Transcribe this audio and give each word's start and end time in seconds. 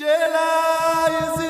Jedi 0.00 1.40
is 1.42 1.49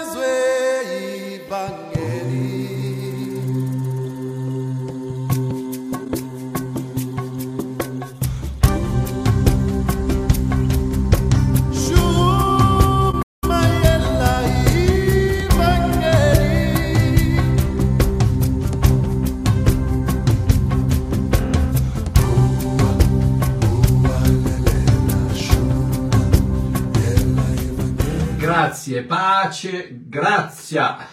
Pace, 29.02 29.88
grazia. 30.06 31.08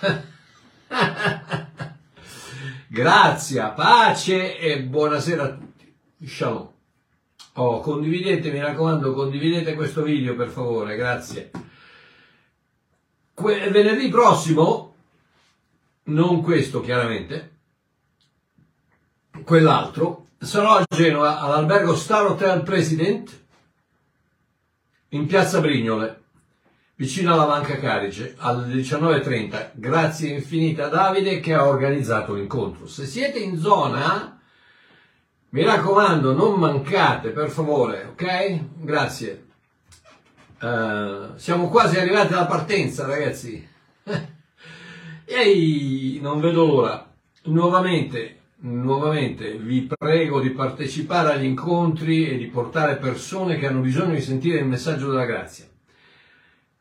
Grazia, 2.89 3.69
pace 3.71 4.57
e 4.57 4.81
buonasera 4.81 5.43
a 5.43 5.49
tutti. 5.49 5.93
Shalom. 6.25 6.69
Oh, 7.53 7.79
condividete, 7.81 8.49
mi 8.51 8.59
raccomando, 8.59 9.13
condividete 9.13 9.75
questo 9.75 10.03
video 10.03 10.35
per 10.35 10.49
favore, 10.49 10.95
grazie. 10.95 11.51
Que- 13.33 13.69
venerdì 13.69 14.09
prossimo, 14.09 14.95
non 16.03 16.41
questo 16.41 16.81
chiaramente, 16.81 17.57
quell'altro, 19.43 20.27
sarò 20.37 20.77
a 20.77 20.83
Genova 20.87 21.39
all'albergo 21.39 21.95
Star 21.95 22.25
Hotel 22.25 22.63
President 22.63 23.45
in 25.09 25.25
piazza 25.25 25.59
Brignole 25.59 26.25
vicino 26.97 27.31
alla 27.31 27.45
Banca 27.45 27.77
Carice 27.77 28.33
alle 28.39 28.73
19.30. 28.73 29.71
Grazie 29.73 30.33
infinite 30.33 30.81
a 30.81 30.87
Davide 30.87 31.39
che 31.39 31.53
ha 31.53 31.67
organizzato 31.67 32.33
l'incontro. 32.33 32.87
Se 32.87 33.05
siete 33.05 33.37
in 33.37 33.57
zona, 33.57 34.39
mi 35.49 35.63
raccomando, 35.63 36.33
non 36.33 36.59
mancate, 36.59 37.29
per 37.29 37.49
favore, 37.49 38.03
ok? 38.11 38.59
Grazie. 38.81 39.45
Eh, 40.59 41.27
siamo 41.35 41.69
quasi 41.69 41.99
arrivati 41.99 42.33
alla 42.33 42.47
partenza, 42.47 43.05
ragazzi. 43.05 43.67
Ehi, 45.25 46.19
non 46.19 46.39
vedo 46.39 46.65
l'ora. 46.65 47.13
Nuovamente, 47.43 48.39
nuovamente 48.61 49.55
vi 49.55 49.87
prego 49.87 50.41
di 50.41 50.49
partecipare 50.49 51.33
agli 51.33 51.45
incontri 51.45 52.27
e 52.27 52.37
di 52.37 52.47
portare 52.47 52.97
persone 52.97 53.59
che 53.59 53.67
hanno 53.67 53.81
bisogno 53.81 54.15
di 54.15 54.21
sentire 54.21 54.57
il 54.57 54.65
messaggio 54.65 55.11
della 55.11 55.25
grazia 55.25 55.65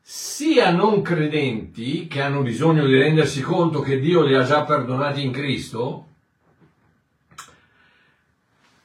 sia 0.09 0.71
non 0.71 1.01
credenti 1.01 2.07
che 2.07 2.21
hanno 2.21 2.41
bisogno 2.41 2.85
di 2.85 2.97
rendersi 2.97 3.41
conto 3.41 3.81
che 3.81 3.99
Dio 3.99 4.23
li 4.23 4.35
ha 4.35 4.43
già 4.43 4.63
perdonati 4.63 5.21
in 5.21 5.33
Cristo 5.33 6.07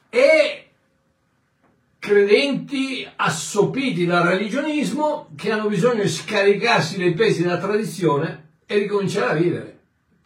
e 0.09 0.67
credenti 1.97 3.07
assopiti 3.15 4.03
dal 4.05 4.27
religionismo 4.27 5.29
che 5.37 5.53
hanno 5.53 5.69
bisogno 5.69 6.01
di 6.01 6.09
scaricarsi 6.09 6.97
dei 6.97 7.13
pesi 7.13 7.43
della 7.43 7.57
tradizione 7.57 8.55
e 8.65 8.79
ricominciare 8.79 9.31
a 9.31 9.41
vivere. 9.41 9.79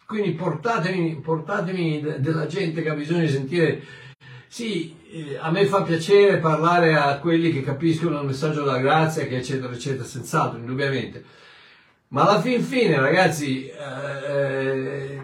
Quindi 0.04 0.32
portatemi, 0.32 1.14
portatemi 1.20 2.00
de- 2.00 2.20
della 2.20 2.46
gente 2.46 2.82
che 2.82 2.88
ha 2.88 2.94
bisogno 2.94 3.20
di 3.20 3.28
sentire 3.28 3.82
sì, 4.48 4.96
a 5.40 5.50
me 5.50 5.66
fa 5.66 5.82
piacere 5.82 6.38
parlare 6.38 6.96
a 6.96 7.18
quelli 7.18 7.52
che 7.52 7.62
capiscono 7.62 8.20
il 8.20 8.26
messaggio 8.26 8.62
della 8.62 8.78
grazia, 8.78 9.26
che 9.26 9.36
eccetera, 9.36 9.72
eccetera, 9.72 10.04
senz'altro, 10.04 10.58
indubbiamente. 10.58 11.24
Ma 12.08 12.22
alla 12.22 12.40
fin 12.40 12.62
fine, 12.62 12.98
ragazzi, 12.98 13.66
eh, 13.68 15.20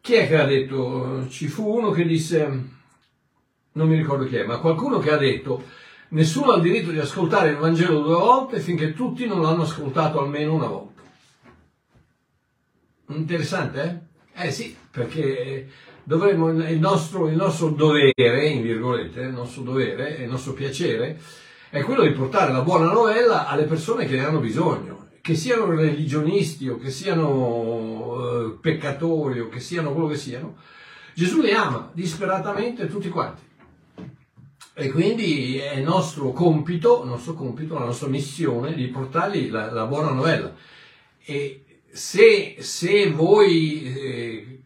chi 0.00 0.14
è 0.14 0.28
che 0.28 0.38
ha 0.38 0.44
detto? 0.44 1.26
Ci 1.28 1.48
fu 1.48 1.76
uno 1.76 1.90
che 1.90 2.04
disse, 2.04 2.46
non 3.72 3.88
mi 3.88 3.96
ricordo 3.96 4.24
chi 4.24 4.36
è, 4.36 4.44
ma 4.44 4.58
qualcuno 4.58 4.98
che 4.98 5.10
ha 5.10 5.16
detto, 5.16 5.64
nessuno 6.08 6.52
ha 6.52 6.56
il 6.56 6.62
diritto 6.62 6.90
di 6.90 6.98
ascoltare 6.98 7.50
il 7.50 7.56
Vangelo 7.56 8.00
due 8.00 8.14
volte 8.14 8.60
finché 8.60 8.94
tutti 8.94 9.26
non 9.26 9.42
l'hanno 9.42 9.62
ascoltato 9.62 10.20
almeno 10.20 10.54
una 10.54 10.66
volta. 10.66 11.02
Interessante, 13.08 14.06
eh? 14.34 14.46
Eh 14.46 14.50
sì, 14.52 14.76
perché 14.90 15.68
dovremmo, 16.08 16.48
il 16.48 16.78
nostro, 16.78 17.28
il 17.28 17.36
nostro 17.36 17.68
dovere, 17.68 18.46
in 18.48 18.62
virgolette, 18.62 19.20
il 19.20 19.32
nostro 19.32 19.60
dovere, 19.60 20.14
il 20.14 20.28
nostro 20.30 20.54
piacere, 20.54 21.20
è 21.68 21.82
quello 21.82 22.02
di 22.02 22.12
portare 22.12 22.50
la 22.50 22.62
buona 22.62 22.90
novella 22.90 23.46
alle 23.46 23.64
persone 23.64 24.06
che 24.06 24.16
ne 24.16 24.24
hanno 24.24 24.40
bisogno, 24.40 25.08
che 25.20 25.34
siano 25.34 25.66
religionisti 25.66 26.66
o 26.66 26.78
che 26.78 26.88
siano 26.88 28.16
eh, 28.16 28.58
peccatori 28.58 29.40
o 29.40 29.50
che 29.50 29.60
siano 29.60 29.92
quello 29.92 30.08
che 30.08 30.16
siano. 30.16 30.56
Gesù 31.12 31.42
li 31.42 31.52
ama 31.52 31.90
disperatamente 31.92 32.88
tutti 32.88 33.10
quanti. 33.10 33.42
E 34.72 34.90
quindi 34.90 35.58
è 35.58 35.78
nostro 35.80 36.32
compito, 36.32 37.04
nostro 37.04 37.34
compito, 37.34 37.78
la 37.78 37.84
nostra 37.84 38.08
missione 38.08 38.72
di 38.72 38.86
portargli 38.86 39.50
la, 39.50 39.70
la 39.70 39.84
buona 39.84 40.12
novella. 40.12 40.54
E 41.22 41.64
se, 41.90 42.56
se 42.60 43.10
voi, 43.10 43.82
eh, 43.82 44.57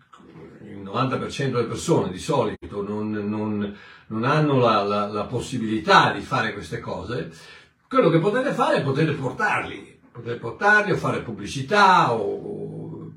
90% 0.93 1.51
delle 1.51 1.65
persone 1.65 2.11
di 2.11 2.19
solito 2.19 2.83
non, 2.83 3.11
non- 3.11 3.77
non 4.09 4.25
hanno 4.25 4.59
la, 4.59 4.83
la- 4.83 5.07
la 5.07 5.25
possibilità 5.25 6.13
di 6.13 6.21
fare 6.21 6.53
queste 6.53 6.81
cose, 6.81 7.31
quello 7.89 8.11
che 8.11 8.19
potete 8.19 8.53
fare 8.53 8.79
è 8.79 8.83
potete 8.83 9.13
portarli, 9.13 9.99
potete 10.13 10.37
portarli 10.37 10.93
o 10.93 10.97
fare 10.97 11.21
pubblicità 11.21 12.13
o, 12.13 13.11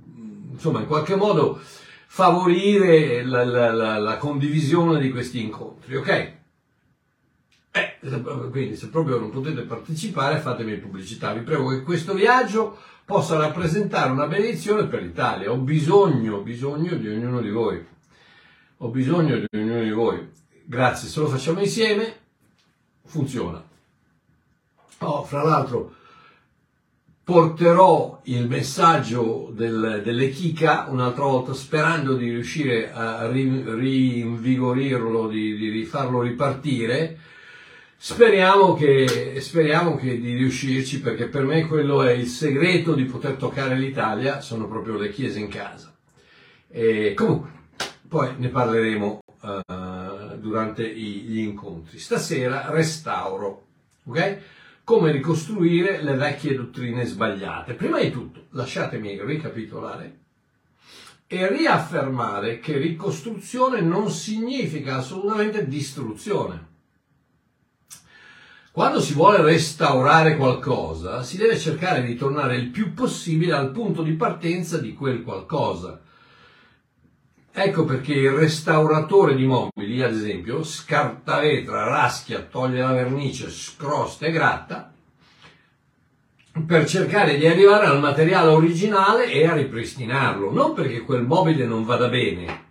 insomma 0.52 0.80
in 0.80 0.88
qualche 0.88 1.16
modo 1.16 1.60
favorire 2.08 3.24
la, 3.26 3.44
la- 3.44 4.18
condivisione 4.18 5.00
di 5.02 5.12
questi 5.12 5.42
incontri, 5.42 5.96
ok? 5.98 6.34
Eh, 7.72 7.98
quindi 8.52 8.78
se 8.78 8.88
proprio 8.88 9.20
non 9.20 9.32
potete 9.32 9.64
partecipare 9.64 10.40
fatemi 10.40 10.78
pubblicità. 10.78 11.34
Vi 11.34 11.42
prego 11.42 11.68
che 11.70 11.82
questo 11.84 12.14
viaggio 12.14 12.78
possa 13.06 13.38
rappresentare 13.38 14.12
una 14.12 14.28
benedizione 14.28 14.88
per 14.88 15.02
l'Italia. 15.04 15.52
Ho 15.52 15.58
bisogno, 15.58 16.40
bisogno 16.42 16.96
di 16.96 17.08
ognuno 17.08 17.40
di 17.40 17.50
voi. 17.52 17.86
Ho 18.78 18.88
bisogno 18.90 19.38
di 19.38 19.48
ognuno 19.54 19.84
di 19.84 19.92
voi. 19.92 20.28
Grazie, 20.64 21.08
se 21.08 21.20
lo 21.20 21.28
facciamo 21.28 21.60
insieme 21.60 22.14
funziona. 23.06 23.64
Oh, 25.00 25.24
fra 25.24 25.44
l'altro 25.44 25.94
porterò 27.24 28.22
il 28.26 28.48
messaggio 28.48 29.50
del- 29.52 30.02
delle 30.04 30.30
Kika 30.30 30.88
un'altra 30.90 31.24
volta 31.24 31.54
sperando 31.54 32.16
di 32.16 32.30
riuscire 32.30 32.92
a 32.92 33.28
ri- 33.28 33.64
rinvigorirlo, 33.66 35.28
di, 35.28 35.56
di 35.56 35.70
rifarlo 35.70 36.22
ripartire. 36.22 37.20
Speriamo 37.98 38.74
che, 38.74 39.40
speriamo 39.40 39.96
che 39.96 40.20
di 40.20 40.36
riuscirci 40.36 41.02
perché 41.02 41.28
per 41.28 41.44
me 41.44 41.66
quello 41.66 42.04
è 42.04 42.12
il 42.12 42.28
segreto 42.28 42.94
di 42.94 43.06
poter 43.06 43.34
toccare 43.34 43.76
l'Italia, 43.76 44.42
sono 44.42 44.68
proprio 44.68 44.98
le 44.98 45.10
chiese 45.10 45.40
in 45.40 45.48
casa. 45.48 45.96
E 46.68 47.14
comunque, 47.16 47.50
poi 48.08 48.34
ne 48.38 48.50
parleremo 48.50 49.24
eh, 49.42 50.38
durante 50.38 50.88
gli 50.94 51.40
incontri. 51.40 51.98
Stasera 51.98 52.70
restauro, 52.70 53.66
ok? 54.06 54.38
Come 54.84 55.12
ricostruire 55.12 56.04
le 56.04 56.16
vecchie 56.16 56.56
dottrine 56.56 57.06
sbagliate. 57.06 57.74
Prima 57.74 58.00
di 58.00 58.12
tutto, 58.12 58.46
lasciatemi 58.52 59.20
ricapitolare 59.24 60.20
e 61.28 61.48
riaffermare 61.48 62.60
che 62.60 62.78
ricostruzione 62.78 63.82
non 63.82 64.12
significa 64.12 64.98
assolutamente 64.98 65.68
distruzione. 65.68 66.74
Quando 68.76 69.00
si 69.00 69.14
vuole 69.14 69.42
restaurare 69.42 70.36
qualcosa, 70.36 71.24
si 71.24 71.38
deve 71.38 71.58
cercare 71.58 72.04
di 72.04 72.18
tornare 72.18 72.58
il 72.58 72.72
più 72.72 72.94
possibile 72.94 73.54
al 73.54 73.72
punto 73.72 74.02
di 74.02 74.12
partenza 74.16 74.80
di 74.80 74.94
quel 74.94 75.24
qualcosa. 75.24 76.02
Ecco 77.54 77.86
perché 77.86 78.12
il 78.12 78.32
restauratore 78.32 79.34
di 79.38 79.46
mobili, 79.46 80.02
ad 80.02 80.12
esempio, 80.12 80.62
scarta 80.66 81.40
vetra, 81.40 81.86
raschia, 81.86 82.42
toglie 82.42 82.82
la 82.82 82.92
vernice, 82.92 83.50
scrosta 83.50 84.26
e 84.26 84.32
gratta 84.32 84.92
per 86.68 86.86
cercare 86.86 87.38
di 87.38 87.48
arrivare 87.48 87.86
al 87.86 88.02
materiale 88.02 88.50
originale 88.50 89.32
e 89.32 89.48
a 89.48 89.54
ripristinarlo, 89.54 90.52
non 90.52 90.74
perché 90.74 91.00
quel 91.00 91.24
mobile 91.24 91.66
non 91.66 91.86
vada 91.86 92.10
bene 92.10 92.64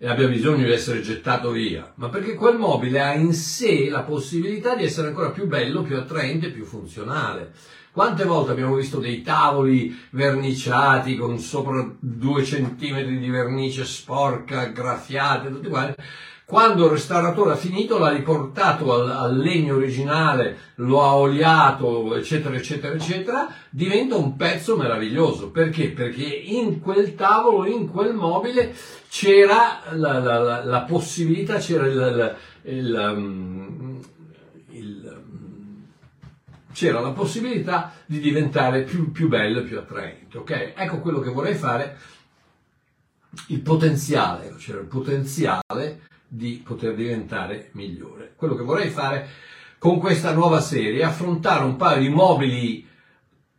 e 0.00 0.08
abbia 0.08 0.28
bisogno 0.28 0.64
di 0.64 0.72
essere 0.72 1.00
gettato 1.00 1.50
via, 1.50 1.92
ma 1.96 2.08
perché 2.08 2.34
quel 2.34 2.56
mobile 2.56 3.00
ha 3.00 3.14
in 3.14 3.32
sé 3.32 3.88
la 3.88 4.02
possibilità 4.02 4.76
di 4.76 4.84
essere 4.84 5.08
ancora 5.08 5.30
più 5.30 5.48
bello, 5.48 5.82
più 5.82 5.96
attraente, 5.96 6.50
più 6.50 6.64
funzionale. 6.64 7.52
Quante 7.90 8.22
volte 8.24 8.52
abbiamo 8.52 8.76
visto 8.76 9.00
dei 9.00 9.22
tavoli 9.22 9.92
verniciati 10.10 11.16
con 11.16 11.36
sopra 11.40 11.84
due 11.98 12.44
centimetri 12.44 13.18
di 13.18 13.28
vernice 13.28 13.84
sporca, 13.84 14.66
graffiate, 14.66 15.48
tutti 15.48 15.68
quanti, 15.68 16.00
Quando 16.48 16.86
il 16.86 16.92
restauratore 16.92 17.52
ha 17.52 17.56
finito 17.56 17.98
l'ha 17.98 18.08
riportato 18.08 18.94
al, 18.94 19.10
al 19.10 19.36
legno 19.36 19.74
originale, 19.76 20.56
lo 20.76 21.02
ha 21.02 21.14
oliato, 21.14 22.16
eccetera, 22.16 22.56
eccetera, 22.56 22.94
eccetera, 22.94 23.52
diventa 23.68 24.16
un 24.16 24.34
pezzo 24.34 24.74
meraviglioso. 24.74 25.50
Perché? 25.50 25.90
Perché 25.90 26.24
in 26.24 26.80
quel 26.80 27.14
tavolo, 27.14 27.66
in 27.66 27.86
quel 27.90 28.14
mobile 28.14 28.74
c'era 29.10 29.80
la, 29.90 30.20
la- 30.20 30.38
la- 30.38 30.64
la 30.64 30.80
possibilità, 30.84 31.58
c'era 31.58 31.84
il, 31.86 32.36
il- 32.62 33.12
um, 33.14 34.00
il, 34.70 35.22
um, 35.22 35.84
c'era 36.72 37.00
la 37.00 37.10
possibilità 37.10 37.92
di 38.06 38.20
diventare 38.20 38.84
più, 38.84 39.12
più 39.12 39.28
bello 39.28 39.58
e 39.58 39.64
più 39.64 39.76
attraente. 39.76 40.38
ok? 40.38 40.72
Ecco 40.74 41.00
quello 41.00 41.20
che 41.20 41.28
vorrei 41.28 41.56
fare, 41.56 41.94
il 43.48 43.60
potenziale, 43.60 44.54
c'era 44.56 44.80
il 44.80 44.86
potenziale 44.86 46.06
di 46.28 46.62
poter 46.64 46.94
diventare 46.94 47.70
migliore. 47.72 48.34
Quello 48.36 48.54
che 48.54 48.62
vorrei 48.62 48.90
fare 48.90 49.28
con 49.78 49.98
questa 49.98 50.32
nuova 50.32 50.60
serie 50.60 51.00
è 51.00 51.04
affrontare 51.04 51.64
un 51.64 51.76
paio 51.76 52.00
di 52.00 52.08
mobili 52.08 52.86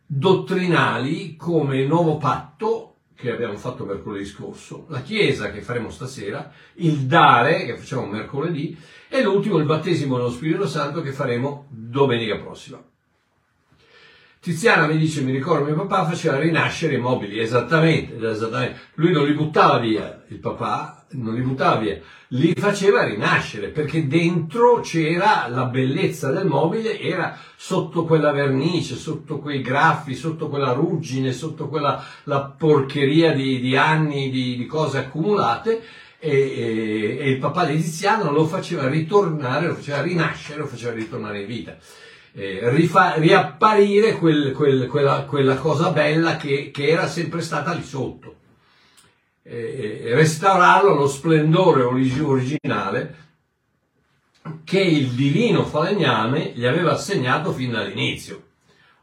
dottrinali 0.06 1.36
come 1.36 1.80
il 1.80 1.88
nuovo 1.88 2.16
patto 2.16 2.94
che 3.14 3.30
abbiamo 3.30 3.56
fatto 3.56 3.84
mercoledì 3.84 4.24
scorso, 4.24 4.86
la 4.88 5.02
chiesa 5.02 5.50
che 5.50 5.60
faremo 5.60 5.90
stasera, 5.90 6.50
il 6.76 7.00
dare 7.00 7.66
che 7.66 7.76
facciamo 7.76 8.06
mercoledì 8.06 8.76
e 9.08 9.22
l'ultimo 9.22 9.58
il 9.58 9.66
battesimo 9.66 10.16
nello 10.16 10.30
Spirito 10.30 10.66
Santo 10.66 11.02
che 11.02 11.12
faremo 11.12 11.66
domenica 11.68 12.38
prossima. 12.38 12.82
Tiziana 14.40 14.86
mi 14.86 14.96
dice, 14.96 15.20
mi 15.20 15.32
ricordo 15.32 15.66
mio 15.66 15.74
papà 15.74 16.06
faceva 16.06 16.38
rinascere 16.38 16.94
i 16.94 16.98
mobili, 17.00 17.38
esattamente, 17.38 18.16
esattamente. 18.26 18.80
Lui 18.94 19.12
non 19.12 19.26
li 19.26 19.34
buttava 19.34 19.78
via, 19.78 20.24
il 20.28 20.38
papà 20.38 20.99
non 21.12 21.34
li 21.34 21.40
buttava 21.40 21.76
via, 21.76 21.98
li 22.28 22.52
faceva 22.56 23.04
rinascere 23.04 23.68
perché 23.68 24.06
dentro 24.06 24.80
c'era 24.80 25.48
la 25.48 25.64
bellezza 25.64 26.30
del 26.30 26.46
mobile, 26.46 26.98
era 27.00 27.36
sotto 27.56 28.04
quella 28.04 28.30
vernice, 28.30 28.94
sotto 28.94 29.38
quei 29.38 29.60
graffi, 29.60 30.14
sotto 30.14 30.48
quella 30.48 30.72
ruggine, 30.72 31.32
sotto 31.32 31.68
quella 31.68 32.02
la 32.24 32.42
porcheria 32.42 33.32
di, 33.32 33.58
di 33.60 33.76
anni 33.76 34.30
di, 34.30 34.56
di 34.56 34.66
cose 34.66 34.98
accumulate 34.98 35.82
e, 36.18 36.30
e- 36.30 37.16
e 37.20 37.30
il 37.30 37.38
papà 37.38 37.64
di 37.64 37.76
Tiziano 37.76 38.30
lo 38.30 38.44
faceva 38.46 38.86
ritornare, 38.88 39.66
lo 39.66 39.74
faceva 39.74 40.02
rinascere, 40.02 40.58
lo 40.60 40.66
faceva 40.66 40.92
ritornare 40.92 41.40
in 41.40 41.46
vita. 41.46 41.76
Eh, 42.32 42.60
rifa- 42.70 43.14
riapparire 43.16 44.12
quel- 44.16 44.52
quel- 44.52 44.86
quella, 44.86 45.24
quella 45.24 45.56
cosa 45.56 45.90
bella 45.90 46.36
che, 46.36 46.70
che 46.70 46.86
era 46.88 47.08
sempre 47.08 47.40
stata 47.40 47.72
lì 47.72 47.82
sotto. 47.82 48.36
Eh, 49.42 50.10
restaurarlo 50.14 50.92
allo 50.92 51.08
splendore 51.08 51.82
origi- 51.82 52.20
originale 52.20 53.14
che 54.64 54.80
il 54.80 55.08
divino 55.10 55.64
falegname 55.64 56.52
gli 56.54 56.66
aveva 56.66 56.92
assegnato 56.92 57.52
fin 57.52 57.70
dall'inizio. 57.72 58.42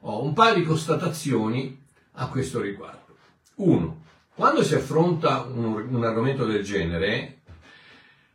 Ho 0.02 0.24
un 0.24 0.34
paio 0.34 0.56
di 0.56 0.64
constatazioni 0.64 1.80
a 2.14 2.28
questo 2.28 2.62
riguardo. 2.62 3.18
Uno, 3.56 4.04
quando 4.36 4.64
si 4.64 4.76
affronta 4.76 5.42
un, 5.52 5.88
un 5.90 6.04
argomento 6.04 6.46
del 6.46 6.64
genere, 6.64 7.40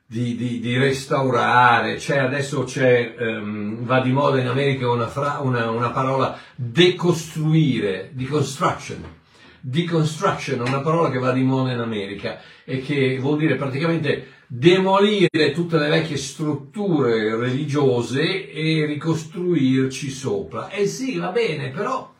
di, 0.05 0.37
di- 0.37 0.59
di 0.61 0.77
restaurare, 0.77 1.97
c'è 1.97 2.19
adesso 2.19 2.65
c'è, 2.65 3.15
ehm, 3.19 3.85
va 3.85 4.01
di 4.01 4.11
moda 4.13 4.41
in 4.41 4.49
America 4.49 4.91
una, 4.91 5.07
fra- 5.09 5.39
una- 5.41 5.71
una 5.71 5.91
parola 5.91 6.37
decostruire, 6.55 8.11
deconstruction. 8.13 9.21
Deconstruction 9.62 10.61
una 10.61 10.81
parola 10.81 11.11
che 11.11 11.19
va 11.19 11.32
di 11.32 11.43
moda 11.43 11.73
in 11.73 11.79
America 11.79 12.41
e 12.64 12.81
che 12.82 13.19
vuol 13.19 13.38
dire 13.38 13.55
praticamente 13.55 14.41
demolire 14.47 15.53
tutte 15.53 15.79
le 15.79 15.88
vecchie 15.88 16.17
strutture 16.17 17.37
religiose 17.37 18.50
e 18.50 18.85
ricostruirci 18.85 20.11
sopra. 20.11 20.69
E 20.69 20.87
sì, 20.87 21.17
va 21.17 21.31
bene, 21.31 21.70
però 21.70 22.11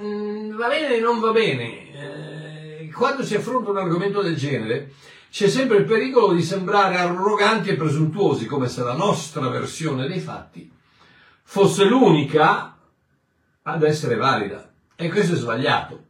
Mm, 0.00 0.56
va 0.56 0.68
bene 0.68 0.96
e 0.96 1.00
non 1.00 1.18
va 1.18 1.32
bene. 1.32 2.84
Eh, 2.84 2.90
quando 2.92 3.24
si 3.24 3.34
affronta 3.34 3.70
un 3.70 3.78
argomento 3.78 4.22
del 4.22 4.36
genere 4.36 4.92
c'è 5.30 5.48
sempre 5.48 5.78
il 5.78 5.84
pericolo 5.84 6.32
di 6.32 6.42
sembrare 6.42 6.96
arroganti 6.96 7.70
e 7.70 7.74
presuntuosi, 7.74 8.46
come 8.46 8.68
se 8.68 8.82
la 8.82 8.94
nostra 8.94 9.48
versione 9.48 10.06
dei 10.06 10.20
fatti 10.20 10.70
fosse 11.42 11.84
l'unica 11.84 12.76
ad 13.72 13.82
essere 13.82 14.16
valida. 14.16 14.70
E 14.96 15.08
questo 15.10 15.34
è 15.34 15.36
sbagliato. 15.36 16.04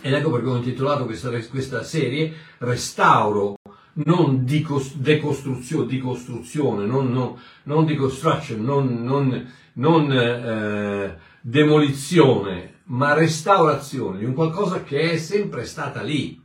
Ed 0.00 0.12
ecco 0.12 0.30
perché 0.30 0.48
ho 0.48 0.56
intitolato 0.56 1.04
questa, 1.04 1.30
questa 1.48 1.82
serie 1.82 2.32
Restauro, 2.58 3.56
non 4.04 4.44
dicos- 4.44 4.94
decostruzione, 4.94 5.86
decostruzione, 5.86 6.86
non, 6.86 7.10
non, 7.10 7.36
non 7.64 7.84
deconstruction, 7.84 8.62
non, 8.62 9.02
non, 9.02 9.52
non 9.74 10.12
eh, 10.12 11.18
demolizione, 11.40 12.74
ma 12.84 13.14
restaurazione 13.14 14.18
di 14.18 14.24
un 14.24 14.34
qualcosa 14.34 14.82
che 14.82 15.12
è 15.12 15.16
sempre 15.16 15.64
stata 15.64 16.02
lì. 16.02 16.40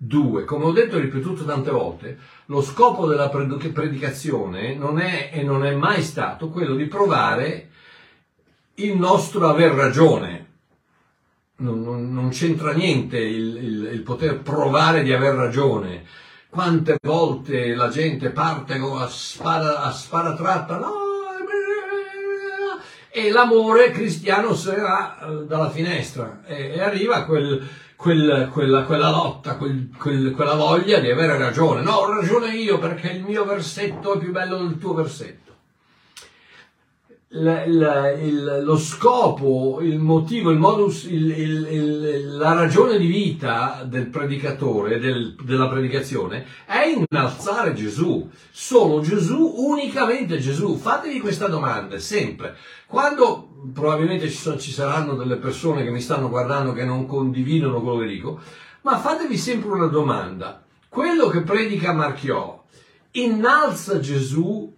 Due, 0.00 0.44
come 0.44 0.66
ho 0.66 0.70
detto 0.70 0.96
e 0.96 1.00
ripetuto 1.00 1.44
tante 1.44 1.72
volte, 1.72 2.18
lo 2.46 2.62
scopo 2.62 3.06
della 3.06 3.28
pred- 3.28 3.72
predicazione 3.72 4.76
non 4.76 5.00
è 5.00 5.30
e 5.32 5.42
non 5.42 5.64
è 5.64 5.74
mai 5.74 6.02
stato 6.02 6.50
quello 6.50 6.76
di 6.76 6.86
provare 6.86 7.67
il 8.78 8.96
nostro 8.96 9.48
aver 9.48 9.72
ragione. 9.72 10.46
Non, 11.56 11.82
non- 11.82 12.12
non 12.12 12.28
c'entra 12.30 12.72
niente 12.72 13.18
il, 13.18 13.56
il- 13.56 13.90
il 13.92 14.02
poter 14.02 14.40
provare 14.40 15.02
di 15.02 15.12
aver 15.12 15.34
ragione. 15.34 16.04
Quante 16.50 16.96
volte 17.02 17.74
la 17.74 17.88
gente 17.88 18.30
parte 18.30 18.78
con 18.78 19.00
a 19.00 19.06
spada, 19.08 19.82
a 19.82 19.90
spada 19.92 20.34
tratta, 20.34 20.78
no, 20.78 20.92
e 23.10 23.30
l'amore 23.30 23.90
cristiano 23.90 24.54
se 24.54 24.76
ne 24.76 24.80
va 24.82 25.42
dalla 25.46 25.70
finestra 25.70 26.42
e, 26.46 26.74
e 26.74 26.80
arriva 26.80 27.24
quel, 27.24 27.66
quel- 27.96 28.48
quella, 28.52 28.82
quella 28.84 29.10
lotta, 29.10 29.56
quel- 29.56 29.88
quella 29.98 30.54
voglia 30.54 31.00
di 31.00 31.10
avere 31.10 31.36
ragione. 31.36 31.82
No, 31.82 31.92
ho 31.94 32.14
ragione 32.14 32.54
io 32.54 32.78
perché 32.78 33.08
il 33.10 33.24
mio 33.24 33.44
versetto 33.44 34.14
è 34.14 34.18
più 34.18 34.30
bello 34.30 34.58
del 34.58 34.78
tuo 34.78 34.94
versetto. 34.94 35.47
La- 37.32 37.64
la- 37.66 38.10
il- 38.12 38.62
lo 38.64 38.78
scopo, 38.78 39.80
il 39.82 39.98
motivo, 39.98 40.50
il 40.50 40.58
modus, 40.58 41.04
il- 41.04 41.30
il- 41.30 42.36
la 42.38 42.54
ragione 42.54 42.96
di 42.96 43.06
vita 43.06 43.84
del 43.86 44.06
predicatore, 44.06 44.98
del- 44.98 45.34
della 45.42 45.68
predicazione, 45.68 46.46
è 46.64 46.84
innalzare 46.86 47.74
Gesù. 47.74 48.26
Solo 48.50 49.02
Gesù, 49.02 49.56
unicamente 49.58 50.38
Gesù. 50.38 50.76
Fatevi 50.76 51.20
questa 51.20 51.48
domanda, 51.48 51.98
sempre. 51.98 52.56
Quando 52.86 53.50
probabilmente 53.74 54.30
ci, 54.30 54.36
sono- 54.36 54.56
ci 54.56 54.72
saranno 54.72 55.14
delle 55.14 55.36
persone 55.36 55.84
che 55.84 55.90
mi 55.90 56.00
stanno 56.00 56.30
guardando 56.30 56.72
che 56.72 56.84
non 56.86 57.04
condividono 57.04 57.82
quello 57.82 57.98
che 57.98 58.06
dico, 58.06 58.40
ma 58.82 58.96
fatevi 58.96 59.36
sempre 59.36 59.68
una 59.68 59.88
domanda. 59.88 60.62
Quello 60.88 61.28
che 61.28 61.42
predica 61.42 61.92
Marchiò 61.92 62.64
innalza 63.12 64.00
Gesù, 64.00 64.74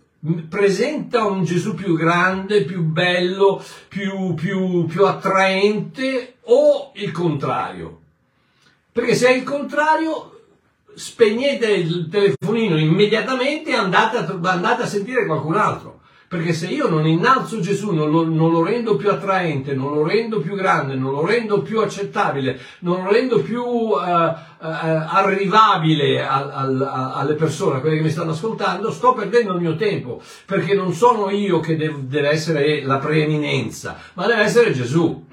presenta 0.48 1.24
un 1.24 1.44
Gesù 1.44 1.74
più 1.74 1.96
grande, 1.96 2.64
più 2.64 2.82
bello, 2.82 3.62
più, 3.88 4.34
più, 4.34 4.86
più 4.86 5.06
attraente 5.06 6.36
o 6.42 6.92
il 6.94 7.10
contrario? 7.10 8.00
Perché 8.92 9.14
se 9.14 9.28
è 9.28 9.32
il 9.32 9.44
contrario, 9.44 10.40
spegnete 10.94 11.70
il 11.70 12.08
telefonino 12.10 12.78
immediatamente 12.78 13.70
e 13.70 13.74
andate 13.74 14.18
a, 14.18 14.38
andate 14.42 14.82
a 14.82 14.86
sentire 14.86 15.26
qualcun 15.26 15.56
altro. 15.56 15.99
Perché 16.30 16.52
se 16.52 16.68
io 16.68 16.88
non 16.88 17.08
innalzo 17.08 17.58
Gesù, 17.58 17.90
non 17.90 18.08
lo, 18.08 18.24
non 18.24 18.52
lo 18.52 18.62
rendo 18.62 18.94
più 18.94 19.10
attraente, 19.10 19.74
non 19.74 19.92
lo 19.92 20.06
rendo 20.06 20.38
più 20.38 20.54
grande, 20.54 20.94
non 20.94 21.10
lo 21.10 21.26
rendo 21.26 21.60
più 21.60 21.80
accettabile, 21.80 22.56
non 22.82 23.02
lo 23.02 23.10
rendo 23.10 23.40
più 23.42 23.64
eh, 24.00 24.04
eh, 24.04 24.36
arrivabile 24.60 26.24
al- 26.24 26.52
al- 26.52 27.12
alle 27.16 27.34
persone, 27.34 27.78
a 27.78 27.80
quelle 27.80 27.96
che 27.96 28.02
mi 28.04 28.10
stanno 28.10 28.30
ascoltando, 28.30 28.92
sto 28.92 29.12
perdendo 29.12 29.54
il 29.54 29.60
mio 29.60 29.74
tempo. 29.74 30.22
Perché 30.46 30.72
non 30.74 30.92
sono 30.92 31.30
io 31.30 31.58
che 31.58 31.76
dev- 31.76 31.98
deve 31.98 32.28
essere 32.28 32.82
la 32.84 32.98
preeminenza, 32.98 33.96
ma 34.14 34.28
deve 34.28 34.42
essere 34.42 34.72
Gesù. 34.72 35.26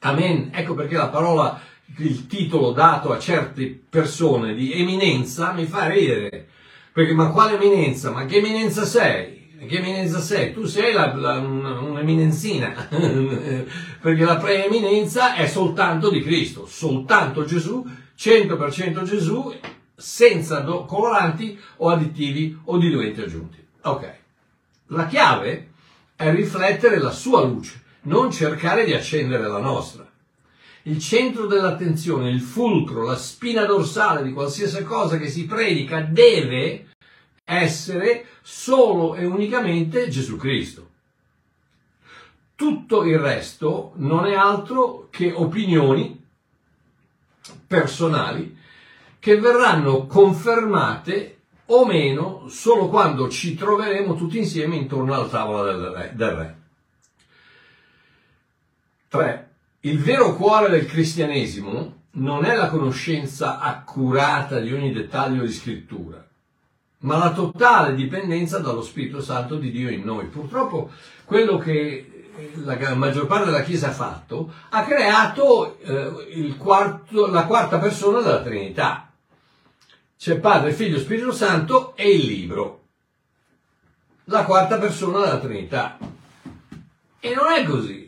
Amen. 0.00 0.50
Ecco 0.52 0.74
perché 0.74 0.96
la 0.96 1.06
parola, 1.06 1.60
il 1.98 2.26
titolo 2.26 2.72
dato 2.72 3.12
a 3.12 3.20
certe 3.20 3.80
persone 3.88 4.54
di 4.54 4.72
eminenza 4.72 5.52
mi 5.52 5.66
fa 5.66 5.86
ridere. 5.86 6.48
Perché, 6.94 7.12
ma 7.12 7.30
quale 7.30 7.54
eminenza? 7.60 8.12
Ma 8.12 8.24
che 8.24 8.36
eminenza 8.36 8.84
sei? 8.84 9.56
Che 9.66 9.78
eminenza 9.78 10.20
sei? 10.20 10.52
Tu 10.52 10.64
sei 10.66 10.92
la- 10.92 11.12
la- 11.12 11.38
un- 11.38 11.64
un'eminenzina. 11.64 12.86
perché 14.00 14.24
la 14.24 14.36
preeminenza 14.36 15.34
è 15.34 15.48
soltanto 15.48 16.08
di 16.08 16.22
Cristo, 16.22 16.66
soltanto 16.66 17.44
Gesù, 17.44 17.84
100% 18.16 19.02
Gesù, 19.02 19.52
senza 19.96 20.62
coloranti 20.62 21.58
o 21.78 21.90
additivi 21.90 22.56
o 22.66 22.78
diluenti 22.78 23.22
aggiunti. 23.22 23.58
Ok. 23.82 24.14
La 24.88 25.06
chiave 25.06 25.70
è 26.14 26.30
riflettere 26.30 27.00
la 27.00 27.10
sua 27.10 27.42
luce, 27.42 27.82
non 28.02 28.30
cercare 28.30 28.84
di 28.84 28.92
accendere 28.92 29.48
la 29.48 29.58
nostra. 29.58 30.03
Il 30.86 30.98
centro 30.98 31.46
dell'attenzione, 31.46 32.30
il 32.30 32.40
fulcro, 32.40 33.04
la 33.04 33.16
spina 33.16 33.64
dorsale 33.64 34.22
di 34.22 34.32
qualsiasi 34.32 34.82
cosa 34.82 35.16
che 35.16 35.28
si 35.28 35.46
predica 35.46 36.00
deve 36.00 36.88
essere 37.44 38.26
solo 38.42 39.14
e 39.14 39.24
unicamente 39.24 40.08
Gesù 40.08 40.36
Cristo. 40.36 40.90
Tutto 42.54 43.04
il 43.04 43.18
resto 43.18 43.92
non 43.96 44.26
è 44.26 44.34
altro 44.34 45.08
che 45.10 45.32
opinioni 45.32 46.22
personali 47.66 48.56
che 49.18 49.40
verranno 49.40 50.06
confermate 50.06 51.38
o 51.66 51.86
meno 51.86 52.46
solo 52.48 52.88
quando 52.88 53.28
ci 53.28 53.54
troveremo 53.54 54.14
tutti 54.14 54.36
insieme 54.36 54.76
intorno 54.76 55.14
alla 55.14 55.28
tavola 55.28 55.72
del 55.72 55.86
re. 55.86 56.12
Del 56.14 56.30
re. 56.30 56.58
3. 59.08 59.53
Il 59.86 59.98
vero 59.98 60.34
cuore 60.34 60.70
del 60.70 60.86
cristianesimo 60.86 62.04
non 62.12 62.46
è 62.46 62.54
la 62.54 62.70
conoscenza 62.70 63.58
accurata 63.58 64.58
di 64.58 64.72
ogni 64.72 64.94
dettaglio 64.94 65.42
di 65.44 65.52
scrittura, 65.52 66.26
ma 67.00 67.18
la 67.18 67.32
totale 67.32 67.94
dipendenza 67.94 68.60
dallo 68.60 68.80
Spirito 68.80 69.20
Santo 69.20 69.56
di 69.56 69.70
Dio 69.70 69.90
in 69.90 70.02
noi. 70.02 70.28
Purtroppo 70.28 70.90
quello 71.26 71.58
che 71.58 72.30
la 72.64 72.94
maggior 72.94 73.26
parte 73.26 73.44
della 73.44 73.62
Chiesa 73.62 73.88
ha 73.88 73.92
fatto 73.92 74.50
ha 74.70 74.84
creato 74.84 75.78
eh, 75.82 76.54
quarto, 76.56 77.26
la 77.26 77.44
quarta 77.44 77.78
persona 77.78 78.22
della 78.22 78.40
Trinità. 78.40 79.10
C'è 80.16 80.38
Padre, 80.38 80.72
Figlio, 80.72 80.98
Spirito 80.98 81.30
Santo 81.30 81.94
e 81.94 82.10
il 82.10 82.24
libro. 82.24 82.84
La 84.24 84.44
quarta 84.44 84.78
persona 84.78 85.18
della 85.18 85.40
Trinità. 85.40 85.98
E 87.20 87.34
non 87.34 87.52
è 87.52 87.64
così 87.64 88.03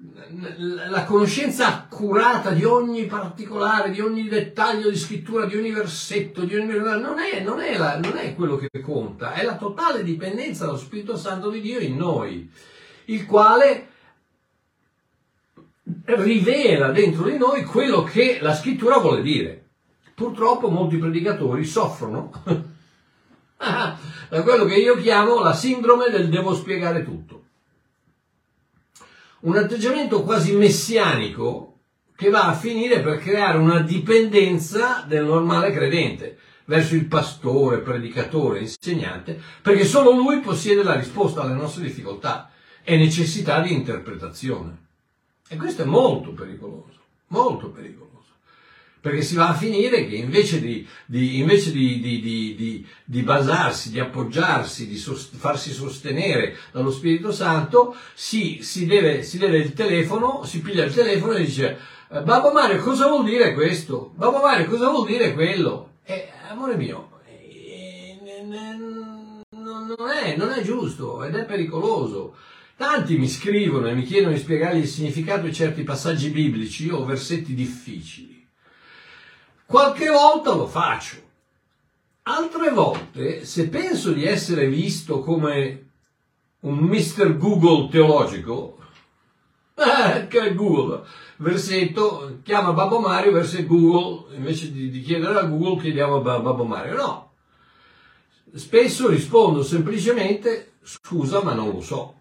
la 0.00 1.04
conoscenza 1.04 1.66
accurata 1.66 2.50
di 2.50 2.62
ogni 2.62 3.06
particolare, 3.06 3.90
di 3.90 4.00
ogni 4.00 4.28
dettaglio 4.28 4.90
di 4.90 4.96
scrittura, 4.96 5.46
di 5.46 5.56
ogni 5.56 5.72
versetto, 5.72 6.44
di 6.44 6.54
ogni... 6.54 6.72
Non, 6.78 7.16
è, 7.18 7.40
non, 7.40 7.60
è 7.60 7.76
la, 7.76 7.98
non 7.98 8.16
è 8.16 8.34
quello 8.36 8.56
che 8.56 8.68
conta, 8.80 9.32
è 9.32 9.42
la 9.42 9.56
totale 9.56 10.04
dipendenza 10.04 10.66
dallo 10.66 10.78
Spirito 10.78 11.16
Santo 11.16 11.50
di 11.50 11.60
Dio 11.60 11.80
in 11.80 11.96
noi, 11.96 12.48
il 13.06 13.26
quale 13.26 13.88
rivela 16.04 16.92
dentro 16.92 17.24
di 17.24 17.36
noi 17.36 17.64
quello 17.64 18.04
che 18.04 18.38
la 18.40 18.54
scrittura 18.54 18.98
vuole 18.98 19.20
dire. 19.22 19.64
Purtroppo 20.14 20.68
molti 20.68 20.96
predicatori 20.96 21.64
soffrono 21.64 22.30
da 23.56 24.42
quello 24.42 24.64
che 24.64 24.76
io 24.76 24.96
chiamo 24.96 25.40
la 25.40 25.54
sindrome 25.54 26.08
del 26.10 26.28
devo 26.28 26.54
spiegare 26.54 27.02
tutto 27.02 27.46
un 29.40 29.56
atteggiamento 29.56 30.22
quasi 30.22 30.52
messianico 30.52 31.80
che 32.16 32.30
va 32.30 32.48
a 32.48 32.54
finire 32.54 33.00
per 33.00 33.18
creare 33.18 33.58
una 33.58 33.80
dipendenza 33.80 35.04
del 35.06 35.24
normale 35.24 35.70
credente 35.70 36.38
verso 36.64 36.94
il 36.94 37.06
pastore, 37.06 37.78
predicatore, 37.78 38.60
insegnante, 38.60 39.40
perché 39.62 39.84
solo 39.84 40.10
lui 40.10 40.40
possiede 40.40 40.82
la 40.82 40.96
risposta 40.96 41.42
alle 41.42 41.54
nostre 41.54 41.84
difficoltà 41.84 42.50
e 42.82 42.96
necessità 42.96 43.60
di 43.60 43.72
interpretazione. 43.72 44.86
E 45.48 45.56
questo 45.56 45.82
è 45.82 45.86
molto 45.86 46.32
pericoloso, 46.32 46.98
molto 47.28 47.70
pericoloso 47.70 48.08
perché 49.08 49.22
si 49.22 49.36
va 49.36 49.48
a 49.48 49.54
finire 49.54 50.06
che 50.06 50.16
invece 50.16 50.60
di, 50.60 50.86
di, 51.06 51.38
invece 51.38 51.72
di, 51.72 52.86
di 53.04 53.22
basarsi, 53.22 53.90
di 53.90 53.98
appoggiarsi, 53.98 54.86
di 54.86 54.98
sost- 54.98 55.34
farsi 55.34 55.72
sostenere 55.72 56.56
dallo 56.72 56.90
Spirito 56.90 57.32
Santo, 57.32 57.96
si, 58.12 58.58
si, 58.60 58.84
deve, 58.84 59.22
si 59.22 59.38
deve 59.38 59.56
il 59.56 59.72
telefono, 59.72 60.44
si 60.44 60.60
piglia 60.60 60.84
il 60.84 60.92
telefono 60.92 61.32
e 61.32 61.44
dice 61.44 61.78
eh, 62.10 62.20
Babbo 62.20 62.52
Mario 62.52 62.82
cosa 62.82 63.06
vuol 63.06 63.24
dire 63.24 63.54
questo? 63.54 64.12
Babbo 64.14 64.40
Mario 64.40 64.66
cosa 64.66 64.90
vuol 64.90 65.06
dire 65.06 65.32
quello? 65.32 65.92
E, 66.04 66.28
amore 66.50 66.76
mio, 66.76 67.20
eh, 67.26 68.18
non 68.42 70.10
è, 70.10 70.36
non 70.36 70.50
è 70.50 70.60
giusto 70.62 71.24
ed 71.24 71.34
è 71.34 71.46
pericoloso. 71.46 72.34
Tanti 72.76 73.16
mi 73.16 73.26
scrivono 73.26 73.88
e 73.88 73.94
mi 73.94 74.04
chiedono 74.04 74.34
di 74.34 74.38
spiegargli 74.38 74.80
il 74.80 74.86
significato 74.86 75.46
di 75.46 75.54
certi 75.54 75.82
passaggi 75.82 76.28
biblici 76.28 76.90
o 76.90 77.06
versetti 77.06 77.54
difficili. 77.54 78.37
Qualche 79.68 80.08
volta 80.08 80.54
lo 80.54 80.66
faccio. 80.66 81.16
Altre 82.22 82.70
volte, 82.70 83.44
se 83.44 83.68
penso 83.68 84.12
di 84.12 84.24
essere 84.24 84.66
visto 84.66 85.20
come 85.20 85.90
un 86.60 86.78
Mr. 86.78 87.36
Google 87.36 87.90
teologico, 87.90 88.78
eh, 89.74 90.26
che 90.26 90.54
Google, 90.54 91.04
versetto, 91.36 92.38
chiama 92.44 92.72
Babbo 92.72 92.98
Mario, 92.98 93.32
versetto 93.32 93.66
Google, 93.66 94.34
invece 94.36 94.72
di, 94.72 94.88
di 94.88 95.02
chiedere 95.02 95.38
a 95.38 95.42
Google 95.42 95.82
chiediamo 95.82 96.16
a 96.16 96.38
Babbo 96.40 96.64
Mario. 96.64 96.94
No. 96.94 97.32
Spesso 98.54 99.08
rispondo 99.08 99.62
semplicemente 99.62 100.76
scusa 100.82 101.42
ma 101.42 101.52
non 101.52 101.72
lo 101.72 101.82
so. 101.82 102.17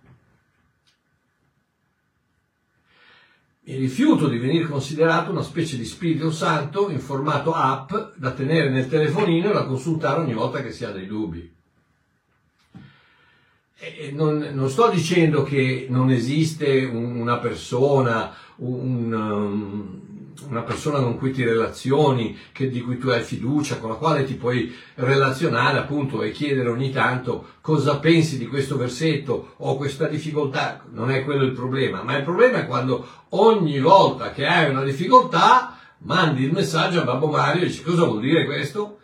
Mi 3.68 3.76
rifiuto 3.76 4.30
di 4.30 4.38
venire 4.38 4.64
considerato 4.64 5.30
una 5.30 5.44
specie 5.44 5.76
di 5.76 5.84
Spirito 5.84 6.32
Santo 6.32 6.90
in 6.90 7.02
formato 7.02 7.52
app 7.52 7.92
da 8.16 8.32
tenere 8.32 8.70
nel 8.70 8.88
telefonino 8.88 9.50
e 9.50 9.54
da 9.54 9.66
consultare 9.66 10.22
ogni 10.22 10.34
volta 10.34 10.62
che 10.62 10.72
si 10.72 10.86
ha 10.86 10.92
dei 10.92 11.06
dubbi. 11.06 11.54
Non, 14.14 14.52
non, 14.54 14.70
sto 14.70 14.90
dicendo 14.90 15.44
che 15.44 15.86
non 15.90 16.10
esiste 16.12 16.86
una 16.86 17.40
persona, 17.40 18.34
un, 18.58 19.12
um, 19.12 20.07
una 20.50 20.62
persona 20.62 21.00
con 21.00 21.18
cui 21.18 21.32
ti 21.32 21.44
relazioni, 21.44 22.38
che, 22.52 22.70
di 22.70 22.82
cui 22.82 22.98
tu 22.98 23.10
hai 23.10 23.22
fiducia, 23.22 23.78
con 23.78 23.90
la 23.90 23.96
quale 23.96 24.24
ti 24.24 24.36
puoi 24.36 24.74
relazionare 24.96 25.78
appunto 25.78 26.22
e 26.22 26.32
chiedere 26.32 26.70
ogni 26.70 26.92
tanto 26.92 27.56
cosa 27.62 28.00
pensi 28.00 28.38
di 28.38 28.48
questo 28.48 28.78
versetto 28.78 29.54
o 29.58 29.78
questa 29.78 30.08
difficoltà, 30.08 30.84
non 30.92 31.12
è 31.12 31.24
quello 31.24 31.44
il 31.44 31.52
problema, 31.52 32.02
ma 32.04 32.18
il 32.18 32.24
problema 32.24 32.60
è 32.60 32.66
quando 32.66 33.06
ogni 33.30 33.80
volta 33.80 34.32
che 34.32 34.46
hai 34.46 34.70
una 34.70 34.84
difficoltà 34.84 35.78
mandi 36.00 36.44
il 36.44 36.54
messaggio 36.54 37.02
a 37.02 37.04
Babbo 37.04 37.28
Mario 37.28 37.64
e 37.64 37.68
dici 37.68 37.84
cosa 37.84 38.06
vuol 38.06 38.22
dire 38.22 38.46
questo? 38.46 39.00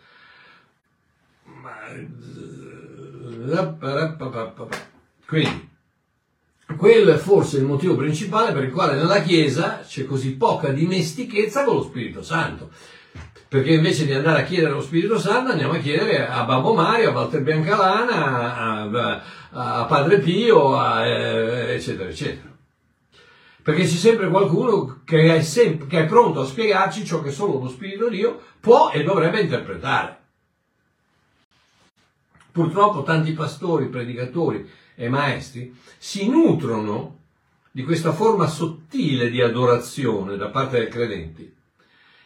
Quindi, 5.26 5.72
quello 6.84 7.14
è 7.14 7.16
forse 7.18 7.60
il 7.60 7.64
motivo 7.64 7.96
principale 7.96 8.52
per 8.52 8.66
il 8.66 8.72
quale 8.74 8.96
nella 8.96 9.22
Chiesa 9.22 9.86
c'è 9.88 10.04
così 10.04 10.36
poca 10.36 10.68
dimestichezza 10.68 11.64
con 11.64 11.76
lo 11.76 11.82
Spirito 11.82 12.22
Santo. 12.22 12.72
Perché 13.48 13.72
invece 13.72 14.06
di 14.06 14.12
andare 14.12 14.42
a 14.42 14.44
chiedere 14.44 14.74
lo 14.74 14.82
Spirito 14.82 15.18
Santo 15.18 15.52
andiamo 15.52 15.72
a 15.72 15.78
chiedere 15.78 16.28
a 16.28 16.44
Babbo 16.44 16.74
Mario, 16.74 17.12
a 17.12 17.14
Walter 17.14 17.42
Biancalana, 17.42 18.54
a, 18.54 18.82
a, 18.82 19.24
a 19.80 19.86
Padre 19.86 20.20
Pio, 20.20 20.76
a, 20.78 21.08
eh, 21.08 21.74
eccetera, 21.74 22.10
eccetera. 22.10 22.54
Perché 23.62 23.84
c'è 23.84 23.88
sempre 23.88 24.28
qualcuno 24.28 25.04
che 25.06 25.38
è, 25.38 25.42
sempre, 25.42 25.88
che 25.88 26.00
è 26.00 26.06
pronto 26.06 26.42
a 26.42 26.46
spiegarci 26.46 27.06
ciò 27.06 27.22
che 27.22 27.32
solo 27.32 27.60
lo 27.60 27.70
Spirito 27.70 28.10
di 28.10 28.18
Dio 28.18 28.42
può 28.60 28.92
e 28.92 29.04
dovrebbe 29.04 29.40
interpretare. 29.40 30.18
Purtroppo 32.52 33.04
tanti 33.04 33.32
pastori, 33.32 33.88
predicatori, 33.88 34.70
e 34.96 35.10
maestri 35.10 35.76
si 35.98 36.28
nutrono 36.30 37.20
di 37.72 37.84
questa 37.84 38.14
forma 38.14 38.48
sottile 38.48 39.30
di 39.30 39.42
adorazione 39.42 40.38
da 40.38 40.50
parte 40.50 40.78
dei 40.80 40.90
credenti 40.90 41.54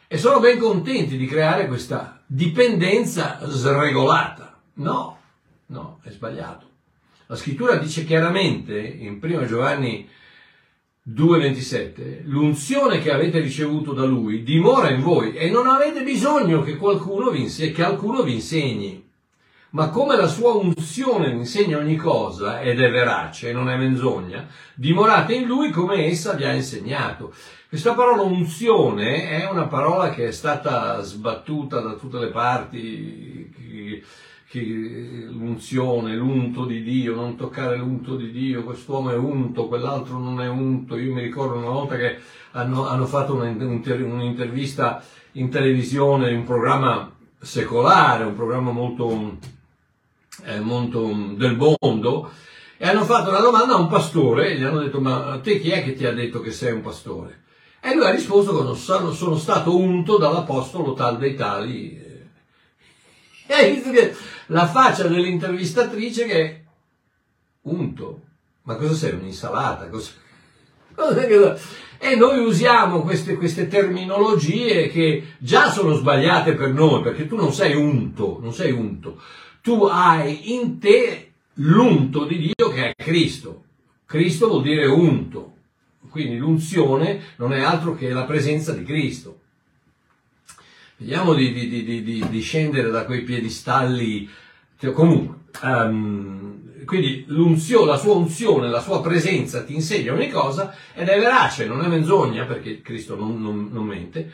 e 0.08 0.18
sono 0.18 0.40
ben 0.40 0.58
contenti 0.58 1.18
di 1.18 1.26
creare 1.26 1.68
questa 1.68 2.22
dipendenza 2.26 3.40
sregolata. 3.44 4.62
No, 4.76 5.20
no, 5.68 6.00
è 6.04 6.10
sbagliato. 6.10 6.66
La 7.28 7.36
scrittura 7.36 7.76
dice 7.76 8.06
chiaramente 8.06 8.80
in 8.80 9.20
1 9.22 9.46
Giovanni 9.46 10.08
2,27 11.10 12.22
l'unzione 12.24 13.00
che 13.00 13.12
avete 13.12 13.40
ricevuto 13.40 13.94
da 13.94 14.06
lui 14.06 14.44
dimora 14.44 14.90
in 14.90 15.02
voi 15.02 15.36
e 15.36 15.50
non 15.50 15.68
avete 15.68 16.04
bisogno 16.04 16.62
che 16.62 16.78
qualcuno 16.78 17.30
vi, 17.30 17.42
insegni, 17.42 17.72
che 17.72 17.98
vi 18.24 18.34
insegni 18.34 19.07
ma 19.72 19.90
come 19.90 20.16
la 20.16 20.28
sua 20.28 20.54
unzione 20.54 21.30
insegna 21.30 21.78
ogni 21.78 21.98
cosa 21.98 22.62
ed 22.62 22.80
è 22.80 22.90
verace 22.90 23.52
non 23.52 23.70
è 23.70 23.78
menzogna, 23.78 24.48
dimorate 24.74 25.34
in 25.34 25.46
lui 25.46 25.72
come 25.72 26.06
essa 26.06 26.34
vi 26.34 26.46
ha 26.46 26.54
insegnato. 26.54 27.34
Questa 27.68 27.94
parola 27.94 28.22
unzione 28.22 29.30
è 29.30 29.50
una 29.50 29.68
parola 29.68 30.10
che 30.12 30.28
è 30.28 30.32
stata 30.32 31.02
sbattuta 31.02 31.82
da 31.82 31.96
tutte 31.96 32.18
le 32.18 32.30
parti, 32.30 33.54
che, 33.54 34.04
che, 34.48 35.28
l'unzione, 35.30 36.16
l'unto 36.16 36.64
di 36.64 36.82
Dio, 36.82 37.14
non 37.14 37.36
toccare 37.36 37.76
l'unto 37.76 38.16
di 38.16 38.32
Dio, 38.32 38.64
quest'uomo 38.64 39.12
è 39.12 39.18
unto, 39.18 39.68
quell'altro 39.68 40.18
non 40.18 40.40
è 40.40 40.48
unto. 40.48 40.96
Io 40.96 41.14
mi 41.14 41.22
ricordo 41.22 41.58
una 41.58 41.68
volta 41.68 41.98
che 41.98 42.18
hanno, 42.52 42.88
hanno 42.88 43.06
fatto 43.06 43.34
un'intervista 43.34 45.04
in 45.34 45.50
televisione, 45.50 46.32
in 46.32 46.38
un 46.38 46.44
programma 46.46 47.12
secolare, 47.38 48.24
un 48.24 48.36
programma 48.36 48.72
molto 48.72 49.38
molto 50.60 51.12
del 51.36 51.56
mondo 51.56 52.32
E 52.78 52.88
hanno 52.88 53.04
fatto 53.04 53.30
una 53.30 53.40
domanda 53.40 53.74
a 53.74 53.80
un 53.80 53.88
pastore 53.88 54.50
e 54.50 54.58
gli 54.58 54.64
hanno 54.64 54.80
detto 54.80 55.02
ma 55.02 55.32
a 55.32 55.40
te 55.40 55.60
chi 55.60 55.72
è 55.72 55.84
che 55.84 55.94
ti 55.94 56.06
ha 56.06 56.14
detto 56.14 56.40
che 56.40 56.52
sei 56.52 56.72
un 56.72 56.82
pastore? 56.82 57.44
E 57.82 57.96
lui 57.96 58.06
ha 58.06 58.12
risposto 58.12 58.58
che 58.58 58.76
sono 58.78 59.36
stato 59.38 59.78
unto 59.78 60.18
dall'apostolo 60.18 60.94
tal 60.94 61.18
dei 61.18 61.36
tali. 61.36 62.06
E 63.50 63.54
hai 63.54 63.76
visto 63.76 63.92
che 63.92 64.14
la 64.48 64.68
faccia 64.68 65.08
dell'intervistatrice 65.08 66.26
che 66.26 66.42
è 66.44 66.64
unto. 67.62 68.22
Ma 68.64 68.76
cosa 68.76 68.94
sei? 68.94 69.14
Un'insalata? 69.14 69.88
Cosa... 69.88 70.12
E 72.00 72.16
noi 72.16 72.38
usiamo 72.46 73.02
queste, 73.02 73.36
queste, 73.36 73.68
terminologie 73.68 74.88
che 74.88 75.34
già 75.40 75.72
sono 75.72 75.96
sbagliate 75.96 76.54
per 76.54 76.70
noi, 76.70 77.02
perché 77.02 77.26
tu 77.26 77.36
non 77.36 77.52
sei 77.52 77.74
unto, 77.74 78.38
non 78.40 78.54
sei 78.54 78.72
unto. 78.72 79.20
Tu 79.68 79.84
hai 79.84 80.54
in 80.54 80.80
te 80.80 81.32
l'unto 81.56 82.24
di 82.24 82.38
Dio 82.38 82.70
che 82.70 82.92
è 82.92 82.96
Cristo. 82.96 83.64
Cristo 84.06 84.48
vuol 84.48 84.62
dire 84.62 84.86
unto. 84.86 85.56
Quindi 86.10 86.38
l'unzione 86.38 87.34
non 87.36 87.52
è 87.52 87.60
altro 87.60 87.94
che 87.94 88.08
la 88.12 88.24
presenza 88.24 88.72
di 88.72 88.86
Cristo. 88.86 89.40
Vediamo 90.96 91.34
di, 91.34 91.52
di, 91.52 91.84
di, 91.84 92.26
di 92.30 92.40
scendere 92.40 92.90
da 92.90 93.04
quei 93.04 93.24
piedistalli. 93.24 94.30
Comunque, 94.94 95.36
um, 95.64 96.86
quindi 96.86 97.26
la 97.28 97.98
sua 97.98 98.14
unzione, 98.14 98.70
la 98.70 98.80
sua 98.80 99.02
presenza 99.02 99.66
ti 99.66 99.74
insegna 99.74 100.14
ogni 100.14 100.30
cosa 100.30 100.74
ed 100.94 101.10
è 101.10 101.20
verace, 101.20 101.66
non 101.66 101.84
è 101.84 101.90
menzogna 101.90 102.46
perché 102.46 102.82
Cristo 102.82 103.18
non, 103.18 103.42
non, 103.42 103.68
non 103.70 103.86
mente. 103.86 104.32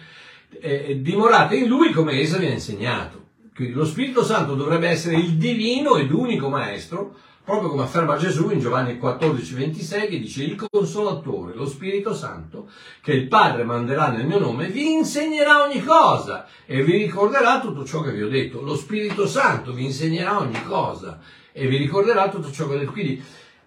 Eh, 0.62 1.00
dimorate 1.02 1.56
in 1.56 1.66
lui 1.66 1.92
come 1.92 2.20
essa 2.20 2.38
vi 2.38 2.46
ha 2.46 2.52
insegnato. 2.52 3.23
Quindi 3.55 3.74
lo 3.74 3.86
Spirito 3.86 4.24
Santo 4.24 4.55
dovrebbe 4.55 4.88
essere 4.88 5.15
il 5.15 5.33
divino 5.33 5.95
ed 5.98 6.12
unico 6.12 6.50
maestro 6.50 7.15
proprio 7.43 7.69
come 7.69 7.83
afferma 7.83 8.15
Gesù 8.15 8.50
in 8.51 8.60
Giovanni 8.60 8.98
14, 8.98 9.53
26, 9.53 10.07
che 10.07 10.19
dice 10.19 10.43
il 10.43 10.65
consolatore, 10.72 11.53
lo 11.53 11.65
Spirito 11.65 12.13
Santo, 12.13 12.69
che 13.01 13.12
il 13.12 13.27
Padre 13.27 13.65
manderà 13.65 14.07
nel 14.07 14.25
mio 14.25 14.39
nome, 14.39 14.69
vi 14.69 14.93
insegnerà 14.93 15.63
ogni 15.63 15.83
cosa 15.83 16.48
e 16.65 16.83
vi 16.83 16.95
ricorderà 16.95 17.60
tutto 17.60 17.83
ciò 17.83 18.01
che 18.01 18.12
vi 18.12 18.24
ho 18.24 18.29
detto. 18.29 18.62
Lo 18.62 18.75
Spirito 18.75 19.27
Santo 19.27 19.74
vi 19.74 19.83
insegnerà 19.83 20.39
ogni 20.39 20.63
cosa 20.63 21.19
e 21.51 21.67
vi 21.67 21.75
ricorderà 21.75 22.29
tutto 22.29 22.50
ciò 22.50 22.67
che 22.67 22.75
ho 22.75 22.77
detto. 22.77 22.91
Quindi 22.93 23.22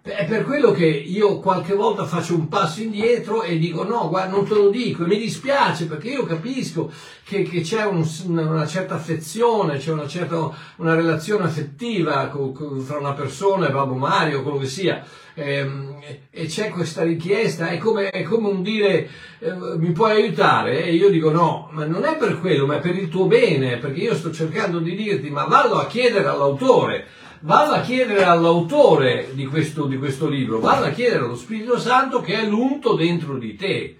è 0.07 0.25
per 0.25 0.45
quello 0.45 0.71
che 0.71 0.87
io 0.87 1.41
qualche 1.41 1.75
volta 1.75 2.05
faccio 2.05 2.37
un 2.37 2.47
passo 2.47 2.81
indietro 2.81 3.43
e 3.43 3.59
dico 3.59 3.83
no, 3.83 4.09
guarda, 4.09 4.37
non 4.37 4.47
te 4.47 4.55
lo 4.55 4.71
dico 4.71 5.03
e 5.03 5.09
mi 5.09 5.19
dispiace 5.19 5.87
perché 5.87 6.11
io 6.11 6.25
capisco 6.25 6.93
che, 7.25 7.43
che 7.43 7.63
c'è 7.63 7.85
un, 7.85 8.07
una 8.27 8.67
certa 8.67 8.95
affezione, 8.95 9.79
c'è 9.79 9.91
una 9.91 10.07
certa 10.07 10.49
una 10.77 10.95
relazione 10.95 11.47
affettiva 11.47 12.29
con, 12.29 12.53
con, 12.53 12.79
fra 12.79 12.99
una 12.99 13.15
persona 13.15 13.67
e 13.67 13.73
Babbo 13.73 13.95
Mario, 13.95 14.43
quello 14.43 14.59
che 14.59 14.69
sia. 14.69 15.05
Ehm, 15.35 15.99
e 16.31 16.47
c'è 16.47 16.71
questa 16.71 17.03
richiesta, 17.03 17.69
è 17.69 17.79
come, 17.79 18.11
è 18.11 18.23
come 18.23 18.49
un 18.49 18.63
dire 18.63 19.09
eh, 19.41 19.53
mi 19.77 19.91
puoi 19.91 20.13
aiutare? 20.13 20.85
E 20.85 20.95
io 20.95 21.11
dico 21.11 21.31
no, 21.33 21.69
ma 21.73 21.85
non 21.85 22.05
è 22.05 22.17
per 22.17 22.39
quello, 22.39 22.65
ma 22.65 22.77
è 22.77 22.81
per 22.81 22.97
il 22.97 23.09
tuo 23.09 23.27
bene, 23.27 23.79
perché 23.79 24.03
io 24.03 24.15
sto 24.15 24.31
cercando 24.31 24.79
di 24.79 24.95
dirti 24.95 25.31
ma 25.31 25.45
vallo 25.47 25.81
a 25.81 25.87
chiedere 25.87 26.29
all'autore 26.29 27.07
vado 27.41 27.73
a 27.73 27.81
chiedere 27.81 28.25
all'autore 28.25 29.31
di 29.33 29.47
questo, 29.47 29.87
di 29.87 29.99
questo 29.99 30.29
libro, 30.29 30.61
vado 30.61 30.87
a 30.87 30.91
chiedere 30.91 31.25
allo 31.25 31.37
Spirito 31.37 31.79
Santo 31.79 32.21
che 32.21 32.41
è 32.41 32.47
l'unto 32.47 32.95
dentro 32.95 33.37
di 33.39 33.57
te. 33.57 33.97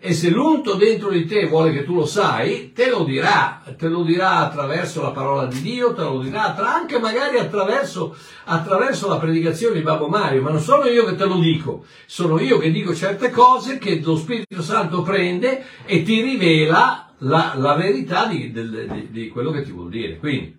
E 0.00 0.12
se 0.12 0.30
l'unto 0.30 0.74
dentro 0.74 1.10
di 1.10 1.26
te 1.26 1.46
vuole 1.46 1.72
che 1.72 1.84
tu 1.84 1.94
lo 1.94 2.06
sai, 2.06 2.72
te 2.72 2.88
lo 2.88 3.02
dirà, 3.02 3.60
te 3.76 3.88
lo 3.88 4.04
dirà 4.04 4.36
attraverso 4.36 5.02
la 5.02 5.10
parola 5.10 5.46
di 5.46 5.60
Dio, 5.60 5.92
te 5.92 6.02
lo 6.02 6.20
dirà 6.20 6.54
anche 6.54 7.00
magari 7.00 7.36
attraverso, 7.36 8.14
attraverso 8.44 9.08
la 9.08 9.18
predicazione 9.18 9.74
di 9.74 9.82
Babbo 9.82 10.06
Mario, 10.06 10.42
ma 10.42 10.50
non 10.50 10.60
sono 10.60 10.84
io 10.86 11.04
che 11.04 11.16
te 11.16 11.24
lo 11.24 11.40
dico, 11.40 11.84
sono 12.06 12.38
io 12.38 12.58
che 12.58 12.70
dico 12.70 12.94
certe 12.94 13.30
cose 13.30 13.78
che 13.78 14.00
lo 14.00 14.14
Spirito 14.14 14.62
Santo 14.62 15.02
prende 15.02 15.64
e 15.84 16.02
ti 16.02 16.20
rivela 16.20 17.08
la, 17.18 17.54
la 17.56 17.74
verità 17.74 18.26
di, 18.26 18.52
di, 18.52 19.08
di 19.10 19.28
quello 19.30 19.50
che 19.50 19.62
ti 19.62 19.72
vuol 19.72 19.88
dire. 19.88 20.18
Quindi, 20.18 20.57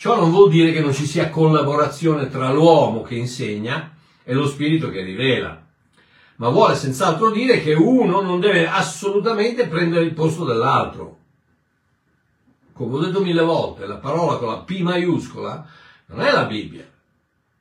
Ciò 0.00 0.16
non 0.16 0.30
vuol 0.30 0.48
dire 0.48 0.72
che 0.72 0.80
non 0.80 0.94
ci 0.94 1.04
sia 1.04 1.28
collaborazione 1.28 2.30
tra 2.30 2.50
l'uomo 2.50 3.02
che 3.02 3.16
insegna 3.16 3.94
e 4.24 4.32
lo 4.32 4.46
spirito 4.48 4.88
che 4.88 5.02
rivela, 5.02 5.62
ma 6.36 6.48
vuole 6.48 6.74
senz'altro 6.74 7.30
dire 7.30 7.60
che 7.60 7.74
uno 7.74 8.22
non 8.22 8.40
deve 8.40 8.66
assolutamente 8.66 9.66
prendere 9.66 10.06
il 10.06 10.14
posto 10.14 10.46
dell'altro. 10.46 11.18
Come 12.72 12.94
ho 12.94 12.98
detto 13.00 13.20
mille 13.20 13.42
volte, 13.42 13.86
la 13.86 13.98
parola 13.98 14.38
con 14.38 14.48
la 14.48 14.60
P 14.60 14.80
maiuscola 14.80 15.68
non 16.06 16.22
è 16.22 16.32
la 16.32 16.44
Bibbia, 16.46 16.90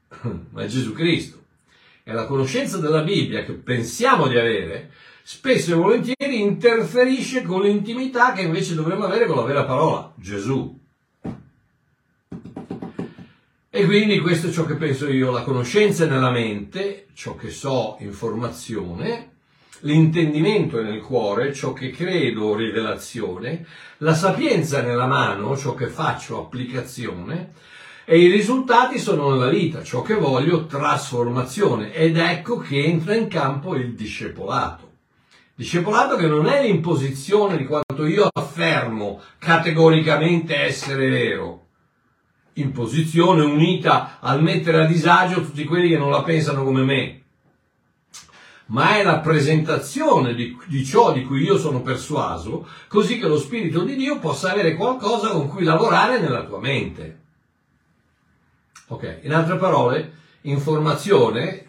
ma 0.51 0.63
è 0.63 0.65
Gesù 0.65 0.93
Cristo. 0.93 1.43
E 2.03 2.13
la 2.13 2.25
conoscenza 2.25 2.77
della 2.77 3.01
Bibbia 3.01 3.43
che 3.43 3.51
pensiamo 3.51 4.27
di 4.27 4.37
avere, 4.37 4.91
spesso 5.23 5.73
e 5.73 5.75
volentieri 5.75 6.39
interferisce 6.39 7.41
con 7.41 7.63
l'intimità 7.63 8.31
che 8.31 8.43
invece 8.43 8.75
dovremmo 8.75 9.03
avere 9.03 9.25
con 9.25 9.35
la 9.35 9.43
vera 9.43 9.65
parola, 9.65 10.13
Gesù. 10.15 10.78
E 13.71 13.85
quindi 13.85 14.19
questo 14.19 14.47
è 14.47 14.51
ciò 14.51 14.65
che 14.65 14.73
penso 14.73 15.07
io, 15.07 15.29
la 15.29 15.43
conoscenza 15.43 16.05
è 16.05 16.07
nella 16.07 16.31
mente, 16.31 17.05
ciò 17.13 17.35
che 17.35 17.51
so, 17.51 17.97
informazione, 17.99 19.33
l'intendimento 19.81 20.79
è 20.79 20.83
nel 20.83 21.01
cuore, 21.01 21.53
ciò 21.53 21.71
che 21.71 21.91
credo, 21.91 22.55
rivelazione, 22.55 23.63
la 23.97 24.15
sapienza 24.15 24.79
è 24.79 24.81
nella 24.81 25.05
mano, 25.05 25.55
ciò 25.55 25.75
che 25.75 25.85
faccio, 25.85 26.39
applicazione, 26.39 27.51
e 28.05 28.17
i 28.17 28.31
risultati 28.31 28.97
sono 28.97 29.29
nella 29.29 29.49
vita, 29.49 29.83
ciò 29.83 30.01
che 30.01 30.15
voglio, 30.15 30.65
trasformazione. 30.65 31.93
Ed 31.93 32.17
ecco 32.17 32.57
che 32.57 32.83
entra 32.83 33.13
in 33.13 33.27
campo 33.27 33.75
il 33.75 33.93
discepolato. 33.93 34.93
Discepolato 35.53 36.15
che 36.15 36.25
non 36.25 36.47
è 36.47 36.63
l'imposizione 36.63 37.55
di 37.55 37.67
quanto 37.67 38.07
io 38.07 38.29
affermo 38.33 39.21
categoricamente 39.37 40.55
essere 40.55 41.07
vero, 41.07 41.67
in 42.53 42.71
posizione 42.71 43.43
unita 43.43 44.17
al 44.19 44.41
mettere 44.41 44.83
a 44.83 44.87
disagio 44.87 45.41
tutti 45.41 45.63
quelli 45.63 45.89
che 45.89 45.97
non 45.97 46.11
la 46.11 46.23
pensano 46.23 46.63
come 46.63 46.83
me, 46.83 47.21
ma 48.67 48.97
è 48.97 49.03
la 49.03 49.19
presentazione 49.19 50.33
di, 50.33 50.57
di, 50.67 50.83
ciò 50.83 51.11
di 51.11 51.23
cui 51.23 51.41
io 51.41 51.57
sono 51.57 51.81
persuaso, 51.81 52.67
così 52.87 53.19
che 53.19 53.27
lo 53.27 53.37
Spirito 53.37 53.83
di 53.83 53.95
Dio 53.95 54.19
possa 54.19 54.51
avere 54.51 54.75
qualcosa 54.75 55.29
con 55.29 55.47
cui 55.47 55.63
lavorare 55.63 56.19
nella 56.19 56.43
tua 56.43 56.59
mente. 56.59 57.17
Ok, 58.87 59.19
in 59.23 59.33
altre 59.33 59.57
parole, 59.57 60.13
informazione, 60.41 61.68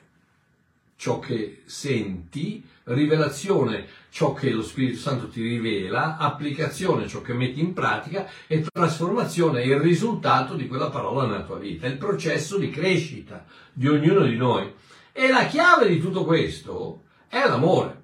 ciò 1.01 1.19
che 1.19 1.63
senti, 1.65 2.63
rivelazione, 2.85 3.87
ciò 4.11 4.35
che 4.35 4.51
lo 4.51 4.63
Spirito 4.63 4.99
Santo 4.99 5.29
ti 5.29 5.41
rivela, 5.41 6.19
applicazione, 6.19 7.09
ciò 7.09 7.23
che 7.23 7.33
metti 7.33 7.59
in 7.59 7.73
pratica 7.73 8.29
e 8.47 8.67
trasformazione 8.71 9.63
il 9.63 9.81
risultato 9.81 10.55
di 10.57 10.69
quella 10.69 10.91
parola 10.91 11.25
nella 11.25 11.45
tua 11.45 11.57
vita, 11.57 11.87
il 11.87 11.97
processo 11.97 12.59
di 12.59 12.69
crescita 12.69 13.47
di 13.73 13.89
ognuno 13.89 14.27
di 14.27 14.37
noi. 14.37 14.71
E 15.11 15.29
la 15.29 15.47
chiave 15.47 15.89
di 15.89 15.99
tutto 15.99 16.27
questo 16.27 17.05
è 17.29 17.49
l'amore, 17.49 18.00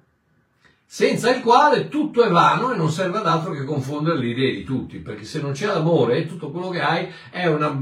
senza 0.89 1.35
il 1.35 1.41
quale 1.41 1.89
tutto 1.89 2.23
è 2.23 2.29
vano 2.29 2.71
e 2.71 2.77
non 2.77 2.89
serve 2.89 3.17
ad 3.17 3.27
altro 3.27 3.51
che 3.51 3.65
confondere 3.65 4.19
le 4.19 4.27
idee 4.27 4.53
di 4.53 4.63
tutti, 4.63 4.99
perché 4.99 5.25
se 5.25 5.41
non 5.41 5.51
c'è 5.51 5.65
l'amore 5.65 6.25
tutto 6.25 6.49
quello 6.49 6.69
che 6.69 6.79
hai 6.79 7.09
è 7.29 7.45
una, 7.45 7.77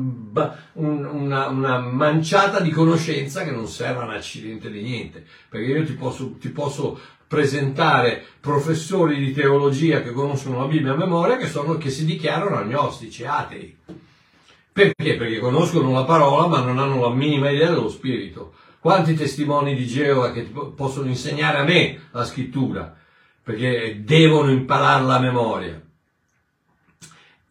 una, 0.73 1.47
una 1.47 1.79
manciata 1.79 2.59
di 2.59 2.71
conoscenza 2.71 3.43
che 3.43 3.51
non 3.51 3.67
serve 3.67 4.01
a 4.01 4.05
un 4.05 4.09
accidente 4.09 4.71
di 4.71 4.81
niente, 4.81 5.23
perché 5.47 5.67
io 5.67 5.85
ti 5.85 5.93
posso, 5.93 6.31
ti 6.39 6.49
posso 6.49 6.99
presentare 7.27 8.23
professori 8.39 9.17
di 9.17 9.31
teologia 9.33 10.01
che 10.01 10.11
conoscono 10.11 10.61
la 10.61 10.65
Bibbia 10.65 10.93
a 10.93 10.97
memoria 10.97 11.37
che, 11.37 11.47
sono, 11.47 11.77
che 11.77 11.91
si 11.91 12.05
dichiarano 12.05 12.57
agnostici, 12.57 13.23
atei. 13.23 13.77
Perché? 14.73 15.15
Perché 15.15 15.37
conoscono 15.37 15.91
la 15.91 16.05
parola 16.05 16.47
ma 16.47 16.59
non 16.61 16.79
hanno 16.79 17.01
la 17.01 17.13
minima 17.13 17.51
idea 17.51 17.69
dello 17.69 17.87
spirito. 17.87 18.53
Quanti 18.79 19.15
testimoni 19.15 19.75
di 19.75 19.87
Geova 19.87 20.31
che 20.31 20.43
possono 20.75 21.07
insegnare 21.07 21.57
a 21.57 21.63
me 21.63 22.01
la 22.11 22.23
scrittura? 22.23 22.94
Perché 23.45 24.01
devono 24.03 24.49
impararla 24.49 25.17
a 25.17 25.19
memoria. 25.19 25.79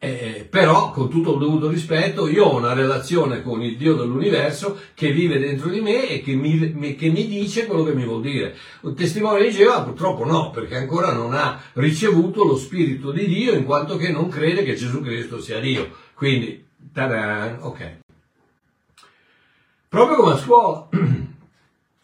Eh, 0.01 0.47
però, 0.51 0.91
con 0.91 1.09
tutto 1.09 1.35
il 1.35 1.39
dovuto 1.39 1.69
rispetto, 1.69 2.29
io 2.29 2.47
ho 2.47 2.57
una 2.57 2.73
relazione 2.73 3.43
con 3.43 3.63
il 3.63 3.77
Dio 3.77 3.95
dell'universo 3.95 4.79
che 4.93 5.13
vive 5.13 5.39
dentro 5.39 5.71
di 5.71 5.81
me 5.81 6.09
e 6.09 6.21
che 6.21 6.35
mi, 6.35 6.97
che 6.97 7.09
mi 7.11 7.29
dice 7.29 7.67
quello 7.67 7.85
che 7.85 7.95
mi 7.95 8.05
vuol 8.05 8.23
dire. 8.23 8.57
Un 8.81 8.97
testimone 8.97 9.41
di 9.41 9.53
Geova 9.53 9.83
purtroppo 9.83 10.25
no, 10.25 10.51
perché 10.51 10.77
ancora 10.77 11.13
non 11.13 11.33
ha 11.33 11.59
ricevuto 11.75 12.45
lo 12.45 12.57
Spirito 12.57 13.13
di 13.13 13.27
Dio 13.27 13.55
in 13.55 13.65
quanto 13.65 13.97
che 13.97 14.11
non 14.11 14.29
crede 14.29 14.65
che 14.65 14.75
Gesù 14.75 15.01
Cristo 15.01 15.41
sia 15.41 15.61
Dio. 15.61 15.89
Quindi, 16.15 16.67
taran, 16.93 17.59
ok. 17.61 17.99
Proprio 19.89 20.17
come 20.17 20.33
a 20.33 20.39
scuola. 20.39 20.89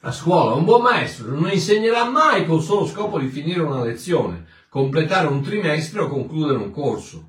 A 0.02 0.12
scuola 0.12 0.54
un 0.54 0.64
buon 0.64 0.82
maestro 0.82 1.34
non 1.34 1.50
insegnerà 1.50 2.08
mai 2.08 2.46
col 2.46 2.62
solo 2.62 2.86
scopo 2.86 3.18
di 3.18 3.28
finire 3.28 3.60
una 3.60 3.84
lezione, 3.84 4.46
completare 4.68 5.26
un 5.26 5.42
trimestre 5.42 6.00
o 6.00 6.08
concludere 6.08 6.58
un 6.58 6.70
corso 6.70 7.28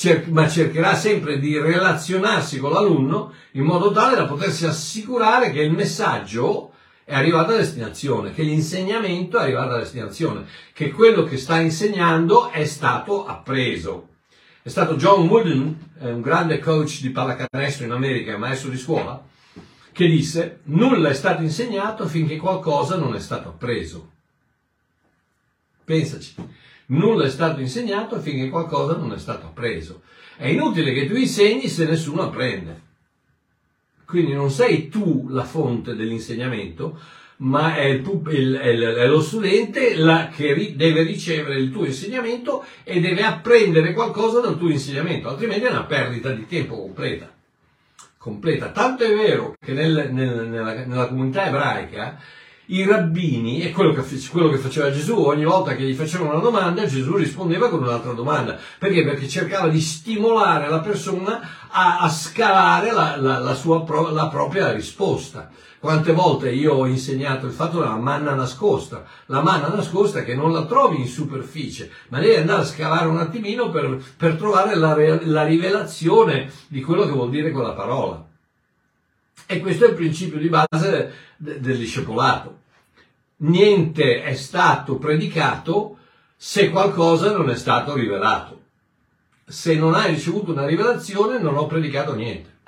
cer- 0.00 0.28
ma 0.28 0.48
cercherà 0.48 0.94
sempre 0.94 1.38
di 1.38 1.58
relazionarsi 1.58 2.58
con 2.58 2.72
l'alunno 2.72 3.34
in 3.52 3.64
modo 3.64 3.90
tale 3.90 4.16
da 4.16 4.24
potersi 4.24 4.64
assicurare 4.64 5.50
che 5.50 5.60
il 5.60 5.72
messaggio 5.72 6.72
è 7.04 7.14
arrivato 7.14 7.52
a 7.52 7.56
destinazione, 7.56 8.32
che 8.32 8.42
l'insegnamento 8.42 9.36
è 9.36 9.42
arrivato 9.42 9.74
a 9.74 9.78
destinazione, 9.78 10.46
che 10.72 10.90
quello 10.90 11.24
che 11.24 11.36
sta 11.36 11.60
insegnando 11.60 12.50
è 12.50 12.64
stato 12.64 13.26
appreso. 13.26 14.06
È 14.62 14.68
stato 14.68 14.94
John 14.94 15.26
Wooden, 15.26 15.90
eh, 16.00 16.12
un 16.12 16.20
grande 16.22 16.60
coach 16.60 17.00
di 17.00 17.10
pallacanestro 17.10 17.84
in 17.84 17.90
America, 17.90 18.38
maestro 18.38 18.70
di 18.70 18.78
scuola, 18.78 19.22
che 20.00 20.08
disse 20.08 20.60
nulla 20.64 21.10
è 21.10 21.14
stato 21.14 21.42
insegnato 21.42 22.06
finché 22.08 22.38
qualcosa 22.38 22.96
non 22.96 23.14
è 23.14 23.20
stato 23.20 23.50
appreso. 23.50 24.12
Pensaci, 25.84 26.34
nulla 26.86 27.26
è 27.26 27.28
stato 27.28 27.60
insegnato 27.60 28.18
finché 28.18 28.48
qualcosa 28.48 28.96
non 28.96 29.12
è 29.12 29.18
stato 29.18 29.44
appreso. 29.48 30.00
È 30.38 30.46
inutile 30.46 30.94
che 30.94 31.06
tu 31.06 31.16
insegni 31.16 31.68
se 31.68 31.84
nessuno 31.84 32.22
apprende. 32.22 32.80
Quindi 34.06 34.32
non 34.32 34.50
sei 34.50 34.88
tu 34.88 35.26
la 35.28 35.44
fonte 35.44 35.94
dell'insegnamento, 35.94 36.98
ma 37.38 37.74
è, 37.76 37.84
il 37.84 38.02
il- 38.30 38.54
è 38.56 39.06
lo 39.06 39.20
studente 39.20 39.96
la- 39.96 40.28
che 40.28 40.54
ri- 40.54 40.76
deve 40.76 41.02
ricevere 41.02 41.58
il 41.58 41.70
tuo 41.70 41.84
insegnamento 41.84 42.64
e 42.84 43.00
deve 43.00 43.22
apprendere 43.22 43.92
qualcosa 43.92 44.40
dal 44.40 44.56
tuo 44.56 44.70
insegnamento, 44.70 45.28
altrimenti 45.28 45.66
è 45.66 45.70
una 45.70 45.84
perdita 45.84 46.30
di 46.30 46.46
tempo 46.46 46.76
completa. 46.76 47.30
Completa. 48.20 48.68
Tanto 48.70 49.02
è 49.04 49.14
vero 49.14 49.54
che 49.58 49.72
nel- 49.72 50.10
nel- 50.12 50.46
nella, 50.46 50.84
nella 50.84 51.06
comunità 51.08 51.46
ebraica 51.46 52.18
i 52.66 52.84
rabbini, 52.84 53.62
e 53.62 53.72
quello 53.72 53.92
che, 53.94 54.02
quello 54.30 54.50
che 54.50 54.58
faceva 54.58 54.92
Gesù, 54.92 55.16
ogni 55.18 55.44
volta 55.44 55.74
che 55.74 55.82
gli 55.84 55.94
facevano 55.94 56.32
una 56.34 56.40
domanda, 56.42 56.84
Gesù 56.84 57.16
rispondeva 57.16 57.68
con 57.70 57.82
un'altra 57.82 58.12
domanda. 58.12 58.58
Perché? 58.78 59.02
Perché 59.04 59.26
cercava 59.26 59.68
di 59.68 59.80
stimolare 59.80 60.68
la 60.68 60.80
persona 60.80 61.40
a, 61.68 61.98
a 62.00 62.08
scalare 62.10 62.92
la, 62.92 63.16
la- 63.16 63.38
la 63.38 63.54
sua 63.54 63.84
la 64.12 64.28
propria 64.28 64.70
risposta. 64.70 65.50
Quante 65.80 66.12
volte 66.12 66.50
io 66.52 66.74
ho 66.74 66.86
insegnato 66.86 67.46
il 67.46 67.52
fatto 67.52 67.78
della 67.78 67.96
manna 67.96 68.34
nascosta, 68.34 69.06
la 69.26 69.40
manna 69.40 69.68
nascosta 69.68 70.22
che 70.22 70.34
non 70.34 70.52
la 70.52 70.66
trovi 70.66 71.00
in 71.00 71.06
superficie, 71.08 71.90
ma 72.08 72.20
devi 72.20 72.34
andare 72.34 72.60
a 72.60 72.66
scavare 72.66 73.06
un 73.06 73.16
attimino 73.16 73.70
per, 73.70 73.98
per 74.14 74.36
trovare 74.36 74.74
la, 74.74 74.94
la 75.22 75.42
rivelazione 75.42 76.52
di 76.66 76.82
quello 76.82 77.06
che 77.06 77.12
vuol 77.12 77.30
dire 77.30 77.50
quella 77.50 77.72
parola. 77.72 78.22
E 79.46 79.60
questo 79.60 79.86
è 79.86 79.88
il 79.88 79.94
principio 79.94 80.38
di 80.38 80.50
base 80.50 81.14
de- 81.38 81.58
del 81.58 81.78
discepolato. 81.78 82.58
Niente 83.38 84.22
è 84.22 84.34
stato 84.34 84.96
predicato 84.96 85.96
se 86.36 86.68
qualcosa 86.68 87.32
non 87.32 87.48
è 87.48 87.56
stato 87.56 87.94
rivelato. 87.94 88.60
Se 89.46 89.74
non 89.76 89.94
hai 89.94 90.12
ricevuto 90.12 90.52
una 90.52 90.66
rivelazione 90.66 91.38
non 91.38 91.56
ho 91.56 91.66
predicato 91.66 92.14
niente. 92.14 92.58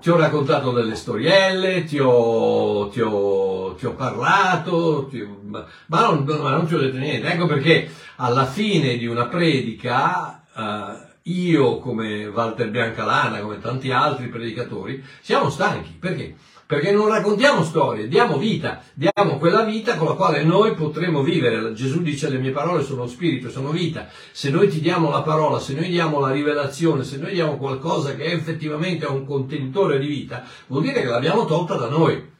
Ti 0.00 0.10
ho 0.10 0.16
raccontato 0.16 0.72
delle 0.72 0.94
storielle, 0.94 1.84
ti 1.84 1.98
ho, 1.98 2.88
ti 2.88 3.00
ho- 3.00 3.74
ti 3.74 3.86
ho 3.86 3.92
parlato, 3.94 5.06
ti- 5.10 5.26
ma, 5.42 5.64
non, 6.00 6.24
ma 6.24 6.50
non 6.50 6.66
ti 6.66 6.74
ho 6.74 6.78
detto 6.78 6.96
niente. 6.98 7.26
Ecco 7.28 7.46
perché 7.46 7.88
alla 8.16 8.44
fine 8.46 8.96
di 8.96 9.06
una 9.06 9.26
predica, 9.26 10.42
eh, 10.54 11.14
io 11.24 11.78
come 11.78 12.26
Walter 12.26 12.70
Biancalana, 12.70 13.40
come 13.40 13.58
tanti 13.60 13.90
altri 13.90 14.28
predicatori, 14.28 15.02
siamo 15.20 15.50
stanchi. 15.50 15.96
Perché? 15.98 16.36
Perché 16.66 16.90
non 16.90 17.06
raccontiamo 17.06 17.62
storie, 17.62 18.08
diamo 18.08 18.38
vita, 18.38 18.82
diamo 18.92 19.38
quella 19.38 19.62
vita 19.62 19.96
con 19.96 20.08
la 20.08 20.14
quale 20.14 20.42
noi 20.42 20.74
potremo 20.74 21.22
vivere. 21.22 21.72
Gesù 21.74 22.02
dice 22.02 22.28
le 22.28 22.38
mie 22.38 22.50
parole 22.50 22.82
sono 22.82 23.06
spirito, 23.06 23.50
sono 23.50 23.70
vita. 23.70 24.08
Se 24.32 24.50
noi 24.50 24.68
ti 24.68 24.80
diamo 24.80 25.08
la 25.10 25.22
parola, 25.22 25.60
se 25.60 25.74
noi 25.74 25.88
diamo 25.88 26.18
la 26.18 26.32
rivelazione, 26.32 27.04
se 27.04 27.18
noi 27.18 27.34
diamo 27.34 27.56
qualcosa 27.56 28.16
che 28.16 28.24
effettivamente 28.24 29.06
è 29.06 29.08
un 29.08 29.24
contenitore 29.24 30.00
di 30.00 30.08
vita, 30.08 30.44
vuol 30.66 30.82
dire 30.82 31.02
che 31.02 31.06
l'abbiamo 31.06 31.44
tolta 31.44 31.76
da 31.76 31.88
noi. 31.88 32.34